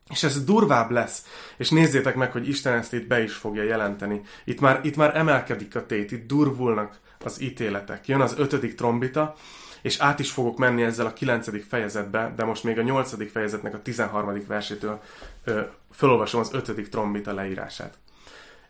És 0.09 0.23
ez 0.23 0.43
durvább 0.43 0.91
lesz, 0.91 1.25
és 1.57 1.69
nézzétek 1.69 2.15
meg, 2.15 2.31
hogy 2.31 2.47
Isten 2.47 2.73
ezt 2.73 2.93
itt 2.93 3.07
be 3.07 3.23
is 3.23 3.33
fogja 3.33 3.63
jelenteni. 3.63 4.21
Itt 4.43 4.59
már, 4.59 4.79
itt 4.83 4.95
már 4.95 5.17
emelkedik 5.17 5.75
a 5.75 5.85
tét, 5.85 6.11
itt 6.11 6.27
durvulnak 6.27 6.99
az 7.25 7.41
ítéletek. 7.41 8.07
Jön 8.07 8.21
az 8.21 8.35
ötödik 8.37 8.75
trombita, 8.75 9.35
és 9.81 9.99
át 9.99 10.19
is 10.19 10.31
fogok 10.31 10.57
menni 10.57 10.83
ezzel 10.83 11.05
a 11.05 11.13
kilencedik 11.13 11.63
fejezetbe, 11.63 12.33
de 12.35 12.43
most 12.43 12.63
még 12.63 12.77
a 12.77 12.81
nyolcadik 12.81 13.29
fejezetnek 13.29 13.73
a 13.73 13.81
tizenharmadik 13.81 14.47
versétől 14.47 15.01
ö, 15.43 15.61
felolvasom 15.91 16.39
az 16.39 16.53
ötödik 16.53 16.89
trombita 16.89 17.33
leírását. 17.33 17.97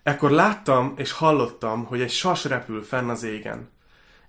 Ekkor 0.03 0.31
láttam 0.31 0.93
és 0.97 1.11
hallottam, 1.11 1.85
hogy 1.85 2.01
egy 2.01 2.11
sas 2.11 2.43
repül 2.43 2.83
fenn 2.83 3.09
az 3.09 3.23
égen, 3.23 3.69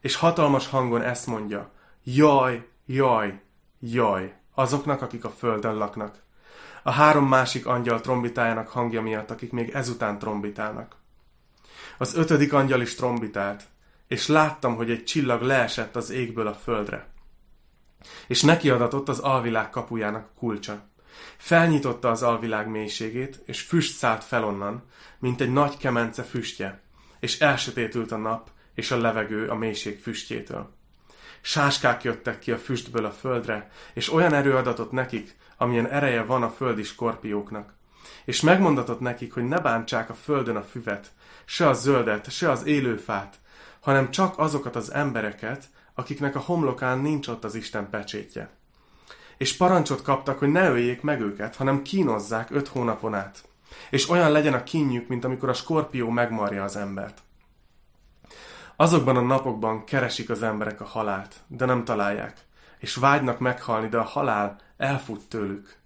és 0.01 0.17
hatalmas 0.17 0.69
hangon 0.69 1.03
ezt 1.03 1.27
mondja, 1.27 1.71
jaj, 2.05 2.69
jaj, 2.87 3.41
jaj, 3.81 4.35
azoknak, 4.55 5.03
akik 5.03 5.25
a 5.25 5.31
földön 5.31 5.75
laknak. 5.75 6.23
A 6.83 6.91
három 6.91 7.29
másik 7.29 7.67
angyal 7.67 8.01
trombitájának 8.01 8.69
hangja 8.69 9.03
miatt, 9.03 9.31
akik 9.31 9.53
még 9.53 9.71
ezután 9.71 10.19
trombitálnak. 10.19 10.97
Az 11.99 12.15
ötödik 12.15 12.53
angyal 12.53 12.81
is 12.81 12.95
trombitált, 12.95 13.63
és 14.09 14.27
láttam, 14.27 14.77
hogy 14.77 14.91
egy 14.91 15.05
csillag 15.05 15.43
leesett 15.43 15.97
az 15.97 16.11
égből 16.11 16.47
a 16.47 16.55
földre. 16.55 17.09
És 18.27 18.43
neki 18.43 18.71
adatott 18.71 19.09
az 19.09 19.19
alvilág 19.19 19.71
kapujának 19.71 20.35
kulcsa. 20.35 20.89
Felnyitotta 21.37 22.11
az 22.11 22.23
alvilág 22.23 22.69
mélységét, 22.69 23.43
és 23.45 23.61
füst 23.61 23.97
szállt 23.97 24.25
fel 24.25 24.45
onnan, 24.45 24.83
mint 25.19 25.41
egy 25.41 25.53
nagy 25.53 25.77
kemence 25.77 26.23
füstje, 26.23 26.81
és 27.21 27.41
elsötétült 27.41 28.13
a 28.13 28.17
nap 28.17 28.51
és 28.75 28.91
a 28.91 28.97
levegő 28.97 29.49
a 29.49 29.55
mélység 29.55 30.01
füstjétől. 30.01 30.75
Sáskák 31.41 32.03
jöttek 32.03 32.39
ki 32.39 32.53
a 32.53 32.59
füstből 32.59 33.05
a 33.05 33.11
földre, 33.11 33.71
és 33.95 34.13
olyan 34.13 34.35
erő 34.35 34.57
adatott 34.57 34.93
nekik, 34.93 35.37
amilyen 35.57 35.91
ereje 35.91 36.23
van 36.23 36.43
a 36.43 36.51
földi 36.51 36.83
skorpióknak. 36.83 37.75
És 38.25 38.41
megmondatott 38.41 39.01
nekik, 39.01 39.33
hogy 39.33 39.45
ne 39.45 39.61
bántsák 39.61 40.11
a 40.11 40.15
földön 40.15 40.57
a 40.57 40.63
füvet, 40.63 41.13
se 41.45 41.69
a 41.69 41.73
zöldet, 41.73 42.31
se 42.31 42.51
az 42.51 42.67
élőfát, 42.67 43.39
hanem 43.87 44.11
csak 44.11 44.39
azokat 44.39 44.77
az 44.77 44.93
embereket, 44.93 45.65
akiknek 45.95 46.37
a 46.37 46.41
homlokán 46.41 46.99
nincs 46.99 47.29
ott 47.29 47.45
az 47.45 47.55
Isten 47.55 47.91
pecsétje. 47.91 48.51
És 49.37 49.57
parancsot 49.57 50.03
kaptak, 50.03 50.39
hogy 50.39 50.49
ne 50.49 50.69
öljék 50.69 51.03
meg 51.03 51.21
őket, 51.21 51.57
hanem 51.57 51.83
kínozzák 51.83 52.51
öt 52.51 52.69
hónapon 52.69 53.15
át. 53.15 53.45
És 53.91 54.09
olyan 54.09 54.31
legyen 54.31 54.55
a 54.55 54.63
kínjük, 54.63 55.09
mint 55.09 55.25
amikor 55.25 55.49
a 55.49 55.55
skorpió 55.55 56.09
megmarja 56.09 56.65
az 56.65 56.77
embert. 56.77 57.23
Azokban 58.77 59.17
a 59.17 59.21
napokban 59.21 59.85
keresik 59.85 60.31
az 60.31 60.43
emberek 60.43 60.81
a 60.81 60.85
halált, 60.85 61.35
de 61.47 61.65
nem 61.65 61.85
találják, 61.85 62.37
és 62.79 62.95
vágynak 62.95 63.39
meghalni, 63.39 63.89
de 63.89 63.99
a 63.99 64.03
halál 64.03 64.61
elfut 64.77 65.29
tőlük. 65.29 65.77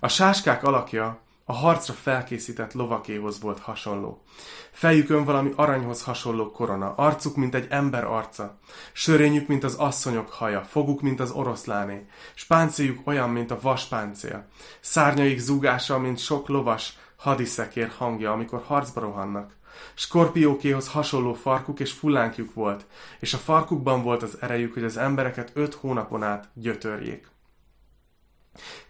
A 0.00 0.08
sáskák 0.08 0.62
alakja 0.62 1.20
a 1.52 1.54
harcra 1.54 1.94
felkészített 1.94 2.72
lovakéhoz 2.72 3.40
volt 3.40 3.58
hasonló. 3.58 4.22
Fejükön 4.70 5.24
valami 5.24 5.52
aranyhoz 5.56 6.02
hasonló 6.02 6.50
korona, 6.50 6.94
arcuk, 6.94 7.36
mint 7.36 7.54
egy 7.54 7.66
ember 7.70 8.04
arca, 8.04 8.58
sörényük, 8.92 9.48
mint 9.48 9.64
az 9.64 9.74
asszonyok 9.74 10.30
haja, 10.30 10.62
foguk, 10.62 11.00
mint 11.00 11.20
az 11.20 11.30
oroszláné, 11.30 12.06
spáncéljuk 12.34 13.06
olyan, 13.06 13.30
mint 13.30 13.50
a 13.50 13.58
vaspáncél, 13.60 14.46
szárnyaik 14.80 15.38
zúgása, 15.38 15.98
mint 15.98 16.18
sok 16.18 16.48
lovas 16.48 16.98
hadiszekér 17.16 17.92
hangja, 17.98 18.32
amikor 18.32 18.62
harcba 18.66 19.00
rohannak. 19.00 19.56
Skorpiókéhoz 19.94 20.88
hasonló 20.88 21.34
farkuk 21.34 21.80
és 21.80 21.92
fullánkjuk 21.92 22.54
volt, 22.54 22.86
és 23.20 23.34
a 23.34 23.38
farkukban 23.38 24.02
volt 24.02 24.22
az 24.22 24.36
erejük, 24.40 24.74
hogy 24.74 24.84
az 24.84 24.96
embereket 24.96 25.50
öt 25.54 25.74
hónapon 25.74 26.22
át 26.22 26.48
gyötörjék. 26.54 27.31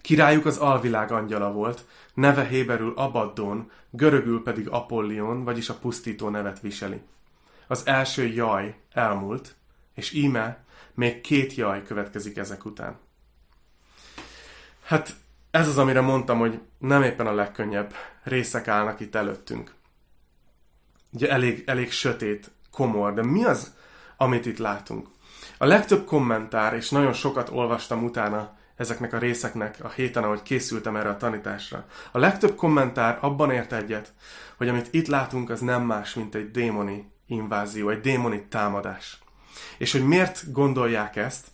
Királyuk 0.01 0.47
az 0.47 0.57
alvilág 0.57 1.13
angyala 1.13 1.53
volt, 1.53 1.85
neve 2.15 2.45
héberül 2.45 2.93
Abaddon, 2.97 3.71
görögül 3.91 4.43
pedig 4.43 4.69
Apollion, 4.69 5.45
vagyis 5.45 5.69
a 5.69 5.75
pusztító 5.75 6.29
nevet 6.29 6.61
viseli. 6.61 7.01
Az 7.67 7.87
első 7.87 8.27
jaj 8.27 8.77
elmúlt, 8.93 9.55
és 9.95 10.13
íme 10.13 10.65
még 10.95 11.21
két 11.21 11.55
jaj 11.55 11.83
következik 11.83 12.37
ezek 12.37 12.65
után. 12.65 12.99
Hát 14.85 15.15
ez 15.51 15.69
az, 15.69 15.79
amire 15.79 16.01
mondtam, 16.01 16.39
hogy 16.39 16.61
nem 16.79 17.03
éppen 17.03 17.27
a 17.27 17.35
legkönnyebb 17.35 17.95
részek 18.23 18.69
állnak 18.69 19.01
itt 19.01 19.15
előttünk. 19.15 19.75
Ugye 21.13 21.31
elég, 21.31 21.63
elég 21.67 21.91
sötét, 21.91 22.51
komor, 22.71 23.15
de 23.15 23.23
mi 23.23 23.45
az, 23.45 23.75
amit 24.17 24.47
itt 24.47 24.59
látunk? 24.59 25.09
A 25.59 25.67
legtöbb 25.67 26.05
kommentár, 26.05 26.75
és 26.75 26.91
nagyon 26.91 27.13
sokat 27.13 27.49
olvastam 27.49 28.05
utána 28.05 28.57
ezeknek 28.83 29.13
a 29.13 29.19
részeknek 29.19 29.77
a 29.83 29.89
héten, 29.89 30.23
ahogy 30.23 30.43
készültem 30.43 30.97
erre 30.97 31.09
a 31.09 31.17
tanításra. 31.17 31.87
A 32.13 32.19
legtöbb 32.19 32.55
kommentár 32.55 33.19
abban 33.21 33.51
ért 33.51 33.73
egyet, 33.73 34.13
hogy 34.57 34.69
amit 34.69 34.89
itt 34.91 35.07
látunk, 35.07 35.51
az 35.51 35.61
nem 35.61 35.83
más, 35.83 36.15
mint 36.15 36.35
egy 36.35 36.51
démoni 36.51 37.11
invázió, 37.27 37.89
egy 37.89 38.01
démoni 38.01 38.47
támadás. 38.49 39.19
És 39.79 39.93
hogy 39.93 40.07
miért 40.07 40.53
gondolják 40.53 41.17
ezt? 41.17 41.47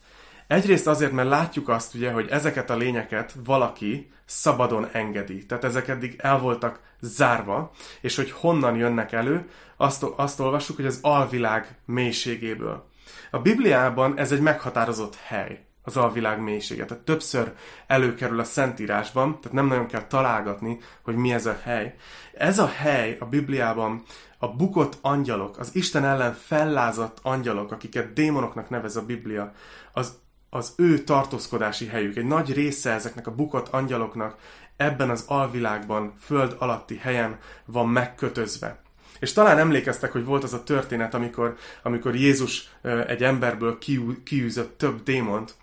Egyrészt 0.46 0.86
azért, 0.86 1.12
mert 1.12 1.28
látjuk 1.28 1.68
azt 1.68 1.94
ugye, 1.94 2.10
hogy 2.10 2.28
ezeket 2.28 2.70
a 2.70 2.76
lényeket 2.76 3.34
valaki 3.44 4.12
szabadon 4.24 4.88
engedi. 4.92 5.46
Tehát 5.46 5.64
ezek 5.64 5.88
eddig 5.88 6.14
el 6.18 6.38
voltak 6.38 6.80
zárva, 7.00 7.70
és 8.00 8.16
hogy 8.16 8.30
honnan 8.30 8.76
jönnek 8.76 9.12
elő, 9.12 9.48
azt, 9.76 10.02
azt 10.02 10.40
olvassuk, 10.40 10.76
hogy 10.76 10.86
az 10.86 10.98
alvilág 11.02 11.78
mélységéből. 11.84 12.88
A 13.30 13.38
Bibliában 13.38 14.18
ez 14.18 14.32
egy 14.32 14.40
meghatározott 14.40 15.16
hely 15.16 15.67
az 15.88 15.96
alvilág 15.96 16.40
mélysége. 16.40 16.84
Tehát 16.84 17.04
többször 17.04 17.52
előkerül 17.86 18.40
a 18.40 18.44
Szentírásban, 18.44 19.40
tehát 19.40 19.52
nem 19.52 19.66
nagyon 19.66 19.86
kell 19.86 20.06
találgatni, 20.06 20.78
hogy 21.02 21.14
mi 21.14 21.32
ez 21.32 21.46
a 21.46 21.58
hely. 21.62 21.94
Ez 22.34 22.58
a 22.58 22.66
hely 22.66 23.16
a 23.20 23.24
Bibliában 23.24 24.02
a 24.38 24.48
bukott 24.48 24.98
angyalok, 25.00 25.58
az 25.58 25.70
Isten 25.72 26.04
ellen 26.04 26.34
fellázadt 26.34 27.18
angyalok, 27.22 27.72
akiket 27.72 28.12
démonoknak 28.12 28.68
nevez 28.68 28.96
a 28.96 29.04
Biblia, 29.04 29.52
az, 29.92 30.18
az 30.50 30.72
ő 30.76 30.98
tartózkodási 30.98 31.86
helyük. 31.86 32.16
Egy 32.16 32.26
nagy 32.26 32.52
része 32.52 32.92
ezeknek 32.92 33.26
a 33.26 33.34
bukott 33.34 33.68
angyaloknak 33.68 34.36
ebben 34.76 35.10
az 35.10 35.24
alvilágban, 35.26 36.14
föld 36.20 36.56
alatti 36.58 36.96
helyen 36.96 37.38
van 37.64 37.88
megkötözve. 37.88 38.80
És 39.18 39.32
talán 39.32 39.58
emlékeztek, 39.58 40.12
hogy 40.12 40.24
volt 40.24 40.44
az 40.44 40.52
a 40.52 40.62
történet, 40.62 41.14
amikor, 41.14 41.56
amikor 41.82 42.14
Jézus 42.14 42.70
egy 43.06 43.22
emberből 43.22 43.78
kiűzött 44.24 44.78
több 44.78 45.02
démont, 45.02 45.54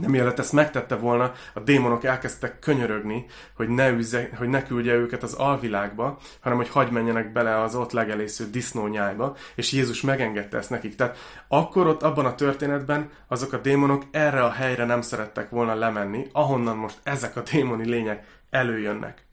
de 0.00 0.08
mielőtt 0.08 0.38
ezt 0.38 0.52
megtette 0.52 0.96
volna, 0.96 1.32
a 1.54 1.60
démonok 1.60 2.04
elkezdtek 2.04 2.58
könyörögni, 2.58 3.26
hogy 3.54 3.68
ne, 3.68 3.88
üzze, 3.88 4.28
hogy 4.38 4.48
ne 4.48 4.62
küldje 4.62 4.94
őket 4.94 5.22
az 5.22 5.34
alvilágba, 5.34 6.18
hanem 6.40 6.58
hogy 6.58 6.68
hagy 6.68 6.90
menjenek 6.90 7.32
bele 7.32 7.60
az 7.60 7.74
ott 7.74 7.92
legelésző 7.92 8.50
disznónyájba, 8.50 9.36
és 9.54 9.72
Jézus 9.72 10.00
megengedte 10.00 10.56
ezt 10.56 10.70
nekik. 10.70 10.94
Tehát 10.94 11.16
akkor 11.48 11.86
ott 11.86 12.02
abban 12.02 12.26
a 12.26 12.34
történetben 12.34 13.10
azok 13.28 13.52
a 13.52 13.58
démonok 13.58 14.02
erre 14.10 14.44
a 14.44 14.50
helyre 14.50 14.84
nem 14.84 15.02
szerettek 15.02 15.50
volna 15.50 15.74
lemenni, 15.74 16.26
ahonnan 16.32 16.76
most 16.76 16.98
ezek 17.02 17.36
a 17.36 17.42
démoni 17.52 17.88
lények 17.88 18.24
előjönnek. 18.50 19.28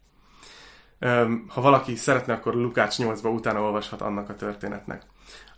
Ha 1.48 1.62
valaki 1.62 1.96
szeretne, 1.96 2.34
akkor 2.34 2.54
Lukács 2.54 2.96
8-ba 2.98 3.34
utána 3.34 3.62
olvashat 3.62 4.02
annak 4.02 4.30
a 4.30 4.36
történetnek. 4.36 5.02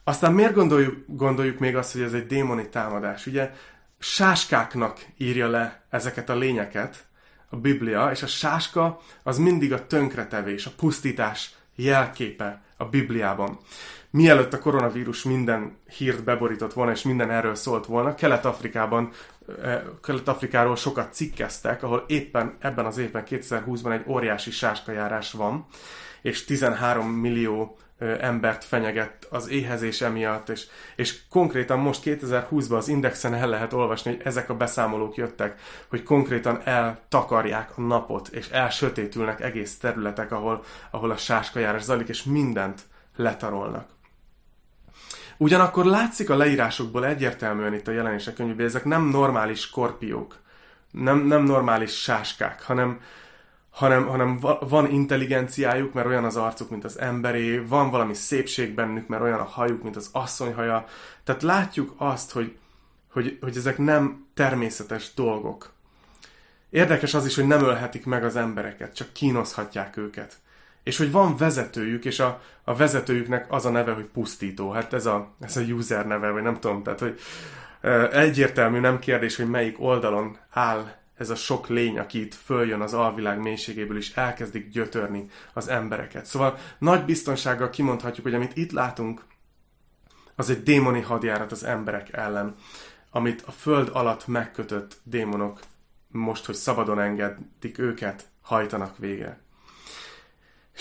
Aztán 0.03 0.33
miért 0.33 0.53
gondoljuk, 0.53 0.95
gondoljuk 1.07 1.59
még 1.59 1.75
azt, 1.75 1.91
hogy 1.91 2.01
ez 2.01 2.13
egy 2.13 2.25
démoni 2.25 2.69
támadás? 2.69 3.25
Ugye 3.25 3.51
sáskáknak 3.99 5.05
írja 5.17 5.49
le 5.49 5.83
ezeket 5.89 6.29
a 6.29 6.35
lényeket 6.35 7.07
a 7.49 7.55
Biblia, 7.55 8.11
és 8.11 8.23
a 8.23 8.27
sáska 8.27 8.99
az 9.23 9.37
mindig 9.37 9.73
a 9.73 9.87
tönkretevés, 9.87 10.65
a 10.65 10.71
pusztítás 10.77 11.55
jelképe 11.75 12.61
a 12.77 12.85
Bibliában. 12.85 13.57
Mielőtt 14.09 14.53
a 14.53 14.59
koronavírus 14.59 15.23
minden 15.23 15.77
hírt 15.97 16.23
beborított 16.23 16.73
volna, 16.73 16.91
és 16.91 17.01
minden 17.01 17.31
erről 17.31 17.55
szólt 17.55 17.85
volna, 17.85 18.15
Kelet-Afrikában 18.15 19.11
Kelet-Afrikáról 20.01 20.75
sokat 20.75 21.13
cikkeztek, 21.13 21.83
ahol 21.83 22.03
éppen 22.07 22.57
ebben 22.59 22.85
az 22.85 22.97
évben, 22.97 23.23
2020-ban 23.27 23.91
egy 23.91 24.03
óriási 24.07 24.51
sáskajárás 24.51 25.31
van, 25.31 25.65
és 26.21 26.45
13 26.45 27.07
millió 27.07 27.77
embert 27.99 28.63
fenyegett 28.63 29.27
az 29.29 29.49
éhezés 29.49 30.01
emiatt, 30.01 30.49
és, 30.49 30.65
és 30.95 31.19
konkrétan 31.29 31.79
most 31.79 32.01
2020-ban 32.05 32.77
az 32.77 32.87
Indexen 32.87 33.33
el 33.33 33.49
lehet 33.49 33.73
olvasni, 33.73 34.11
hogy 34.11 34.21
ezek 34.23 34.49
a 34.49 34.55
beszámolók 34.55 35.15
jöttek, 35.15 35.59
hogy 35.89 36.03
konkrétan 36.03 36.61
eltakarják 36.63 37.77
a 37.77 37.81
napot, 37.81 38.27
és 38.27 38.49
elsötétülnek 38.49 39.41
egész 39.41 39.77
területek, 39.77 40.31
ahol, 40.31 40.63
ahol 40.91 41.11
a 41.11 41.17
sáskajárás 41.17 41.81
zajlik, 41.81 42.07
és 42.07 42.23
mindent 42.23 42.81
letarolnak. 43.15 43.98
Ugyanakkor 45.41 45.85
látszik 45.85 46.29
a 46.29 46.35
leírásokból 46.35 47.05
egyértelműen 47.05 47.73
itt 47.73 47.87
a 47.87 47.91
jelenések 47.91 48.33
könyvében, 48.33 48.65
ezek 48.65 48.83
nem 48.85 49.03
normális 49.03 49.59
skorpiók, 49.59 50.37
nem, 50.91 51.19
nem 51.19 51.43
normális 51.43 52.01
sáskák, 52.01 52.63
hanem, 52.63 53.01
hanem, 53.69 54.07
hanem 54.07 54.39
van 54.59 54.89
intelligenciájuk, 54.91 55.93
mert 55.93 56.07
olyan 56.07 56.23
az 56.23 56.35
arcuk, 56.35 56.69
mint 56.69 56.83
az 56.83 56.99
emberé, 56.99 57.57
van 57.57 57.89
valami 57.89 58.13
szépség 58.13 58.73
bennük, 58.73 59.07
mert 59.07 59.21
olyan 59.21 59.39
a 59.39 59.43
hajuk, 59.43 59.83
mint 59.83 59.95
az 59.95 60.09
asszony 60.11 60.53
haja. 60.53 60.85
Tehát 61.23 61.41
látjuk 61.41 61.93
azt, 61.97 62.31
hogy, 62.31 62.57
hogy, 63.11 63.37
hogy 63.41 63.57
ezek 63.57 63.77
nem 63.77 64.27
természetes 64.33 65.13
dolgok. 65.13 65.71
Érdekes 66.69 67.13
az 67.13 67.25
is, 67.25 67.35
hogy 67.35 67.47
nem 67.47 67.63
ölhetik 67.63 68.05
meg 68.05 68.23
az 68.23 68.35
embereket, 68.35 68.95
csak 68.95 69.13
kínozhatják 69.13 69.97
őket. 69.97 70.37
És 70.83 70.97
hogy 70.97 71.11
van 71.11 71.37
vezetőjük, 71.37 72.05
és 72.05 72.19
a, 72.19 72.41
a 72.63 72.75
vezetőjüknek 72.75 73.51
az 73.51 73.65
a 73.65 73.69
neve, 73.69 73.91
hogy 73.91 74.05
pusztító. 74.05 74.71
Hát 74.71 74.93
ez 74.93 75.05
a, 75.05 75.35
ez 75.39 75.57
a 75.57 75.61
user 75.61 76.07
neve, 76.07 76.29
vagy 76.29 76.43
nem 76.43 76.59
tudom, 76.59 76.83
tehát 76.83 76.99
hogy 76.99 77.19
egyértelmű, 78.11 78.79
nem 78.79 78.99
kérdés, 78.99 79.35
hogy 79.35 79.49
melyik 79.49 79.79
oldalon 79.79 80.37
áll 80.49 80.97
ez 81.17 81.29
a 81.29 81.35
sok 81.35 81.67
lény, 81.67 81.99
aki 81.99 82.21
itt 82.21 82.33
följön 82.33 82.81
az 82.81 82.93
alvilág 82.93 83.39
mélységéből, 83.39 83.97
és 83.97 84.15
elkezdik 84.15 84.69
gyötörni 84.69 85.29
az 85.53 85.67
embereket. 85.67 86.25
Szóval 86.25 86.57
nagy 86.77 87.05
biztonsággal 87.05 87.69
kimondhatjuk, 87.69 88.25
hogy 88.25 88.35
amit 88.35 88.57
itt 88.57 88.71
látunk, 88.71 89.23
az 90.35 90.49
egy 90.49 90.63
démoni 90.63 91.01
hadjárat 91.01 91.51
az 91.51 91.63
emberek 91.63 92.13
ellen, 92.13 92.55
amit 93.11 93.41
a 93.45 93.51
föld 93.51 93.89
alatt 93.93 94.27
megkötött 94.27 94.97
démonok 95.03 95.59
most, 96.07 96.45
hogy 96.45 96.55
szabadon 96.55 96.99
engedik 96.99 97.77
őket, 97.77 98.27
hajtanak 98.41 98.97
vége. 98.97 99.39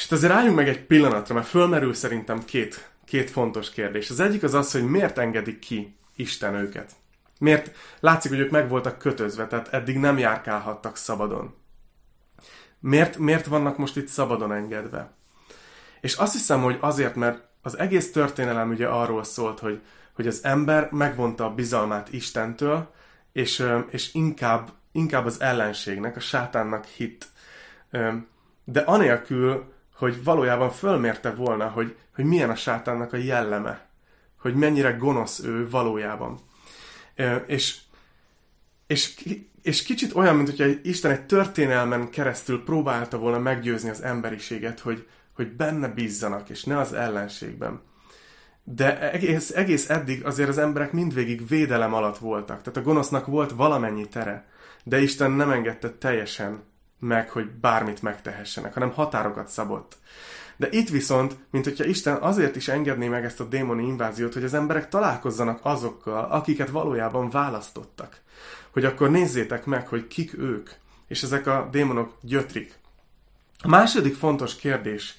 Itt 0.09 0.14
azért 0.14 0.33
álljunk 0.33 0.57
meg 0.57 0.68
egy 0.68 0.87
pillanatra, 0.87 1.35
mert 1.35 1.47
fölmerül 1.47 1.94
szerintem 1.94 2.44
két, 2.44 2.90
két 3.05 3.31
fontos 3.31 3.71
kérdés. 3.71 4.11
Az 4.11 4.21
egyik 4.21 4.42
az 4.42 4.55
az, 4.55 4.73
hogy 4.73 4.85
miért 4.85 5.18
engedik 5.18 5.59
ki 5.59 5.97
Isten 6.16 6.55
őket. 6.55 6.92
Miért 7.38 7.77
látszik, 8.01 8.31
hogy 8.31 8.40
ők 8.40 8.51
meg 8.51 8.68
voltak 8.68 8.99
kötözve, 8.99 9.47
tehát 9.47 9.68
eddig 9.68 9.99
nem 9.99 10.18
járkálhattak 10.18 10.97
szabadon. 10.97 11.55
Miért, 12.81 13.18
miért 13.18 13.47
vannak 13.47 13.77
most 13.77 13.97
itt 13.97 14.09
szabadon 14.09 14.53
engedve? 14.53 15.12
És 16.01 16.14
azt 16.14 16.33
hiszem, 16.33 16.62
hogy 16.62 16.77
azért, 16.81 17.14
mert 17.14 17.42
az 17.62 17.79
egész 17.79 18.12
történelem 18.12 18.71
ugye 18.71 18.87
arról 18.87 19.25
szólt, 19.25 19.59
hogy, 19.59 19.81
hogy 20.14 20.27
az 20.27 20.44
ember 20.44 20.88
megvonta 20.90 21.44
a 21.44 21.55
bizalmát 21.55 22.12
Istentől, 22.12 22.94
és, 23.33 23.66
és 23.90 24.14
inkább, 24.14 24.71
inkább 24.92 25.27
az 25.27 25.40
ellenségnek, 25.40 26.16
a 26.16 26.21
sátánnak 26.21 26.85
hit. 26.85 27.27
De 28.64 28.81
anélkül, 28.81 29.77
hogy 29.99 30.25
valójában 30.25 30.71
fölmérte 30.71 31.35
volna, 31.35 31.69
hogy, 31.69 31.97
hogy 32.15 32.25
milyen 32.25 32.51
a 32.51 32.55
sátánnak 32.55 33.13
a 33.13 33.17
jelleme, 33.17 33.87
hogy 34.41 34.55
mennyire 34.55 34.91
gonosz 34.91 35.41
ő 35.41 35.69
valójában. 35.71 36.39
És, 37.47 37.79
és, 38.87 39.25
és 39.63 39.83
kicsit 39.83 40.15
olyan, 40.15 40.37
mint 40.37 40.49
hogyha 40.49 40.81
Isten 40.83 41.11
egy 41.11 41.27
történelmen 41.27 42.11
keresztül 42.11 42.65
próbálta 42.65 43.19
volna 43.19 43.39
meggyőzni 43.39 43.91
az 43.91 44.03
emberiséget, 44.03 44.81
hogy, 44.81 45.07
hogy 45.35 45.53
benne 45.53 45.89
bízzanak, 45.89 46.49
és 46.49 46.65
ne 46.65 46.79
az 46.79 46.93
ellenségben. 46.93 47.81
De 48.65 49.11
egész, 49.11 49.51
egész 49.51 49.91
eddig 49.91 50.25
azért 50.25 50.49
az 50.49 50.59
emberek 50.59 50.93
mindvégig 50.93 51.49
védelem 51.49 51.95
alatt 51.95 52.19
voltak. 52.19 52.63
Tehát 52.63 52.77
a 52.77 52.83
gonosznak 52.83 53.27
volt 53.27 53.51
valamennyi 53.51 54.09
tere, 54.09 54.49
de 54.85 55.01
Isten 55.01 55.31
nem 55.31 55.51
engedte 55.51 55.91
teljesen 55.91 56.63
meg, 56.99 57.31
hogy 57.31 57.51
bármit 57.51 58.03
megtehessenek, 58.03 58.75
hanem 58.75 58.93
határokat 58.93 59.49
szabott. 59.49 59.97
De 60.57 60.69
itt 60.71 60.89
viszont, 60.89 61.37
mint 61.51 61.65
hogyha 61.65 61.85
Isten 61.85 62.17
azért 62.17 62.57
is 62.57 62.69
engedné 62.69 63.09
meg 63.09 63.25
ezt 63.25 63.41
a 63.41 63.45
démoni 63.45 63.87
inváziót, 63.87 64.35
hogy 64.35 64.45
az 64.45 64.55
emberek 64.55 64.89
találkozzanak 64.89 65.61
azokkal, 65.63 66.25
akiket 66.25 66.71
valójában 66.71 67.31
választottak. 67.31 68.21
Hogy 68.71 68.85
akkor 68.85 69.11
nézzétek 69.11 69.65
meg, 69.65 69.89
hogy 69.89 70.07
kik 70.07 70.39
ők. 70.39 70.71
És 71.07 71.23
ezek 71.23 71.47
a 71.47 71.69
démonok 71.71 72.13
gyötrik. 72.21 72.79
A 73.63 73.69
második 73.69 74.15
fontos 74.15 74.57
kérdés, 74.57 75.17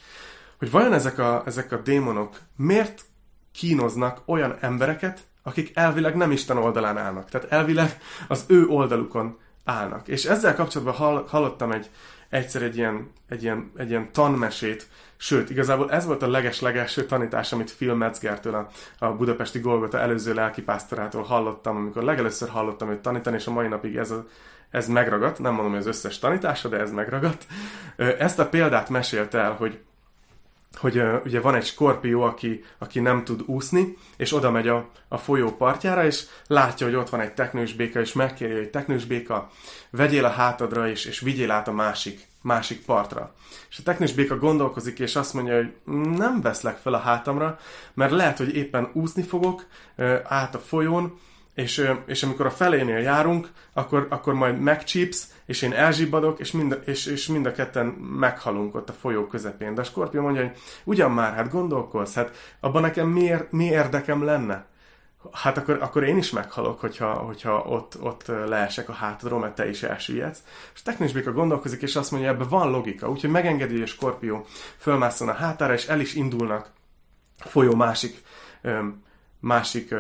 hogy 0.58 0.72
vajon 0.72 0.94
ezek 0.94 1.18
a, 1.18 1.44
ezek 1.46 1.72
a 1.72 1.78
démonok 1.78 2.40
miért 2.56 3.06
kínoznak 3.52 4.22
olyan 4.26 4.58
embereket, 4.60 5.24
akik 5.44 5.72
elvileg 5.74 6.16
nem 6.16 6.32
Isten 6.32 6.58
oldalán 6.58 6.98
állnak. 6.98 7.30
Tehát 7.30 7.52
elvileg 7.52 7.98
az 8.28 8.46
ő 8.48 8.68
oldalukon 8.68 9.38
állnak. 9.64 10.08
És 10.08 10.26
ezzel 10.26 10.56
kapcsolatban 10.56 11.26
hallottam 11.28 11.72
egy, 11.72 11.90
egyszer 12.30 12.62
egy 12.62 12.78
ilyen, 12.78 13.12
egy, 13.30 13.44
ilyen, 13.44 13.72
egy 13.76 13.90
ilyen 13.90 14.12
tanmesét, 14.12 14.88
sőt, 15.18 15.50
igazából 15.50 15.92
ez 15.92 16.06
volt 16.06 16.22
a 16.22 16.30
leges-legelső 16.30 17.06
tanítás, 17.06 17.52
amit 17.52 17.76
Phil 17.76 17.94
Metzgertől, 17.94 18.56
a, 18.56 18.70
a 19.06 19.16
budapesti 19.16 19.60
Golgota 19.60 20.00
előző 20.00 20.34
lelkipásztorától 20.34 21.24
hallottam, 21.24 21.76
amikor 21.76 22.04
legelőször 22.04 22.50
hallottam 22.50 22.92
őt 22.92 23.00
tanítani, 23.00 23.36
és 23.36 23.48
a 23.48 23.52
mai 23.52 23.68
napig 23.68 23.96
ez, 23.96 24.12
a, 24.12 24.28
ez 24.70 24.88
megragadt, 24.88 25.40
nem 25.40 25.54
mondom, 25.54 25.72
hogy 25.72 25.82
az 25.82 25.88
összes 25.88 26.20
tanítása, 26.20 26.70
de 26.70 26.80
ez 26.80 26.92
megragadt. 26.92 27.46
Ezt 28.20 28.40
a 28.40 28.50
példát 28.50 28.90
mesélte 28.90 29.40
el, 29.40 29.52
hogy 29.52 29.80
hogy 30.76 30.98
uh, 30.98 31.22
ugye 31.26 31.42
van 31.42 31.56
egy 31.56 31.66
skorpió, 31.66 32.22
aki, 32.22 32.64
aki 32.78 33.00
nem 33.00 33.24
tud 33.24 33.42
úszni, 33.46 33.98
és 34.18 34.34
oda 34.34 34.52
megy 34.52 34.68
a, 34.68 34.90
a 35.08 35.18
folyó 35.18 35.52
partjára, 35.52 36.06
és 36.06 36.26
látja, 36.48 36.86
hogy 36.86 36.96
ott 36.96 37.10
van 37.10 37.20
egy 37.20 37.34
teknős 37.34 37.74
béka, 37.74 38.00
és 38.00 38.14
megkéri, 38.14 38.54
hogy 38.54 38.70
teknős 38.70 39.06
béka, 39.06 39.50
vegyél 39.90 40.26
a 40.26 40.30
hátadra, 40.30 40.90
és, 40.90 41.06
és 41.06 41.20
vigyél 41.20 41.52
át 41.52 41.68
a 41.68 41.72
másik, 41.72 42.28
másik 42.42 42.86
partra. 42.86 43.34
És 43.70 43.78
a 43.80 43.84
teknős 43.84 44.14
béka 44.14 44.38
gondolkozik, 44.38 45.00
és 45.00 45.16
azt 45.16 45.34
mondja, 45.34 45.56
hogy 45.56 45.74
nem 46.18 46.42
veszlek 46.42 46.78
fel 46.78 46.94
a 46.94 47.00
hátamra, 47.00 47.60
mert 47.94 48.12
lehet, 48.12 48.38
hogy 48.38 48.56
éppen 48.56 48.90
úszni 48.94 49.24
fogok 49.24 49.66
uh, 49.98 50.20
át 50.24 50.56
a 50.56 50.60
folyón, 50.60 51.20
és, 51.60 51.92
és 52.06 52.24
amikor 52.24 52.46
a 52.46 52.52
felénél 52.52 52.98
járunk, 52.98 53.50
akkor, 53.74 54.08
akkor 54.10 54.34
majd 54.34 54.60
megcsípsz, 54.60 55.34
és 55.46 55.62
én 55.62 55.74
elzsibbadok, 55.74 56.40
és 56.40 56.52
mind, 56.52 56.82
és, 56.86 57.06
és 57.06 57.28
mind 57.28 57.46
a 57.46 57.52
ketten 57.52 57.86
meghalunk 58.20 58.76
ott 58.76 58.90
a 58.90 58.94
folyó 58.94 59.28
közepén. 59.28 59.76
De 59.76 59.82
a 59.82 59.84
skorpió 59.84 60.22
mondja, 60.22 60.42
hogy 60.42 60.58
ugyan 60.84 61.12
már, 61.12 61.34
hát 61.34 61.52
gondolkozz, 61.52 62.14
hát 62.14 62.56
abban 62.60 62.82
nekem 62.82 63.08
mi, 63.08 63.34
mi 63.50 63.66
érdekem 63.66 64.24
lenne? 64.24 64.66
Hát 65.32 65.58
akkor, 65.58 65.78
akkor 65.82 66.04
én 66.04 66.18
is 66.18 66.32
meghalok, 66.32 66.80
hogyha, 66.80 67.14
hogyha 67.14 67.64
ott, 67.68 68.02
ott 68.02 68.28
leesek 68.28 68.90
a 68.90 68.94
hátadról, 68.94 69.40
mert 69.40 69.56
te 69.56 69.70
is 69.70 69.84
elsüllyedsz. 69.84 70.44
És 70.74 70.82
Technis 70.82 71.12
Béka 71.12 71.32
gondolkozik, 71.32 71.82
és 71.82 71.96
azt 71.96 72.12
mondja, 72.12 72.30
ebben 72.30 72.50
van 72.50 72.72
logika. 72.72 73.10
Úgyhogy 73.10 73.30
megengedi, 73.30 73.74
hogy 73.74 73.82
a 73.82 73.86
skorpió 73.86 74.46
fölmászon 74.78 75.30
a 75.30 75.34
hátára, 75.34 75.74
és 75.74 75.88
el 75.88 76.00
is 76.00 76.14
indulnak 76.14 76.72
a 77.44 77.48
folyó 77.48 77.76
másik, 77.76 78.22
másik 79.40 79.94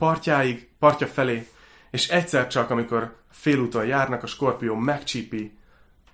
partjáig, 0.00 0.68
partja 0.78 1.06
felé, 1.06 1.48
és 1.90 2.08
egyszer 2.08 2.46
csak, 2.46 2.70
amikor 2.70 3.16
félúton 3.30 3.86
járnak, 3.86 4.22
a 4.22 4.26
skorpió 4.26 4.74
megcsípi 4.74 5.58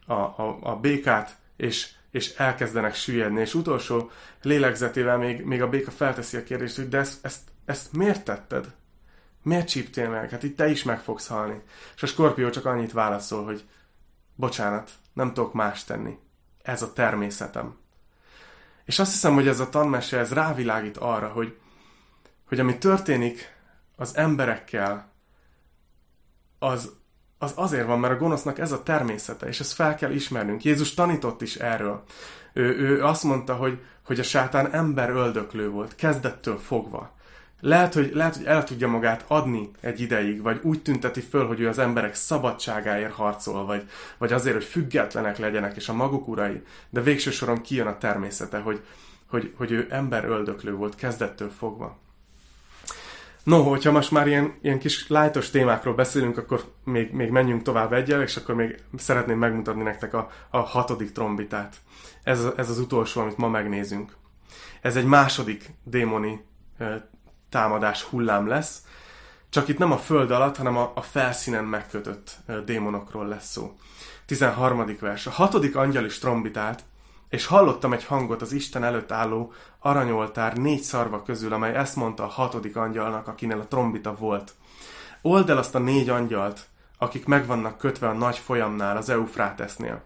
a, 0.06 0.12
a, 0.12 0.58
a 0.60 0.76
békát, 0.76 1.36
és, 1.56 1.92
és 2.10 2.34
elkezdenek 2.34 2.94
süllyedni, 2.94 3.40
és 3.40 3.54
utolsó 3.54 4.10
lélegzetével 4.42 5.18
még, 5.18 5.42
még 5.44 5.62
a 5.62 5.68
béka 5.68 5.90
felteszi 5.90 6.36
a 6.36 6.42
kérdést, 6.42 6.76
hogy 6.76 6.88
de 6.88 6.98
ezt, 6.98 7.24
ezt, 7.24 7.40
ezt 7.64 7.92
miért 7.92 8.24
tetted? 8.24 8.74
Miért 9.42 9.68
csíptél 9.68 10.08
meg? 10.08 10.30
Hát 10.30 10.42
itt 10.42 10.56
te 10.56 10.68
is 10.68 10.82
meg 10.82 11.00
fogsz 11.00 11.26
halni. 11.26 11.62
És 11.96 12.02
a 12.02 12.06
skorpió 12.06 12.50
csak 12.50 12.64
annyit 12.64 12.92
válaszol, 12.92 13.44
hogy 13.44 13.64
bocsánat, 14.34 14.90
nem 15.12 15.32
tudok 15.32 15.52
más 15.52 15.84
tenni. 15.84 16.18
Ez 16.62 16.82
a 16.82 16.92
természetem. 16.92 17.76
És 18.84 18.98
azt 18.98 19.12
hiszem, 19.12 19.34
hogy 19.34 19.48
ez 19.48 19.60
a 19.60 19.68
tanmese, 19.68 20.18
ez 20.18 20.32
rávilágít 20.32 20.96
arra, 20.96 21.28
hogy, 21.28 21.58
hogy 22.48 22.60
ami 22.60 22.78
történik 22.78 23.55
az 23.96 24.16
emberekkel, 24.16 25.12
az, 26.58 26.92
az 27.38 27.52
azért 27.54 27.86
van, 27.86 28.00
mert 28.00 28.14
a 28.14 28.18
gonosznak 28.18 28.58
ez 28.58 28.72
a 28.72 28.82
természete, 28.82 29.46
és 29.46 29.60
ezt 29.60 29.72
fel 29.72 29.94
kell 29.94 30.10
ismernünk. 30.10 30.64
Jézus 30.64 30.94
tanított 30.94 31.42
is 31.42 31.56
erről. 31.56 32.02
Ő, 32.52 32.76
ő 32.78 33.04
azt 33.04 33.22
mondta, 33.22 33.54
hogy, 33.54 33.80
hogy 34.04 34.20
a 34.20 34.22
sátán 34.22 34.72
ember 34.72 35.10
öldöklő 35.10 35.70
volt, 35.70 35.94
kezdettől 35.94 36.58
fogva. 36.58 37.14
Lehet 37.60 37.94
hogy, 37.94 38.10
lehet, 38.14 38.36
hogy 38.36 38.44
el 38.44 38.64
tudja 38.64 38.88
magát 38.88 39.24
adni 39.26 39.70
egy 39.80 40.00
ideig, 40.00 40.42
vagy 40.42 40.60
úgy 40.62 40.82
tünteti 40.82 41.20
föl, 41.20 41.46
hogy 41.46 41.60
ő 41.60 41.68
az 41.68 41.78
emberek 41.78 42.14
szabadságáért 42.14 43.12
harcol, 43.12 43.64
vagy, 43.64 43.88
vagy 44.18 44.32
azért, 44.32 44.54
hogy 44.54 44.64
függetlenek 44.64 45.38
legyenek, 45.38 45.76
és 45.76 45.88
a 45.88 45.92
maguk 45.92 46.28
urai, 46.28 46.62
de 46.90 47.00
végső 47.00 47.30
soron 47.30 47.60
kijön 47.60 47.86
a 47.86 47.98
természete, 47.98 48.58
hogy, 48.58 48.84
hogy, 49.26 49.52
hogy 49.56 49.70
ő 49.70 49.86
ember 49.90 50.24
öldöklő 50.24 50.74
volt 50.74 50.94
kezdettől 50.94 51.50
fogva. 51.50 51.98
No, 53.46 53.62
hogyha 53.62 53.90
most 53.90 54.10
már 54.10 54.26
ilyen, 54.26 54.54
ilyen 54.62 54.78
kis 54.78 55.08
lájtos 55.08 55.50
témákról 55.50 55.94
beszélünk, 55.94 56.38
akkor 56.38 56.64
még, 56.84 57.12
még 57.12 57.30
menjünk 57.30 57.62
tovább 57.62 57.92
egyel, 57.92 58.22
és 58.22 58.36
akkor 58.36 58.54
még 58.54 58.82
szeretném 58.96 59.38
megmutatni 59.38 59.82
nektek 59.82 60.14
a, 60.14 60.30
a 60.50 60.58
hatodik 60.58 61.12
trombitát. 61.12 61.76
Ez, 62.22 62.44
ez 62.56 62.70
az 62.70 62.78
utolsó, 62.78 63.20
amit 63.20 63.36
ma 63.36 63.48
megnézünk. 63.48 64.16
Ez 64.80 64.96
egy 64.96 65.04
második 65.04 65.70
démoni 65.84 66.44
e, 66.78 67.08
támadás 67.48 68.02
hullám 68.02 68.46
lesz, 68.46 68.82
csak 69.48 69.68
itt 69.68 69.78
nem 69.78 69.92
a 69.92 69.98
föld 69.98 70.30
alatt, 70.30 70.56
hanem 70.56 70.76
a, 70.76 70.92
a 70.94 71.02
felszínen 71.02 71.64
megkötött 71.64 72.36
e, 72.46 72.60
démonokról 72.60 73.26
lesz 73.26 73.50
szó. 73.50 73.76
13. 74.26 74.96
vers. 75.00 75.26
A 75.26 75.30
hatodik 75.30 75.76
angyal 75.76 76.04
is 76.04 76.18
trombitált, 76.18 76.84
és 77.28 77.46
hallottam 77.46 77.92
egy 77.92 78.04
hangot 78.04 78.42
az 78.42 78.52
Isten 78.52 78.84
előtt 78.84 79.12
álló 79.12 79.52
aranyoltár 79.78 80.56
négy 80.56 80.82
szarva 80.82 81.22
közül, 81.22 81.52
amely 81.52 81.74
ezt 81.74 81.96
mondta 81.96 82.22
a 82.22 82.28
hatodik 82.28 82.76
angyalnak, 82.76 83.28
akinél 83.28 83.60
a 83.60 83.66
trombita 83.66 84.14
volt. 84.14 84.54
Old 85.22 85.50
el 85.50 85.58
azt 85.58 85.74
a 85.74 85.78
négy 85.78 86.08
angyalt, 86.08 86.66
akik 86.98 87.26
meg 87.26 87.46
vannak 87.46 87.78
kötve 87.78 88.08
a 88.08 88.12
nagy 88.12 88.36
folyamnál, 88.36 88.96
az 88.96 89.08
Eufrátesznél. 89.08 90.02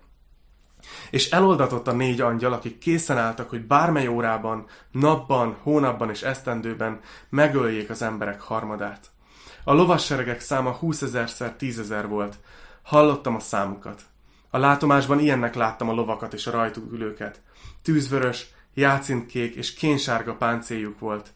És 1.11 1.31
eloldatott 1.31 1.87
a 1.87 1.93
négy 1.93 2.21
angyal, 2.21 2.53
akik 2.53 2.79
készen 2.79 3.19
álltak, 3.19 3.49
hogy 3.49 3.67
bármely 3.67 4.07
órában, 4.07 4.67
napban, 4.91 5.57
hónapban 5.63 6.11
és 6.11 6.23
esztendőben 6.23 7.01
megöljék 7.29 7.91
az 7.91 8.03
emberek 8.03 8.41
harmadát. 8.41 9.11
A 9.65 9.73
lovasseregek 9.73 10.41
száma 10.41 10.71
20 10.71 11.03
ezerszer 11.03 11.53
10 11.53 11.79
ezer 11.79 12.09
volt. 12.09 12.39
Hallottam 12.83 13.35
a 13.35 13.41
számukat. 13.41 14.03
A 14.51 14.59
látomásban 14.59 15.19
ilyennek 15.19 15.55
láttam 15.55 15.89
a 15.89 15.93
lovakat 15.93 16.33
és 16.33 16.47
a 16.47 16.51
rajtuk 16.51 16.93
ülőket. 16.93 17.41
Tűzvörös, 17.83 18.47
játszintkék 18.75 19.55
és 19.55 19.75
kénsárga 19.75 20.35
páncéljuk 20.35 20.99
volt. 20.99 21.33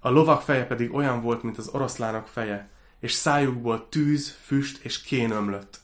A 0.00 0.10
lovak 0.10 0.42
feje 0.42 0.66
pedig 0.66 0.94
olyan 0.94 1.20
volt, 1.20 1.42
mint 1.42 1.58
az 1.58 1.68
oroszlának 1.68 2.26
feje, 2.26 2.70
és 3.00 3.12
szájukból 3.12 3.88
tűz, 3.88 4.38
füst 4.44 4.84
és 4.84 5.02
kén 5.02 5.30
ömlött. 5.30 5.80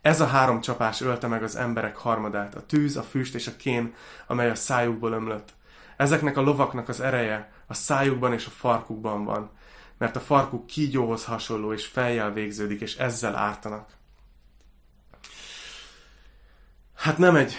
Ez 0.00 0.20
a 0.20 0.26
három 0.26 0.60
csapás 0.60 1.00
ölte 1.00 1.26
meg 1.26 1.42
az 1.42 1.56
emberek 1.56 1.96
harmadát, 1.96 2.54
a 2.54 2.66
tűz, 2.66 2.96
a 2.96 3.02
füst 3.02 3.34
és 3.34 3.46
a 3.46 3.56
kén, 3.56 3.94
amely 4.26 4.50
a 4.50 4.54
szájukból 4.54 5.12
ömlött. 5.12 5.54
Ezeknek 5.96 6.36
a 6.36 6.40
lovaknak 6.40 6.88
az 6.88 7.00
ereje 7.00 7.52
a 7.66 7.74
szájukban 7.74 8.32
és 8.32 8.46
a 8.46 8.50
farkukban 8.50 9.24
van, 9.24 9.50
mert 9.98 10.16
a 10.16 10.20
farkuk 10.20 10.66
kígyóhoz 10.66 11.24
hasonló 11.24 11.72
és 11.72 11.86
fejjel 11.86 12.32
végződik, 12.32 12.80
és 12.80 12.96
ezzel 12.96 13.36
ártanak. 13.36 13.88
Hát 17.04 17.18
nem 17.18 17.36
egy, 17.36 17.54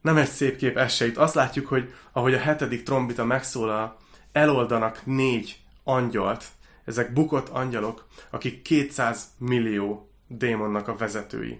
nem 0.00 0.16
egy 0.16 0.28
szép 0.28 0.56
kép 0.56 0.76
ez 0.76 0.92
se. 0.92 1.06
Itt 1.06 1.16
azt 1.16 1.34
látjuk, 1.34 1.66
hogy 1.66 1.94
ahogy 2.12 2.34
a 2.34 2.38
hetedik 2.38 2.82
trombita 2.82 3.24
megszólal, 3.24 3.96
eloldanak 4.32 5.00
négy 5.04 5.58
angyalt, 5.84 6.44
ezek 6.84 7.12
bukott 7.12 7.48
angyalok, 7.48 8.06
akik 8.30 8.62
200 8.62 9.24
millió 9.38 10.10
démonnak 10.26 10.88
a 10.88 10.96
vezetői. 10.96 11.56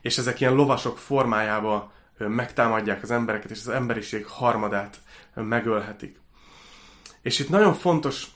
És 0.00 0.18
ezek 0.18 0.40
ilyen 0.40 0.54
lovasok 0.54 0.98
formájába 0.98 1.92
megtámadják 2.18 3.02
az 3.02 3.10
embereket, 3.10 3.50
és 3.50 3.58
az 3.58 3.68
emberiség 3.68 4.26
harmadát 4.26 5.00
megölhetik. 5.34 6.20
És 7.22 7.38
itt 7.38 7.48
nagyon 7.48 7.74
fontos 7.74 8.26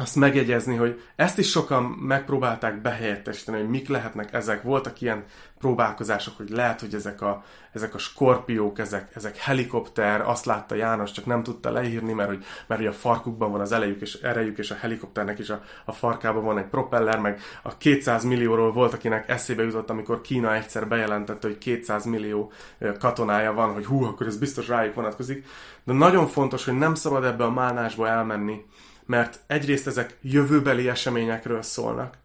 azt 0.00 0.16
megjegyezni, 0.16 0.76
hogy 0.76 1.02
ezt 1.16 1.38
is 1.38 1.50
sokan 1.50 1.84
megpróbálták 1.84 2.80
behelyettesíteni, 2.80 3.58
hogy 3.58 3.68
mik 3.68 3.88
lehetnek 3.88 4.32
ezek. 4.32 4.62
Voltak 4.62 5.00
ilyen 5.00 5.24
próbálkozások, 5.58 6.36
hogy 6.36 6.48
lehet, 6.50 6.80
hogy 6.80 6.94
ezek 6.94 7.22
a, 7.22 7.44
ezek 7.72 7.94
a 7.94 7.98
skorpiók, 7.98 8.78
ezek, 8.78 9.10
ezek 9.14 9.36
helikopter, 9.36 10.20
azt 10.20 10.44
látta 10.44 10.74
János, 10.74 11.10
csak 11.10 11.26
nem 11.26 11.42
tudta 11.42 11.70
leírni, 11.70 12.12
mert 12.12 12.28
hogy, 12.28 12.44
mert 12.66 12.80
hogy 12.80 12.90
a 12.90 12.92
farkukban 12.92 13.50
van 13.50 13.60
az 13.60 13.72
elejük 13.72 14.00
és 14.00 14.14
erejük, 14.14 14.58
és 14.58 14.70
a 14.70 14.74
helikopternek 14.74 15.38
is 15.38 15.50
a, 15.50 15.62
a 15.84 15.92
farkában 15.92 16.44
van 16.44 16.58
egy 16.58 16.68
propeller, 16.68 17.18
meg 17.18 17.40
a 17.62 17.76
200 17.76 18.24
millióról 18.24 18.72
volt, 18.72 18.92
akinek 18.92 19.28
eszébe 19.28 19.62
jutott, 19.62 19.90
amikor 19.90 20.20
Kína 20.20 20.54
egyszer 20.54 20.88
bejelentette, 20.88 21.46
hogy 21.46 21.58
200 21.58 22.04
millió 22.04 22.52
katonája 22.98 23.52
van, 23.52 23.72
hogy 23.72 23.84
hú, 23.84 24.04
akkor 24.04 24.26
ez 24.26 24.36
biztos 24.36 24.68
rájuk 24.68 24.94
vonatkozik. 24.94 25.46
De 25.84 25.92
nagyon 25.92 26.26
fontos, 26.26 26.64
hogy 26.64 26.78
nem 26.78 26.94
szabad 26.94 27.24
ebbe 27.24 27.44
a 27.44 27.50
málnásba 27.50 28.08
elmenni, 28.08 28.64
mert 29.08 29.40
egyrészt 29.46 29.86
ezek 29.86 30.16
jövőbeli 30.22 30.88
eseményekről 30.88 31.62
szólnak, 31.62 32.18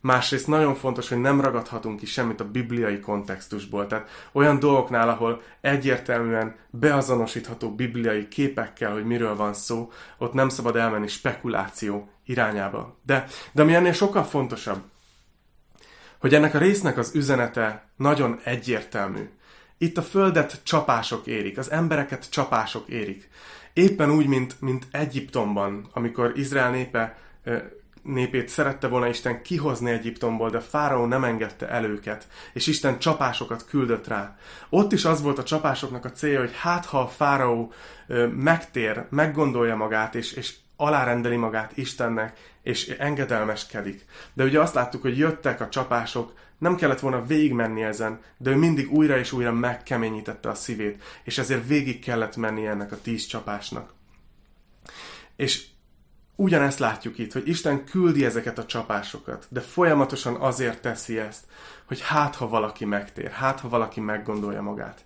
másrészt 0.00 0.46
nagyon 0.46 0.74
fontos, 0.74 1.08
hogy 1.08 1.20
nem 1.20 1.40
ragadhatunk 1.40 1.98
ki 1.98 2.06
semmit 2.06 2.40
a 2.40 2.50
bibliai 2.50 3.00
kontextusból. 3.00 3.86
Tehát 3.86 4.28
olyan 4.32 4.58
dolgoknál, 4.58 5.08
ahol 5.08 5.42
egyértelműen 5.60 6.56
beazonosítható 6.70 7.74
bibliai 7.74 8.28
képekkel, 8.28 8.92
hogy 8.92 9.04
miről 9.04 9.36
van 9.36 9.54
szó, 9.54 9.92
ott 10.18 10.32
nem 10.32 10.48
szabad 10.48 10.76
elmenni 10.76 11.06
spekuláció 11.06 12.08
irányába. 12.24 12.98
De, 13.02 13.26
de 13.52 13.62
ami 13.62 13.74
ennél 13.74 13.92
sokkal 13.92 14.24
fontosabb, 14.24 14.82
hogy 16.18 16.34
ennek 16.34 16.54
a 16.54 16.58
résznek 16.58 16.98
az 16.98 17.14
üzenete 17.14 17.88
nagyon 17.96 18.40
egyértelmű. 18.44 19.30
Itt 19.78 19.98
a 19.98 20.02
földet 20.02 20.60
csapások 20.62 21.26
érik, 21.26 21.58
az 21.58 21.70
embereket 21.70 22.30
csapások 22.30 22.88
érik. 22.88 23.28
Éppen 23.74 24.10
úgy, 24.10 24.26
mint, 24.26 24.60
mint 24.60 24.86
Egyiptomban, 24.90 25.88
amikor 25.92 26.32
Izrael 26.36 26.70
népe, 26.70 27.16
népét 28.02 28.48
szerette 28.48 28.88
volna 28.88 29.08
Isten 29.08 29.42
kihozni 29.42 29.90
Egyiptomból, 29.90 30.50
de 30.50 30.60
Fáraó 30.60 31.04
nem 31.06 31.24
engedte 31.24 31.68
el 31.68 31.84
őket, 31.84 32.28
és 32.52 32.66
Isten 32.66 32.98
csapásokat 32.98 33.64
küldött 33.64 34.06
rá. 34.06 34.36
Ott 34.68 34.92
is 34.92 35.04
az 35.04 35.22
volt 35.22 35.38
a 35.38 35.42
csapásoknak 35.42 36.04
a 36.04 36.10
célja, 36.10 36.40
hogy 36.40 36.56
hát 36.56 36.86
ha 36.86 37.00
a 37.00 37.08
Fáraó 37.08 37.72
megtér, 38.36 39.04
meggondolja 39.10 39.76
magát, 39.76 40.14
és, 40.14 40.32
és 40.32 40.54
alárendeli 40.76 41.36
magát 41.36 41.76
Istennek, 41.76 42.38
és 42.62 42.88
engedelmeskedik. 42.88 44.04
De 44.32 44.44
ugye 44.44 44.60
azt 44.60 44.74
láttuk, 44.74 45.02
hogy 45.02 45.18
jöttek 45.18 45.60
a 45.60 45.68
csapások, 45.68 46.32
nem 46.64 46.76
kellett 46.76 47.00
volna 47.00 47.26
végigmenni 47.26 47.82
ezen, 47.82 48.20
de 48.36 48.50
ő 48.50 48.56
mindig 48.56 48.92
újra 48.92 49.18
és 49.18 49.32
újra 49.32 49.52
megkeményítette 49.52 50.48
a 50.48 50.54
szívét, 50.54 51.02
és 51.24 51.38
ezért 51.38 51.66
végig 51.66 52.04
kellett 52.04 52.36
menni 52.36 52.66
ennek 52.66 52.92
a 52.92 53.00
tíz 53.02 53.26
csapásnak. 53.26 53.92
És 55.36 55.64
ugyanezt 56.36 56.78
látjuk 56.78 57.18
itt, 57.18 57.32
hogy 57.32 57.48
Isten 57.48 57.84
küldi 57.84 58.24
ezeket 58.24 58.58
a 58.58 58.64
csapásokat, 58.64 59.46
de 59.48 59.60
folyamatosan 59.60 60.34
azért 60.34 60.80
teszi 60.82 61.18
ezt, 61.18 61.44
hogy 61.84 62.00
hát 62.00 62.34
ha 62.34 62.48
valaki 62.48 62.84
megtér, 62.84 63.30
hát 63.30 63.60
ha 63.60 63.68
valaki 63.68 64.00
meggondolja 64.00 64.62
magát. 64.62 65.04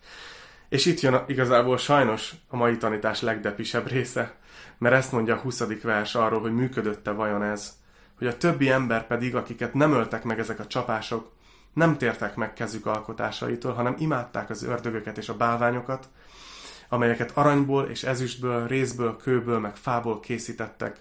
És 0.69 0.87
itt 0.87 1.01
jön 1.01 1.23
igazából 1.27 1.77
sajnos 1.77 2.35
a 2.49 2.57
mai 2.57 2.77
tanítás 2.77 3.21
legdepisebb 3.21 3.89
része, 3.89 4.35
mert 4.79 4.95
ezt 4.95 5.13
mondja 5.13 5.35
a 5.35 5.39
20. 5.39 5.83
vers 5.83 6.15
arról, 6.15 6.41
hogy 6.41 6.55
működötte 6.55 7.11
vajon 7.11 7.43
ez, 7.43 7.73
hogy 8.19 8.27
a 8.27 8.37
többi 8.37 8.71
ember 8.71 9.07
pedig, 9.07 9.35
akiket 9.35 9.75
nem 9.75 9.93
öltek 9.93 10.25
meg 10.25 10.39
ezek 10.39 10.59
a 10.59 10.67
csapások, 10.67 11.37
nem 11.79 11.99
tértek 11.99 12.37
meg 12.37 12.53
kezük 12.53 12.87
alkotásaitól, 12.87 13.73
hanem 13.73 13.95
imádták 13.99 14.51
az 14.51 14.63
ördögöket 14.63 15.19
és 15.19 15.29
a 15.29 15.37
bálványokat, 15.37 16.09
amelyeket 16.89 17.31
aranyból 17.35 17.85
és 17.85 18.03
ezüstből, 18.05 18.67
részből, 18.67 19.17
kőből, 19.17 19.59
meg 19.59 19.77
fából 19.77 20.21
készítettek, 20.21 21.01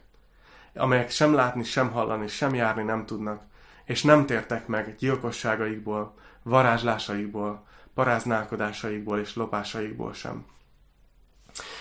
amelyek 0.73 1.09
sem 1.09 1.33
látni, 1.33 1.63
sem 1.63 1.91
hallani, 1.91 2.27
sem 2.27 2.53
járni 2.53 2.83
nem 2.83 3.05
tudnak, 3.05 3.41
és 3.85 4.03
nem 4.03 4.25
tértek 4.25 4.67
meg 4.67 4.95
gyilkosságaikból, 4.95 6.13
varázslásaikból, 6.43 7.65
paráználkodásaikból 7.93 9.19
és 9.19 9.35
lopásaikból 9.35 10.13
sem. 10.13 10.45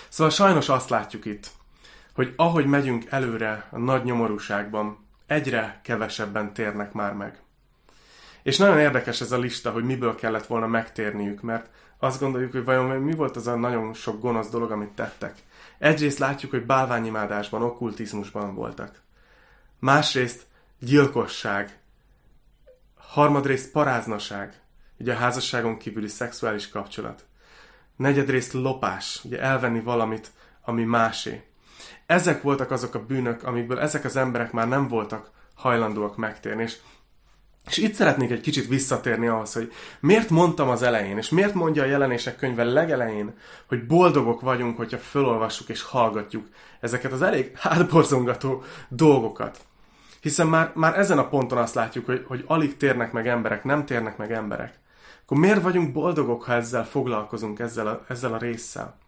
Szóval 0.08 0.32
sajnos 0.32 0.68
azt 0.68 0.88
látjuk 0.88 1.24
itt, 1.24 1.50
hogy 2.14 2.32
ahogy 2.36 2.66
megyünk 2.66 3.04
előre 3.10 3.68
a 3.70 3.78
nagy 3.78 4.04
nyomorúságban, 4.04 5.06
egyre 5.26 5.80
kevesebben 5.82 6.52
térnek 6.52 6.92
már 6.92 7.12
meg. 7.12 7.44
És 8.46 8.58
nagyon 8.58 8.78
érdekes 8.78 9.20
ez 9.20 9.32
a 9.32 9.38
lista, 9.38 9.70
hogy 9.70 9.84
miből 9.84 10.14
kellett 10.14 10.46
volna 10.46 10.66
megtérniük, 10.66 11.42
mert 11.42 11.70
azt 11.98 12.20
gondoljuk, 12.20 12.52
hogy 12.52 12.64
vajon 12.64 13.00
mi 13.00 13.14
volt 13.14 13.36
az 13.36 13.46
a 13.46 13.56
nagyon 13.56 13.94
sok 13.94 14.20
gonosz 14.20 14.48
dolog, 14.48 14.70
amit 14.70 14.88
tettek. 14.88 15.34
Egyrészt 15.78 16.18
látjuk, 16.18 16.50
hogy 16.50 16.66
bálványimádásban, 16.66 17.62
okkultizmusban 17.62 18.54
voltak. 18.54 19.00
Másrészt 19.78 20.42
gyilkosság. 20.78 21.78
Harmadrészt 22.96 23.72
paráznaság, 23.72 24.60
ugye 24.98 25.12
a 25.12 25.16
házasságon 25.16 25.78
kívüli 25.78 26.08
szexuális 26.08 26.68
kapcsolat. 26.68 27.24
Negyedrészt 27.96 28.52
lopás, 28.52 29.20
ugye 29.24 29.40
elvenni 29.40 29.80
valamit, 29.80 30.30
ami 30.62 30.84
másé. 30.84 31.42
Ezek 32.06 32.42
voltak 32.42 32.70
azok 32.70 32.94
a 32.94 33.04
bűnök, 33.06 33.42
amikből 33.42 33.80
ezek 33.80 34.04
az 34.04 34.16
emberek 34.16 34.52
már 34.52 34.68
nem 34.68 34.88
voltak 34.88 35.30
hajlandóak 35.54 36.16
megtérni. 36.16 36.62
És 36.62 36.76
és 37.66 37.76
itt 37.76 37.94
szeretnék 37.94 38.30
egy 38.30 38.40
kicsit 38.40 38.68
visszatérni 38.68 39.26
ahhoz, 39.26 39.52
hogy 39.52 39.72
miért 40.00 40.30
mondtam 40.30 40.68
az 40.68 40.82
elején, 40.82 41.16
és 41.16 41.28
miért 41.28 41.54
mondja 41.54 41.82
a 41.82 41.86
jelenések 41.86 42.36
könyve 42.36 42.64
legelején, 42.64 43.34
hogy 43.66 43.86
boldogok 43.86 44.40
vagyunk, 44.40 44.76
hogyha 44.76 44.98
felolvassuk 44.98 45.68
és 45.68 45.82
hallgatjuk 45.82 46.46
ezeket 46.80 47.12
az 47.12 47.22
elég 47.22 47.56
hátborzongató 47.56 48.62
dolgokat. 48.88 49.58
Hiszen 50.20 50.46
már, 50.46 50.72
már 50.74 50.98
ezen 50.98 51.18
a 51.18 51.28
ponton 51.28 51.58
azt 51.58 51.74
látjuk, 51.74 52.06
hogy, 52.06 52.24
hogy 52.26 52.44
alig 52.46 52.76
térnek 52.76 53.12
meg 53.12 53.28
emberek, 53.28 53.64
nem 53.64 53.84
térnek 53.84 54.16
meg 54.16 54.32
emberek. 54.32 54.74
Akkor 55.24 55.38
miért 55.38 55.62
vagyunk 55.62 55.92
boldogok, 55.92 56.42
ha 56.42 56.52
ezzel 56.52 56.86
foglalkozunk, 56.86 57.58
ezzel 57.58 57.86
a, 57.86 58.04
ezzel 58.08 58.32
a 58.32 58.38
résszel? 58.38 58.98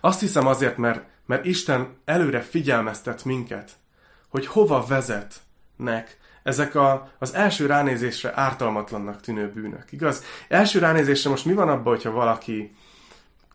Azt 0.00 0.20
hiszem 0.20 0.46
azért, 0.46 0.76
mert, 0.76 1.04
mert 1.26 1.44
Isten 1.44 1.96
előre 2.04 2.40
figyelmeztet 2.40 3.24
minket, 3.24 3.70
hogy 4.28 4.46
hova 4.46 4.84
vezetnek 4.86 6.18
ezek 6.42 6.74
a, 6.74 7.12
az 7.18 7.34
első 7.34 7.66
ránézésre 7.66 8.32
ártalmatlannak 8.34 9.20
tűnő 9.20 9.50
bűnök, 9.54 9.84
igaz? 9.90 10.24
Első 10.48 10.78
ránézésre 10.78 11.30
most 11.30 11.44
mi 11.44 11.52
van 11.52 11.68
abban, 11.68 11.94
hogyha 11.94 12.10
valaki 12.10 12.76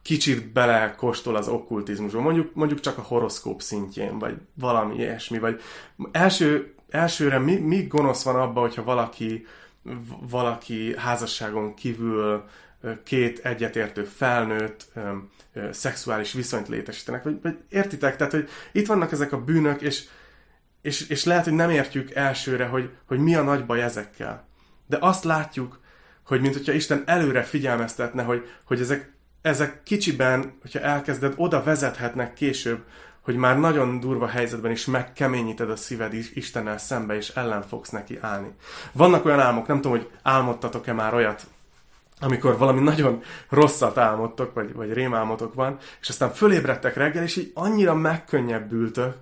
kicsit 0.01 0.51
belekóstol 0.51 1.35
az 1.35 1.47
okkultizmusba, 1.47 2.21
mondjuk, 2.21 2.55
mondjuk 2.55 2.79
csak 2.79 2.97
a 2.97 3.01
horoszkóp 3.01 3.61
szintjén, 3.61 4.19
vagy 4.19 4.37
valami 4.53 4.95
ilyesmi, 4.95 5.39
vagy 5.39 5.61
első, 6.11 6.73
elsőre 6.89 7.39
mi, 7.39 7.55
mi 7.55 7.87
gonosz 7.87 8.23
van 8.23 8.35
abban, 8.35 8.63
hogyha 8.63 8.83
valaki, 8.83 9.45
valaki 10.29 10.95
házasságon 10.97 11.73
kívül 11.73 12.43
két 13.03 13.39
egyetértő 13.39 14.03
felnőtt 14.03 14.85
ö, 14.93 15.11
ö, 15.53 15.71
szexuális 15.71 16.33
viszonyt 16.33 16.67
létesítenek, 16.67 17.23
vagy, 17.23 17.41
vagy 17.41 17.57
értitek? 17.69 18.15
Tehát, 18.15 18.33
hogy 18.33 18.49
itt 18.71 18.87
vannak 18.87 19.11
ezek 19.11 19.31
a 19.31 19.43
bűnök, 19.43 19.81
és 19.81 20.03
és, 20.87 21.07
és 21.07 21.23
lehet, 21.23 21.43
hogy 21.43 21.53
nem 21.53 21.69
értjük 21.69 22.11
elsőre, 22.11 22.65
hogy, 22.65 22.89
hogy 23.07 23.19
mi 23.19 23.35
a 23.35 23.41
nagy 23.41 23.65
baj 23.65 23.81
ezekkel. 23.81 24.47
De 24.85 24.97
azt 24.99 25.23
látjuk, 25.23 25.79
hogy 26.25 26.41
mint 26.41 26.53
hogyha 26.53 26.71
Isten 26.71 27.03
előre 27.05 27.43
figyelmeztetne, 27.43 28.23
hogy, 28.23 28.49
hogy 28.65 28.79
ezek, 28.79 29.13
ezek 29.41 29.83
kicsiben, 29.83 30.57
hogyha 30.61 30.79
elkezded, 30.79 31.33
oda 31.35 31.63
vezethetnek 31.63 32.33
később, 32.33 32.83
hogy 33.21 33.35
már 33.35 33.59
nagyon 33.59 33.99
durva 33.99 34.27
helyzetben 34.27 34.71
is 34.71 34.85
megkeményíted 34.85 35.69
a 35.69 35.75
szíved 35.75 36.13
Istennel 36.13 36.77
szembe, 36.77 37.15
és 37.15 37.29
ellen 37.29 37.61
fogsz 37.61 37.89
neki 37.89 38.17
állni. 38.21 38.51
Vannak 38.91 39.25
olyan 39.25 39.39
álmok, 39.39 39.67
nem 39.67 39.81
tudom, 39.81 39.97
hogy 39.97 40.09
álmodtatok-e 40.21 40.93
már 40.93 41.13
olyat, 41.13 41.47
amikor 42.19 42.57
valami 42.57 42.81
nagyon 42.81 43.23
rosszat 43.49 43.97
álmodtok, 43.97 44.53
vagy, 44.53 44.73
vagy 44.73 44.93
rémálmotok 44.93 45.53
van, 45.53 45.77
és 46.01 46.09
aztán 46.09 46.33
fölébredtek 46.33 46.95
reggel, 46.95 47.23
és 47.23 47.35
így 47.35 47.51
annyira 47.53 47.93
megkönnyebbültök, 47.95 49.15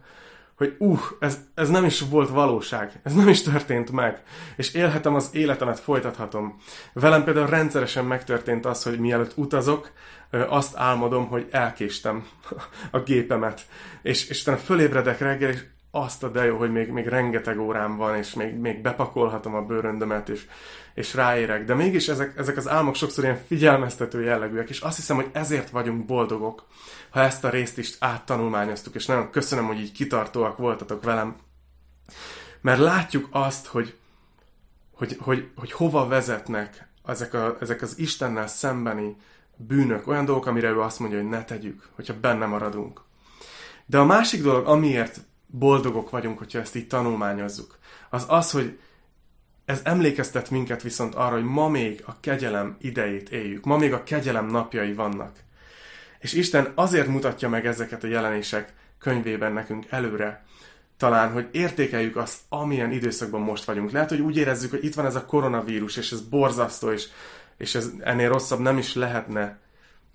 hogy 0.58 0.76
uh, 0.80 0.99
ez, 1.20 1.39
ez 1.53 1.70
nem 1.70 1.86
is 1.86 2.01
volt 2.01 2.30
valóság, 2.30 2.99
ez 3.03 3.14
nem 3.14 3.28
is 3.28 3.41
történt 3.41 3.91
meg, 3.91 4.24
és 4.56 4.74
élhetem 4.74 5.16
az 5.16 5.30
életemet, 5.32 5.80
folytathatom. 5.80 6.58
Velem 6.93 7.24
például 7.24 7.47
rendszeresen 7.47 8.06
megtörtént 8.06 8.66
az, 8.66 8.84
hogy 8.84 8.99
mielőtt 8.99 9.38
utazok, 9.38 9.91
azt 10.32 10.76
álmodom, 10.78 11.28
hogy 11.28 11.47
elkéstem 11.51 12.26
a 12.91 12.99
gépemet, 12.99 13.62
és, 14.01 14.30
és 14.30 14.41
utána 14.41 14.58
fölébredek 14.58 15.20
reggel, 15.20 15.49
és 15.49 15.64
azt 15.95 16.23
a 16.23 16.29
de 16.29 16.45
jó, 16.45 16.57
hogy 16.57 16.71
még, 16.71 16.89
még 16.89 17.07
rengeteg 17.07 17.59
órám 17.59 17.95
van, 17.95 18.15
és 18.15 18.33
még, 18.33 18.53
még 18.53 18.81
bepakolhatom 18.81 19.55
a 19.55 19.61
bőröndömet, 19.61 20.29
és, 20.29 20.45
és 20.93 21.13
ráérek. 21.13 21.65
De 21.65 21.73
mégis 21.73 22.07
ezek, 22.07 22.37
ezek 22.37 22.57
az 22.57 22.67
álmok 22.67 22.95
sokszor 22.95 23.23
ilyen 23.23 23.41
figyelmeztető 23.47 24.23
jellegűek, 24.23 24.69
és 24.69 24.79
azt 24.79 24.95
hiszem, 24.95 25.15
hogy 25.15 25.29
ezért 25.31 25.69
vagyunk 25.69 26.05
boldogok, 26.05 26.65
ha 27.09 27.19
ezt 27.19 27.43
a 27.43 27.49
részt 27.49 27.77
is 27.77 27.95
áttanulmányoztuk, 27.99 28.95
és 28.95 29.05
nagyon 29.05 29.29
köszönöm, 29.29 29.65
hogy 29.65 29.79
így 29.79 29.91
kitartóak 29.91 30.57
voltatok 30.57 31.03
velem. 31.03 31.35
Mert 32.61 32.79
látjuk 32.79 33.27
azt, 33.31 33.65
hogy, 33.65 33.95
hogy, 34.93 35.17
hogy, 35.19 35.49
hogy 35.55 35.71
hova 35.71 36.07
vezetnek 36.07 36.87
ezek, 37.05 37.33
a, 37.33 37.57
ezek 37.59 37.81
az 37.81 37.99
Istennel 37.99 38.47
szembeni 38.47 39.15
bűnök, 39.55 40.07
olyan 40.07 40.25
dolgok, 40.25 40.45
amire 40.45 40.69
ő 40.69 40.81
azt 40.81 40.99
mondja, 40.99 41.19
hogy 41.19 41.29
ne 41.29 41.43
tegyük, 41.43 41.89
hogyha 41.95 42.19
benne 42.21 42.45
maradunk. 42.45 43.01
De 43.85 43.97
a 43.97 44.05
másik 44.05 44.41
dolog, 44.41 44.67
amiért 44.67 45.19
boldogok 45.58 46.10
vagyunk, 46.10 46.38
hogyha 46.38 46.60
ezt 46.60 46.76
így 46.76 46.88
tanulmányozzuk, 46.88 47.78
az 48.10 48.26
az, 48.28 48.51
hogy 48.51 48.80
ez 49.66 49.82
emlékeztet 49.84 50.49
minket 50.49 50.82
viszont 50.82 51.16
arra, 51.16 51.34
hogy 51.34 51.43
ma 51.43 51.68
még 51.68 52.03
a 52.06 52.20
kegyelem 52.20 52.76
idejét 52.80 53.30
éljük, 53.30 53.66
ma 53.66 53.78
még 53.78 53.93
a 53.93 54.03
kegyelem 54.03 54.45
napjai 54.45 54.93
vannak. 54.93 55.36
És 56.20 56.34
Isten 56.34 56.72
azért 56.76 57.08
mutatja 57.08 57.49
meg 57.49 57.66
ezeket 57.66 58.03
a 58.03 58.08
jelenések 58.08 58.74
könyvében 58.99 59.53
nekünk 59.53 59.86
előre, 59.89 60.45
talán, 60.97 61.32
hogy 61.32 61.47
értékeljük 61.51 62.16
azt, 62.16 62.39
amilyen 62.49 62.91
időszakban 62.91 63.41
most 63.41 63.64
vagyunk. 63.64 63.91
Lehet, 63.91 64.10
hogy 64.10 64.20
úgy 64.20 64.38
érezzük, 64.38 64.70
hogy 64.70 64.84
itt 64.84 64.93
van 64.93 65.06
ez 65.06 65.16
a 65.16 65.26
koronavírus, 65.26 65.97
és 65.97 66.12
ez 66.12 66.22
borzasztó, 66.22 66.91
és, 66.91 67.08
és 67.58 67.76
ez 67.76 67.91
ennél 67.99 68.30
rosszabb 68.30 68.60
nem 68.60 68.78
is 68.78 68.93
lehetne, 68.93 69.60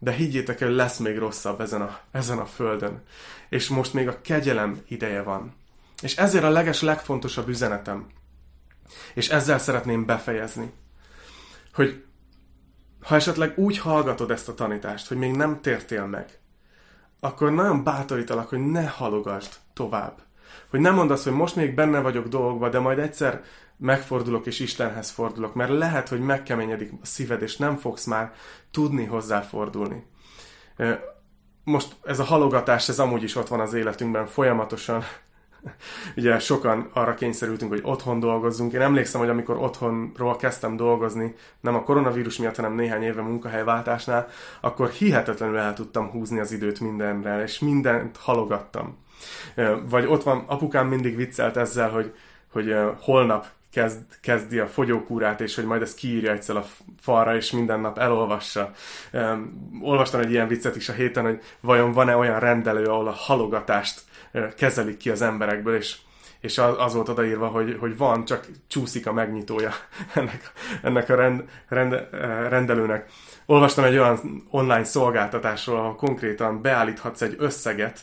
de 0.03 0.11
higgyétek 0.11 0.61
el, 0.61 0.71
lesz 0.71 0.99
még 0.99 1.19
rosszabb 1.19 1.61
ezen 1.61 1.81
a, 1.81 2.01
ezen 2.11 2.39
a 2.39 2.47
földön. 2.47 3.03
És 3.49 3.69
most 3.69 3.95
még 3.95 4.09
a 4.09 4.21
kegyelem 4.21 4.83
ideje 4.89 5.23
van. 5.23 5.55
És 6.03 6.17
ezért 6.17 6.45
a 6.45 6.51
leges 6.51 6.81
legfontosabb 6.81 7.49
üzenetem, 7.49 8.07
és 9.15 9.29
ezzel 9.29 9.59
szeretném 9.59 10.07
befejezni, 10.07 10.73
hogy 11.75 12.05
ha 13.01 13.15
esetleg 13.15 13.59
úgy 13.59 13.79
hallgatod 13.79 14.31
ezt 14.31 14.49
a 14.49 14.55
tanítást, 14.55 15.09
hogy 15.09 15.17
még 15.17 15.37
nem 15.37 15.61
tértél 15.61 16.07
meg, 16.07 16.39
akkor 17.21 17.53
nagyon 17.53 17.85
bátorítalak, 17.85 18.49
hogy 18.49 18.59
ne 18.59 18.87
halogasd 18.87 19.53
tovább. 19.73 20.19
Hogy 20.71 20.81
nem 20.81 20.95
mondd 20.95 21.11
azt, 21.11 21.25
hogy 21.25 21.33
most 21.33 21.57
még 21.57 21.75
benne 21.75 22.01
vagyok 22.01 22.29
dolgokba, 22.29 22.69
de 22.69 22.79
majd 22.79 22.99
egyszer 22.99 23.45
megfordulok 23.81 24.47
és 24.47 24.61
Istenhez 24.61 25.11
fordulok, 25.11 25.55
mert 25.55 25.71
lehet, 25.71 26.09
hogy 26.09 26.21
megkeményedik 26.21 26.93
a 27.03 27.07
szíved, 27.07 27.43
és 27.43 27.57
nem 27.57 27.77
fogsz 27.77 28.05
már 28.05 28.33
tudni 28.71 29.05
hozzáfordulni. 29.05 30.07
Most 31.65 31.97
ez 32.03 32.19
a 32.19 32.25
halogatás, 32.25 32.89
ez 32.89 32.99
amúgy 32.99 33.23
is 33.23 33.37
ott 33.37 33.49
van 33.49 33.61
az 33.61 33.75
életünkben 33.75 34.27
folyamatosan. 34.27 35.05
Ugye 36.17 36.39
sokan 36.39 36.91
arra 36.93 37.15
kényszerültünk, 37.15 37.71
hogy 37.71 37.81
otthon 37.85 38.21
dolgozzunk. 38.21 38.73
Én 38.73 38.81
emlékszem, 38.81 39.21
hogy 39.21 39.29
amikor 39.29 39.57
otthonról 39.57 40.37
kezdtem 40.37 40.77
dolgozni, 40.77 41.35
nem 41.61 41.75
a 41.75 41.83
koronavírus 41.83 42.39
miatt, 42.39 42.57
hanem 42.57 42.75
néhány 42.75 43.03
éve 43.03 43.23
munkahelyváltásnál, 43.23 44.29
akkor 44.61 44.89
hihetetlenül 44.89 45.59
el 45.59 45.75
tudtam 45.75 46.11
húzni 46.11 46.39
az 46.39 46.53
időt 46.53 46.81
mindenre, 46.81 47.43
és 47.43 47.59
mindent 47.59 48.17
halogattam. 48.17 48.99
Vagy 49.89 50.07
ott 50.07 50.23
van, 50.23 50.45
apukám 50.47 50.89
mindig 50.89 51.17
viccelt 51.17 51.57
ezzel, 51.57 51.91
hogy, 51.91 52.15
hogy 52.53 52.77
holnap 53.01 53.47
kezd, 53.73 54.01
kezdi 54.21 54.59
a 54.59 54.69
fogyókúrát, 54.69 55.41
és 55.41 55.55
hogy 55.55 55.65
majd 55.65 55.83
ezt 55.83 55.97
kiírja 55.97 56.33
egyszer 56.33 56.57
a 56.57 56.67
falra, 57.01 57.37
és 57.37 57.51
minden 57.51 57.81
nap 57.81 57.99
elolvassa. 57.99 58.73
Um, 59.13 59.81
olvastam 59.83 60.21
egy 60.21 60.31
ilyen 60.31 60.49
viccet 60.49 60.77
is 60.77 60.89
a 60.89 60.93
héten, 60.93 61.25
hogy 61.25 61.41
vajon 61.61 61.93
van-e 61.93 62.17
olyan 62.17 62.41
rendelő, 62.41 62.85
ahol 62.85 63.09
a 63.09 63.15
halogatást 63.17 64.01
kezelik 64.57 64.97
ki 64.97 65.11
az 65.11 65.23
emberekből, 65.23 65.77
és 65.77 65.97
és 66.41 66.59
az, 66.59 66.75
az 66.79 66.95
volt 66.95 67.09
odaírva, 67.09 67.47
hogy, 67.47 67.77
hogy 67.81 67.97
van, 67.97 68.25
csak 68.25 68.47
csúszik 68.69 69.07
a 69.07 69.13
megnyitója 69.13 69.71
ennek, 70.15 70.53
ennek 70.83 71.09
a 71.09 71.15
rend, 71.15 71.45
rend, 71.69 72.09
rendelőnek. 72.49 73.11
Olvastam 73.47 73.85
egy 73.85 73.99
olyan 73.99 74.45
online 74.51 74.85
szolgáltatásról, 74.85 75.79
ahol 75.79 75.95
konkrétan 75.95 76.63
beállíthatsz 76.63 77.23
egy 77.23 77.35
összeget, 77.39 78.01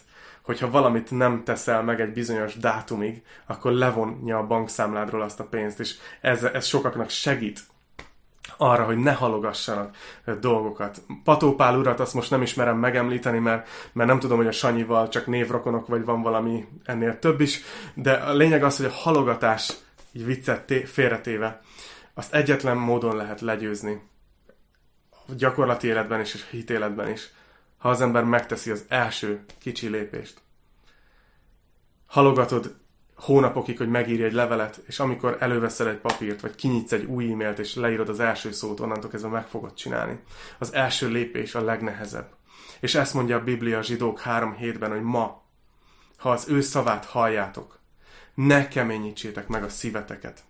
hogyha 0.47 0.69
valamit 0.69 1.11
nem 1.11 1.43
teszel 1.43 1.83
meg 1.83 2.01
egy 2.01 2.13
bizonyos 2.13 2.55
dátumig, 2.55 3.23
akkor 3.45 3.71
levonja 3.71 4.37
a 4.37 4.47
bankszámládról 4.47 5.21
azt 5.21 5.39
a 5.39 5.43
pénzt, 5.43 5.79
és 5.79 5.95
ez, 6.21 6.43
ez 6.43 6.65
sokaknak 6.65 7.09
segít 7.09 7.59
arra, 8.57 8.83
hogy 8.83 8.97
ne 8.97 9.11
halogassanak 9.11 9.95
dolgokat. 10.39 11.01
Patópál 11.23 11.77
urat 11.77 11.99
azt 11.99 12.13
most 12.13 12.29
nem 12.29 12.41
ismerem 12.41 12.77
megemlíteni, 12.77 13.39
mert, 13.39 13.67
mert 13.93 14.09
nem 14.09 14.19
tudom, 14.19 14.37
hogy 14.37 14.47
a 14.47 14.51
Sanyival 14.51 15.07
csak 15.07 15.25
névrokonok, 15.25 15.87
vagy 15.87 16.05
van 16.05 16.21
valami 16.21 16.67
ennél 16.83 17.19
több 17.19 17.41
is, 17.41 17.61
de 17.93 18.11
a 18.11 18.33
lényeg 18.33 18.63
az, 18.63 18.77
hogy 18.77 18.85
a 18.85 18.91
halogatás, 18.91 19.73
így 20.11 20.25
viccet 20.25 20.73
félretéve, 20.85 21.61
azt 22.13 22.33
egyetlen 22.33 22.77
módon 22.77 23.15
lehet 23.15 23.41
legyőzni. 23.41 24.01
A 25.09 25.33
gyakorlati 25.37 25.87
életben 25.87 26.19
is, 26.19 26.33
és 26.33 26.45
hitéletben 26.49 27.11
is 27.11 27.35
ha 27.87 27.93
az 27.93 28.01
ember 28.01 28.23
megteszi 28.23 28.71
az 28.71 28.85
első 28.87 29.45
kicsi 29.59 29.87
lépést. 29.87 30.41
Halogatod 32.05 32.75
hónapokig, 33.15 33.77
hogy 33.77 33.89
megírj 33.89 34.23
egy 34.23 34.33
levelet, 34.33 34.81
és 34.85 34.99
amikor 34.99 35.37
előveszel 35.39 35.89
egy 35.89 35.97
papírt, 35.97 36.41
vagy 36.41 36.55
kinyitsz 36.55 36.91
egy 36.91 37.05
új 37.05 37.31
e-mailt, 37.31 37.59
és 37.59 37.75
leírod 37.75 38.09
az 38.09 38.19
első 38.19 38.51
szót, 38.51 38.79
onnantól 38.79 39.09
kezdve 39.09 39.29
meg 39.29 39.47
fogod 39.47 39.73
csinálni. 39.73 40.19
Az 40.57 40.73
első 40.73 41.09
lépés 41.09 41.55
a 41.55 41.61
legnehezebb. 41.61 42.35
És 42.79 42.95
ezt 42.95 43.13
mondja 43.13 43.37
a 43.37 43.43
Biblia 43.43 43.77
a 43.77 43.83
zsidók 43.83 44.19
három 44.19 44.55
hétben, 44.55 44.91
hogy 44.91 45.03
ma, 45.03 45.43
ha 46.17 46.31
az 46.31 46.49
ő 46.49 46.61
szavát 46.61 47.05
halljátok, 47.05 47.79
ne 48.33 48.67
keményítsétek 48.67 49.47
meg 49.47 49.63
a 49.63 49.69
szíveteket. 49.69 50.43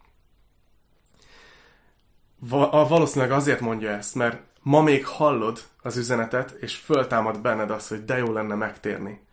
Va- 2.40 2.90
valószínűleg 2.90 3.32
azért 3.32 3.60
mondja 3.60 3.90
ezt, 3.90 4.16
mert 4.16 4.42
ma 4.62 4.82
még 4.82 5.06
hallod 5.06 5.64
az 5.88 5.98
üzenetet, 5.98 6.52
és 6.52 6.76
föltámad 6.76 7.42
benned 7.42 7.72
az, 7.72 7.88
hogy 7.88 8.06
de 8.06 8.18
jó 8.18 8.32
lenne 8.32 8.56
megtérni. 8.56 9.26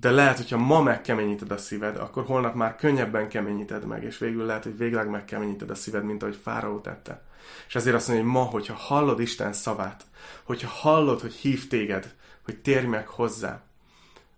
De 0.00 0.10
lehet, 0.10 0.36
hogyha 0.36 0.56
ma 0.56 0.82
megkeményíted 0.82 1.50
a 1.50 1.56
szíved, 1.56 1.96
akkor 1.96 2.24
holnap 2.24 2.54
már 2.54 2.76
könnyebben 2.76 3.28
keményíted 3.28 3.86
meg, 3.86 4.02
és 4.02 4.18
végül 4.18 4.44
lehet, 4.44 4.62
hogy 4.62 4.76
végleg 4.76 5.08
megkeményíted 5.08 5.70
a 5.70 5.74
szíved, 5.74 6.04
mint 6.04 6.22
ahogy 6.22 6.38
Fáraó 6.42 6.80
tette. 6.80 7.22
És 7.66 7.74
ezért 7.74 7.96
azt 7.96 8.08
mondja, 8.08 8.26
hogy 8.26 8.34
ma, 8.34 8.42
hogyha 8.42 8.74
hallod 8.74 9.20
Isten 9.20 9.52
szavát, 9.52 10.04
hogyha 10.42 10.68
hallod, 10.68 11.20
hogy 11.20 11.34
hív 11.34 11.68
téged, 11.68 12.14
hogy 12.44 12.56
térj 12.56 12.86
meg 12.86 13.06
hozzá, 13.06 13.62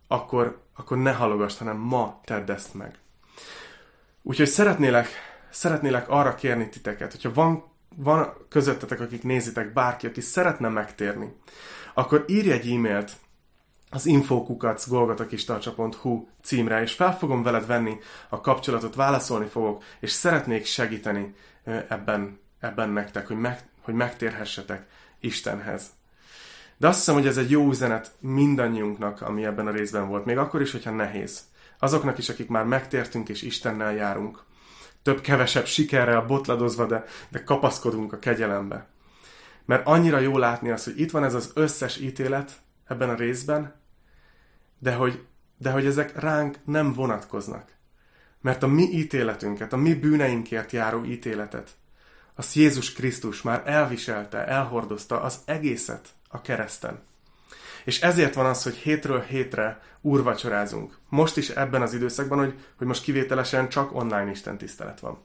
akkor, 0.09 0.63
akkor 0.77 0.99
ne 0.99 1.13
halogasd, 1.13 1.59
hanem 1.59 1.77
ma 1.77 2.21
tedd 2.25 2.51
ezt 2.51 2.75
meg. 2.75 2.99
Úgyhogy 4.23 4.49
szeretnélek, 4.49 5.09
szeretnélek 5.51 6.09
arra 6.09 6.35
kérni 6.35 6.69
titeket, 6.69 7.13
hogyha 7.13 7.33
van 7.33 7.70
van 8.03 8.33
közöttetek, 8.49 9.01
akik 9.01 9.23
nézitek, 9.23 9.73
bárki, 9.73 10.07
aki 10.07 10.21
szeretne 10.21 10.69
megtérni, 10.69 11.33
akkor 11.95 12.25
írj 12.29 12.51
egy 12.51 12.71
e-mailt 12.71 13.13
az 13.91 14.07
infokukacgolgatakistarcsa.hu 14.07 16.27
címre, 16.43 16.83
és 16.83 16.93
fel 16.93 17.17
fogom 17.17 17.43
veled 17.43 17.67
venni 17.67 17.99
a 18.29 18.41
kapcsolatot, 18.41 18.95
válaszolni 18.95 19.47
fogok, 19.47 19.83
és 20.01 20.11
szeretnék 20.11 20.65
segíteni 20.65 21.35
ebben, 21.89 22.41
ebben 22.61 22.91
nektek, 22.91 23.27
hogy, 23.27 23.39
meg, 23.39 23.69
hogy 23.83 23.95
megtérhessetek 23.95 24.87
Istenhez. 25.21 25.87
De 26.77 26.89
azt 26.89 26.99
hiszem, 26.99 27.15
hogy 27.15 27.27
ez 27.27 27.37
egy 27.37 27.51
jó 27.51 27.69
üzenet 27.69 28.13
mindannyiunknak, 28.19 29.21
ami 29.21 29.45
ebben 29.45 29.67
a 29.67 29.71
részben 29.71 30.09
volt, 30.09 30.25
még 30.25 30.39
akkor 30.39 30.61
is, 30.61 30.73
hogyha 30.73 30.91
nehéz. 30.91 31.41
Azoknak 31.79 32.19
is, 32.19 32.29
akik 32.29 32.49
már 32.49 32.65
megtértünk 32.65 33.29
és 33.29 33.43
Istennel 33.43 33.93
járunk 33.93 34.43
több-kevesebb 35.03 35.67
sikerrel 35.67 36.21
botladozva, 36.21 36.87
de, 36.87 37.05
de 37.29 37.43
kapaszkodunk 37.43 38.13
a 38.13 38.19
kegyelembe. 38.19 38.87
Mert 39.65 39.87
annyira 39.87 40.19
jó 40.19 40.39
látni 40.39 40.71
azt, 40.71 40.85
hogy 40.85 41.01
itt 41.01 41.11
van 41.11 41.25
ez 41.25 41.35
az 41.35 41.51
összes 41.55 41.97
ítélet 41.97 42.53
ebben 42.87 43.11
a 43.11 43.15
részben, 43.15 43.75
de 44.79 44.95
hogy, 44.95 45.27
de 45.59 45.71
hogy 45.71 45.87
ezek 45.87 46.21
ránk 46.21 46.57
nem 46.65 46.93
vonatkoznak. 46.93 47.69
Mert 48.41 48.63
a 48.63 48.67
mi 48.67 48.83
ítéletünket, 48.83 49.73
a 49.73 49.77
mi 49.77 49.95
bűneinkért 49.95 50.73
járó 50.73 51.05
ítéletet, 51.05 51.71
azt 52.35 52.55
Jézus 52.55 52.93
Krisztus 52.93 53.43
már 53.43 53.63
elviselte, 53.65 54.47
elhordozta 54.47 55.21
az 55.21 55.41
egészet 55.45 56.09
a 56.29 56.41
kereszten. 56.41 57.03
És 57.85 58.01
ezért 58.01 58.35
van 58.35 58.47
az, 58.47 58.63
hogy 58.63 58.75
hétről 58.75 59.21
hétre 59.21 59.81
úrvacsorázunk. 60.01 60.99
Most 61.09 61.37
is 61.37 61.49
ebben 61.49 61.83
az 61.83 61.95
időszakban, 61.95 62.39
hogy, 62.39 62.55
hogy 62.77 62.87
most 62.87 63.03
kivételesen 63.03 63.69
csak 63.69 63.95
online 63.95 64.31
Isten 64.31 64.59
tisztelet 64.59 65.01
van. 65.01 65.19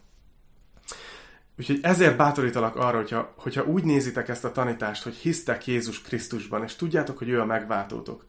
Úgyhogy 1.60 1.80
ezért 1.82 2.18
bátorítalak 2.18 2.76
arra, 2.76 2.98
hogyha, 2.98 3.34
hogyha 3.38 3.64
úgy 3.64 3.84
nézitek 3.84 4.30
ezt 4.30 4.46
a 4.46 4.52
tanítást, 4.52 5.04
hogy 5.04 5.16
hisztek 5.16 5.68
Jézus 5.68 6.02
Krisztusban, 6.02 6.64
és 6.64 6.76
tudjátok, 6.76 7.18
hogy 7.18 7.30
ő 7.30 7.42
a 7.42 7.46
megváltótok, 7.46 8.26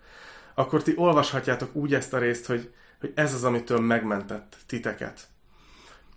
akkor 0.54 0.82
ti 0.82 0.92
olvashatjátok 0.96 1.74
úgy 1.74 1.94
ezt 1.94 2.12
a 2.12 2.18
részt, 2.18 2.46
hogy, 2.46 2.74
hogy 3.00 3.12
ez 3.14 3.34
az, 3.34 3.44
amitől 3.44 3.80
megmentett 3.80 4.56
titeket. 4.66 5.26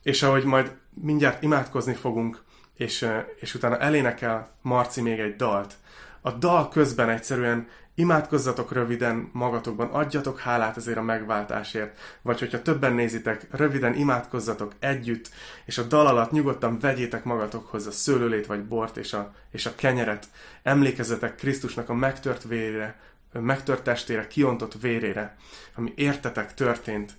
És 0.04 0.24
ahogy 0.24 0.44
majd 0.44 0.76
mindjárt 0.94 1.44
imádkozni 1.44 1.94
fogunk, 1.94 2.44
és, 2.76 3.10
és 3.40 3.56
utána 3.56 3.78
elénekel 3.78 4.56
Marci 4.62 5.02
még 5.02 5.20
egy 5.20 5.36
dalt, 5.36 5.76
a 6.22 6.32
dal 6.32 6.70
közben 6.70 7.10
egyszerűen 7.10 7.68
imádkozzatok 8.00 8.72
röviden 8.72 9.30
magatokban, 9.34 9.88
adjatok 9.88 10.40
hálát 10.40 10.78
ezért 10.78 10.98
a 10.98 11.02
megváltásért, 11.02 12.00
vagy 12.22 12.40
hogyha 12.40 12.62
többen 12.62 12.94
nézitek, 12.94 13.48
röviden 13.52 13.96
imádkozzatok 13.96 14.74
együtt, 14.80 15.30
és 15.66 15.78
a 15.78 15.84
dal 15.84 16.08
alatt 16.08 16.32
nyugodtan 16.32 16.80
vegyétek 16.80 17.24
magatokhoz 17.24 17.88
a 17.88 17.92
szőlőlét 17.92 18.46
vagy 18.46 18.64
bort 18.64 18.98
és 18.98 19.14
a, 19.14 19.34
és 19.52 19.66
a 19.66 19.76
kenyeret. 19.76 20.28
Emlékezzetek 20.64 21.36
Krisztusnak 21.36 21.90
a 21.90 21.94
megtört 21.94 22.44
vérére, 22.44 23.00
megtört 23.32 23.84
testére, 23.84 24.28
kiontott 24.28 24.82
vérére, 24.82 25.36
ami 25.76 25.94
értetek 25.96 26.54
történt, 26.54 27.12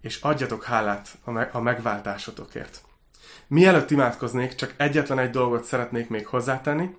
és 0.00 0.20
adjatok 0.20 0.64
hálát 0.64 1.08
a, 1.24 1.30
me- 1.30 1.54
a 1.54 1.60
megváltásotokért. 1.60 2.80
Mielőtt 3.46 3.90
imádkoznék, 3.90 4.54
csak 4.54 4.74
egyetlen 4.76 5.18
egy 5.18 5.30
dolgot 5.30 5.64
szeretnék 5.64 6.08
még 6.08 6.26
hozzátenni, 6.26 6.96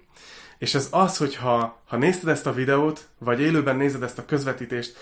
és 0.57 0.75
ez 0.75 0.87
az, 0.91 1.17
hogy 1.17 1.35
ha, 1.35 1.81
ha 1.87 1.97
nézted 1.97 2.29
ezt 2.29 2.47
a 2.47 2.53
videót, 2.53 3.07
vagy 3.17 3.41
élőben 3.41 3.75
nézed 3.75 4.03
ezt 4.03 4.19
a 4.19 4.25
közvetítést, 4.25 4.97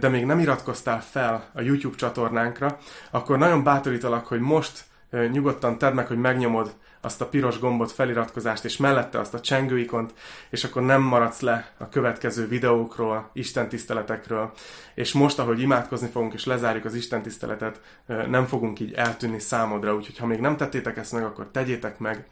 de 0.00 0.08
még 0.08 0.24
nem 0.24 0.38
iratkoztál 0.38 1.02
fel 1.02 1.50
a 1.54 1.60
YouTube 1.60 1.96
csatornánkra, 1.96 2.78
akkor 3.10 3.38
nagyon 3.38 3.62
bátorítalak, 3.62 4.26
hogy 4.26 4.40
most 4.40 4.84
nyugodtan 5.30 5.78
tedd 5.78 5.94
meg, 5.94 6.06
hogy 6.06 6.18
megnyomod 6.18 6.74
azt 7.00 7.20
a 7.20 7.28
piros 7.28 7.58
gombot, 7.58 7.92
feliratkozást, 7.92 8.64
és 8.64 8.76
mellette 8.76 9.18
azt 9.18 9.34
a 9.34 9.40
csengőikont, 9.40 10.14
és 10.50 10.64
akkor 10.64 10.82
nem 10.82 11.02
maradsz 11.02 11.40
le 11.40 11.72
a 11.78 11.88
következő 11.88 12.48
videókról, 12.48 13.30
Isten 13.32 13.68
tiszteletekről. 13.68 14.52
És 14.94 15.12
most, 15.12 15.38
ahogy 15.38 15.60
imádkozni 15.60 16.08
fogunk, 16.08 16.34
és 16.34 16.44
lezárjuk 16.44 16.84
az 16.84 16.94
Isten 16.94 17.22
tiszteletet, 17.22 17.80
nem 18.06 18.46
fogunk 18.46 18.80
így 18.80 18.92
eltűnni 18.92 19.38
számodra, 19.38 19.94
úgyhogy 19.94 20.18
ha 20.18 20.26
még 20.26 20.40
nem 20.40 20.56
tettétek 20.56 20.96
ezt 20.96 21.12
meg, 21.12 21.24
akkor 21.24 21.48
tegyétek 21.52 21.98
meg, 21.98 22.26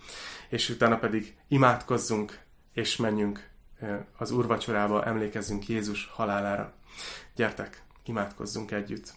és 0.48 0.68
utána 0.68 0.98
pedig 0.98 1.34
imádkozzunk, 1.48 2.38
és 2.74 2.96
menjünk 2.96 3.48
az 4.16 4.30
úrvacsorába, 4.30 5.04
emlékezzünk 5.04 5.68
Jézus 5.68 6.10
halálára. 6.12 6.72
Gyertek, 7.34 7.82
imádkozzunk 8.04 8.70
együtt. 8.70 9.12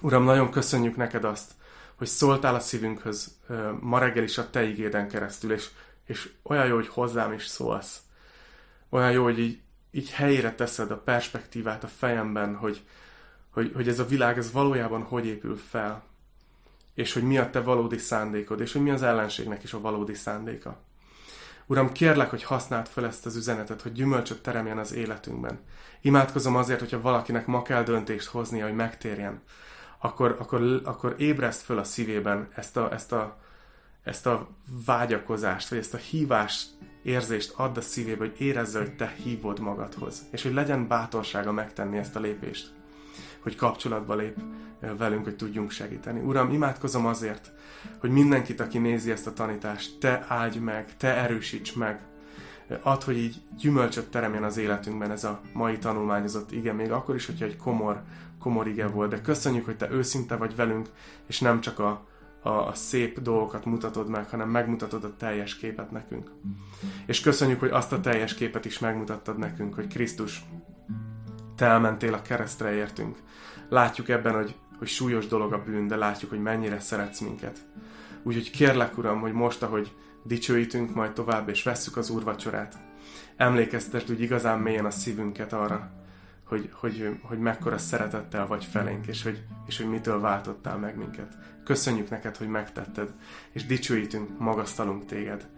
Uram, 0.00 0.24
nagyon 0.24 0.50
köszönjük 0.50 0.96
neked 0.96 1.24
azt, 1.24 1.52
hogy 1.94 2.06
szóltál 2.06 2.54
a 2.54 2.60
szívünkhöz 2.60 3.38
ma 3.80 3.98
reggel 3.98 4.22
is 4.22 4.38
a 4.38 4.50
te 4.50 4.62
igéden 4.62 5.08
keresztül, 5.08 5.52
és, 5.52 5.68
és 6.06 6.30
olyan 6.42 6.66
jó, 6.66 6.74
hogy 6.74 6.88
hozzám 6.88 7.32
is 7.32 7.46
szólsz. 7.46 8.00
Olyan 8.88 9.10
jó, 9.10 9.22
hogy 9.22 9.38
így, 9.38 9.60
így 9.90 10.10
helyére 10.10 10.54
teszed 10.54 10.90
a 10.90 10.98
perspektívát 10.98 11.84
a 11.84 11.88
fejemben, 11.88 12.56
hogy, 12.56 12.82
hogy, 13.50 13.72
hogy 13.74 13.88
ez 13.88 13.98
a 13.98 14.06
világ 14.06 14.38
ez 14.38 14.52
valójában 14.52 15.02
hogy 15.02 15.26
épül 15.26 15.56
fel, 15.56 16.02
és 16.94 17.12
hogy 17.12 17.22
mi 17.22 17.38
a 17.38 17.50
te 17.50 17.60
valódi 17.60 17.98
szándékod, 17.98 18.60
és 18.60 18.72
hogy 18.72 18.82
mi 18.82 18.90
az 18.90 19.02
ellenségnek 19.02 19.62
is 19.62 19.72
a 19.72 19.80
valódi 19.80 20.14
szándéka. 20.14 20.78
Uram, 21.70 21.92
kérlek, 21.92 22.30
hogy 22.30 22.42
használd 22.42 22.86
fel 22.86 23.06
ezt 23.06 23.26
az 23.26 23.36
üzenetet, 23.36 23.82
hogy 23.82 23.92
gyümölcsöt 23.92 24.42
teremjen 24.42 24.78
az 24.78 24.92
életünkben. 24.92 25.60
Imádkozom 26.00 26.56
azért, 26.56 26.80
hogyha 26.80 27.00
valakinek 27.00 27.46
ma 27.46 27.62
kell 27.62 27.82
döntést 27.82 28.26
hoznia, 28.26 28.64
hogy 28.64 28.74
megtérjen, 28.74 29.42
akkor, 29.98 30.36
akkor, 30.38 30.80
akkor 30.84 31.14
ébreszt 31.18 31.62
föl 31.62 31.78
a 31.78 31.84
szívében 31.84 32.48
ezt 32.54 32.76
a, 32.76 32.92
ezt, 32.92 33.12
a, 33.12 33.38
ezt 34.02 34.26
a 34.26 34.48
vágyakozást, 34.86 35.68
vagy 35.68 35.78
ezt 35.78 35.94
a 35.94 35.96
hívás 35.96 36.66
érzést 37.02 37.52
add 37.56 37.76
a 37.76 37.80
szívébe, 37.80 38.24
hogy 38.24 38.40
érezze, 38.40 38.78
hogy 38.78 38.96
te 38.96 39.14
hívod 39.22 39.60
magadhoz, 39.60 40.22
és 40.30 40.42
hogy 40.42 40.52
legyen 40.52 40.88
bátorsága 40.88 41.52
megtenni 41.52 41.98
ezt 41.98 42.16
a 42.16 42.20
lépést, 42.20 42.79
hogy 43.40 43.56
kapcsolatba 43.56 44.14
lép 44.14 44.36
velünk, 44.98 45.24
hogy 45.24 45.36
tudjunk 45.36 45.70
segíteni. 45.70 46.20
Uram, 46.20 46.52
imádkozom 46.52 47.06
azért, 47.06 47.52
hogy 47.98 48.10
mindenkit, 48.10 48.60
aki 48.60 48.78
nézi 48.78 49.10
ezt 49.10 49.26
a 49.26 49.32
tanítást, 49.32 49.98
te 49.98 50.24
áldj 50.28 50.58
meg, 50.58 50.96
te 50.96 51.16
erősíts 51.16 51.76
meg, 51.76 52.00
Add, 52.82 53.04
hogy 53.04 53.18
így 53.18 53.40
gyümölcsöt 53.58 54.10
teremjen 54.10 54.44
az 54.44 54.56
életünkben 54.56 55.10
ez 55.10 55.24
a 55.24 55.40
mai 55.52 55.78
tanulmányozott 55.78 56.52
ige, 56.52 56.72
még 56.72 56.90
akkor 56.92 57.14
is, 57.14 57.26
hogyha 57.26 57.44
egy 57.44 57.56
komor, 57.56 58.02
komor 58.38 58.68
ige 58.68 58.86
volt. 58.86 59.10
De 59.10 59.20
köszönjük, 59.20 59.64
hogy 59.64 59.76
te 59.76 59.90
őszinte 59.90 60.36
vagy 60.36 60.56
velünk, 60.56 60.88
és 61.26 61.40
nem 61.40 61.60
csak 61.60 61.78
a, 61.78 62.06
a, 62.42 62.48
a 62.48 62.74
szép 62.74 63.20
dolgokat 63.20 63.64
mutatod 63.64 64.08
meg, 64.08 64.28
hanem 64.28 64.48
megmutatod 64.48 65.04
a 65.04 65.16
teljes 65.16 65.56
képet 65.56 65.90
nekünk. 65.90 66.30
És 67.06 67.20
köszönjük, 67.20 67.60
hogy 67.60 67.70
azt 67.70 67.92
a 67.92 68.00
teljes 68.00 68.34
képet 68.34 68.64
is 68.64 68.78
megmutattad 68.78 69.38
nekünk, 69.38 69.74
hogy 69.74 69.86
Krisztus, 69.86 70.44
te 71.60 71.66
elmentél 71.66 72.14
a 72.14 72.22
keresztre 72.22 72.72
értünk. 72.72 73.16
Látjuk 73.68 74.08
ebben, 74.08 74.34
hogy, 74.34 74.54
hogy 74.78 74.88
súlyos 74.88 75.26
dolog 75.26 75.52
a 75.52 75.62
bűn, 75.62 75.86
de 75.86 75.96
látjuk, 75.96 76.30
hogy 76.30 76.40
mennyire 76.40 76.80
szeretsz 76.80 77.20
minket. 77.20 77.58
Úgyhogy 78.22 78.50
kérlek, 78.50 78.98
Uram, 78.98 79.20
hogy 79.20 79.32
most, 79.32 79.62
ahogy 79.62 79.92
dicsőítünk 80.24 80.94
majd 80.94 81.12
tovább, 81.12 81.48
és 81.48 81.62
vesszük 81.62 81.96
az 81.96 82.10
úrvacsorát. 82.10 82.78
Emlékeztesd 83.36 84.10
úgy 84.10 84.20
igazán 84.20 84.58
mélyen 84.58 84.84
a 84.84 84.90
szívünket 84.90 85.52
arra, 85.52 85.92
hogy, 86.44 86.70
hogy, 86.72 87.18
hogy 87.22 87.38
mekkora 87.38 87.78
szeretettel 87.78 88.46
vagy 88.46 88.64
felénk, 88.64 89.06
és 89.06 89.22
hogy, 89.22 89.44
és 89.66 89.76
hogy 89.76 89.88
mitől 89.88 90.20
váltottál 90.20 90.78
meg 90.78 90.96
minket. 90.96 91.36
Köszönjük 91.64 92.10
neked, 92.10 92.36
hogy 92.36 92.48
megtetted, 92.48 93.12
és 93.52 93.66
dicsőítünk, 93.66 94.38
magasztalunk 94.38 95.06
téged 95.06 95.48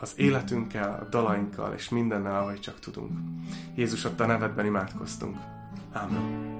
az 0.00 0.12
életünkkel, 0.16 0.98
a 1.06 1.08
dalainkkal, 1.08 1.72
és 1.72 1.88
mindennel, 1.88 2.36
ahogy 2.36 2.60
csak 2.60 2.80
tudunk. 2.80 3.18
Jézus, 3.74 4.04
a 4.04 4.14
te 4.14 4.26
nevedben 4.26 4.66
imádkoztunk. 4.66 5.36
Ámen. 5.92 6.57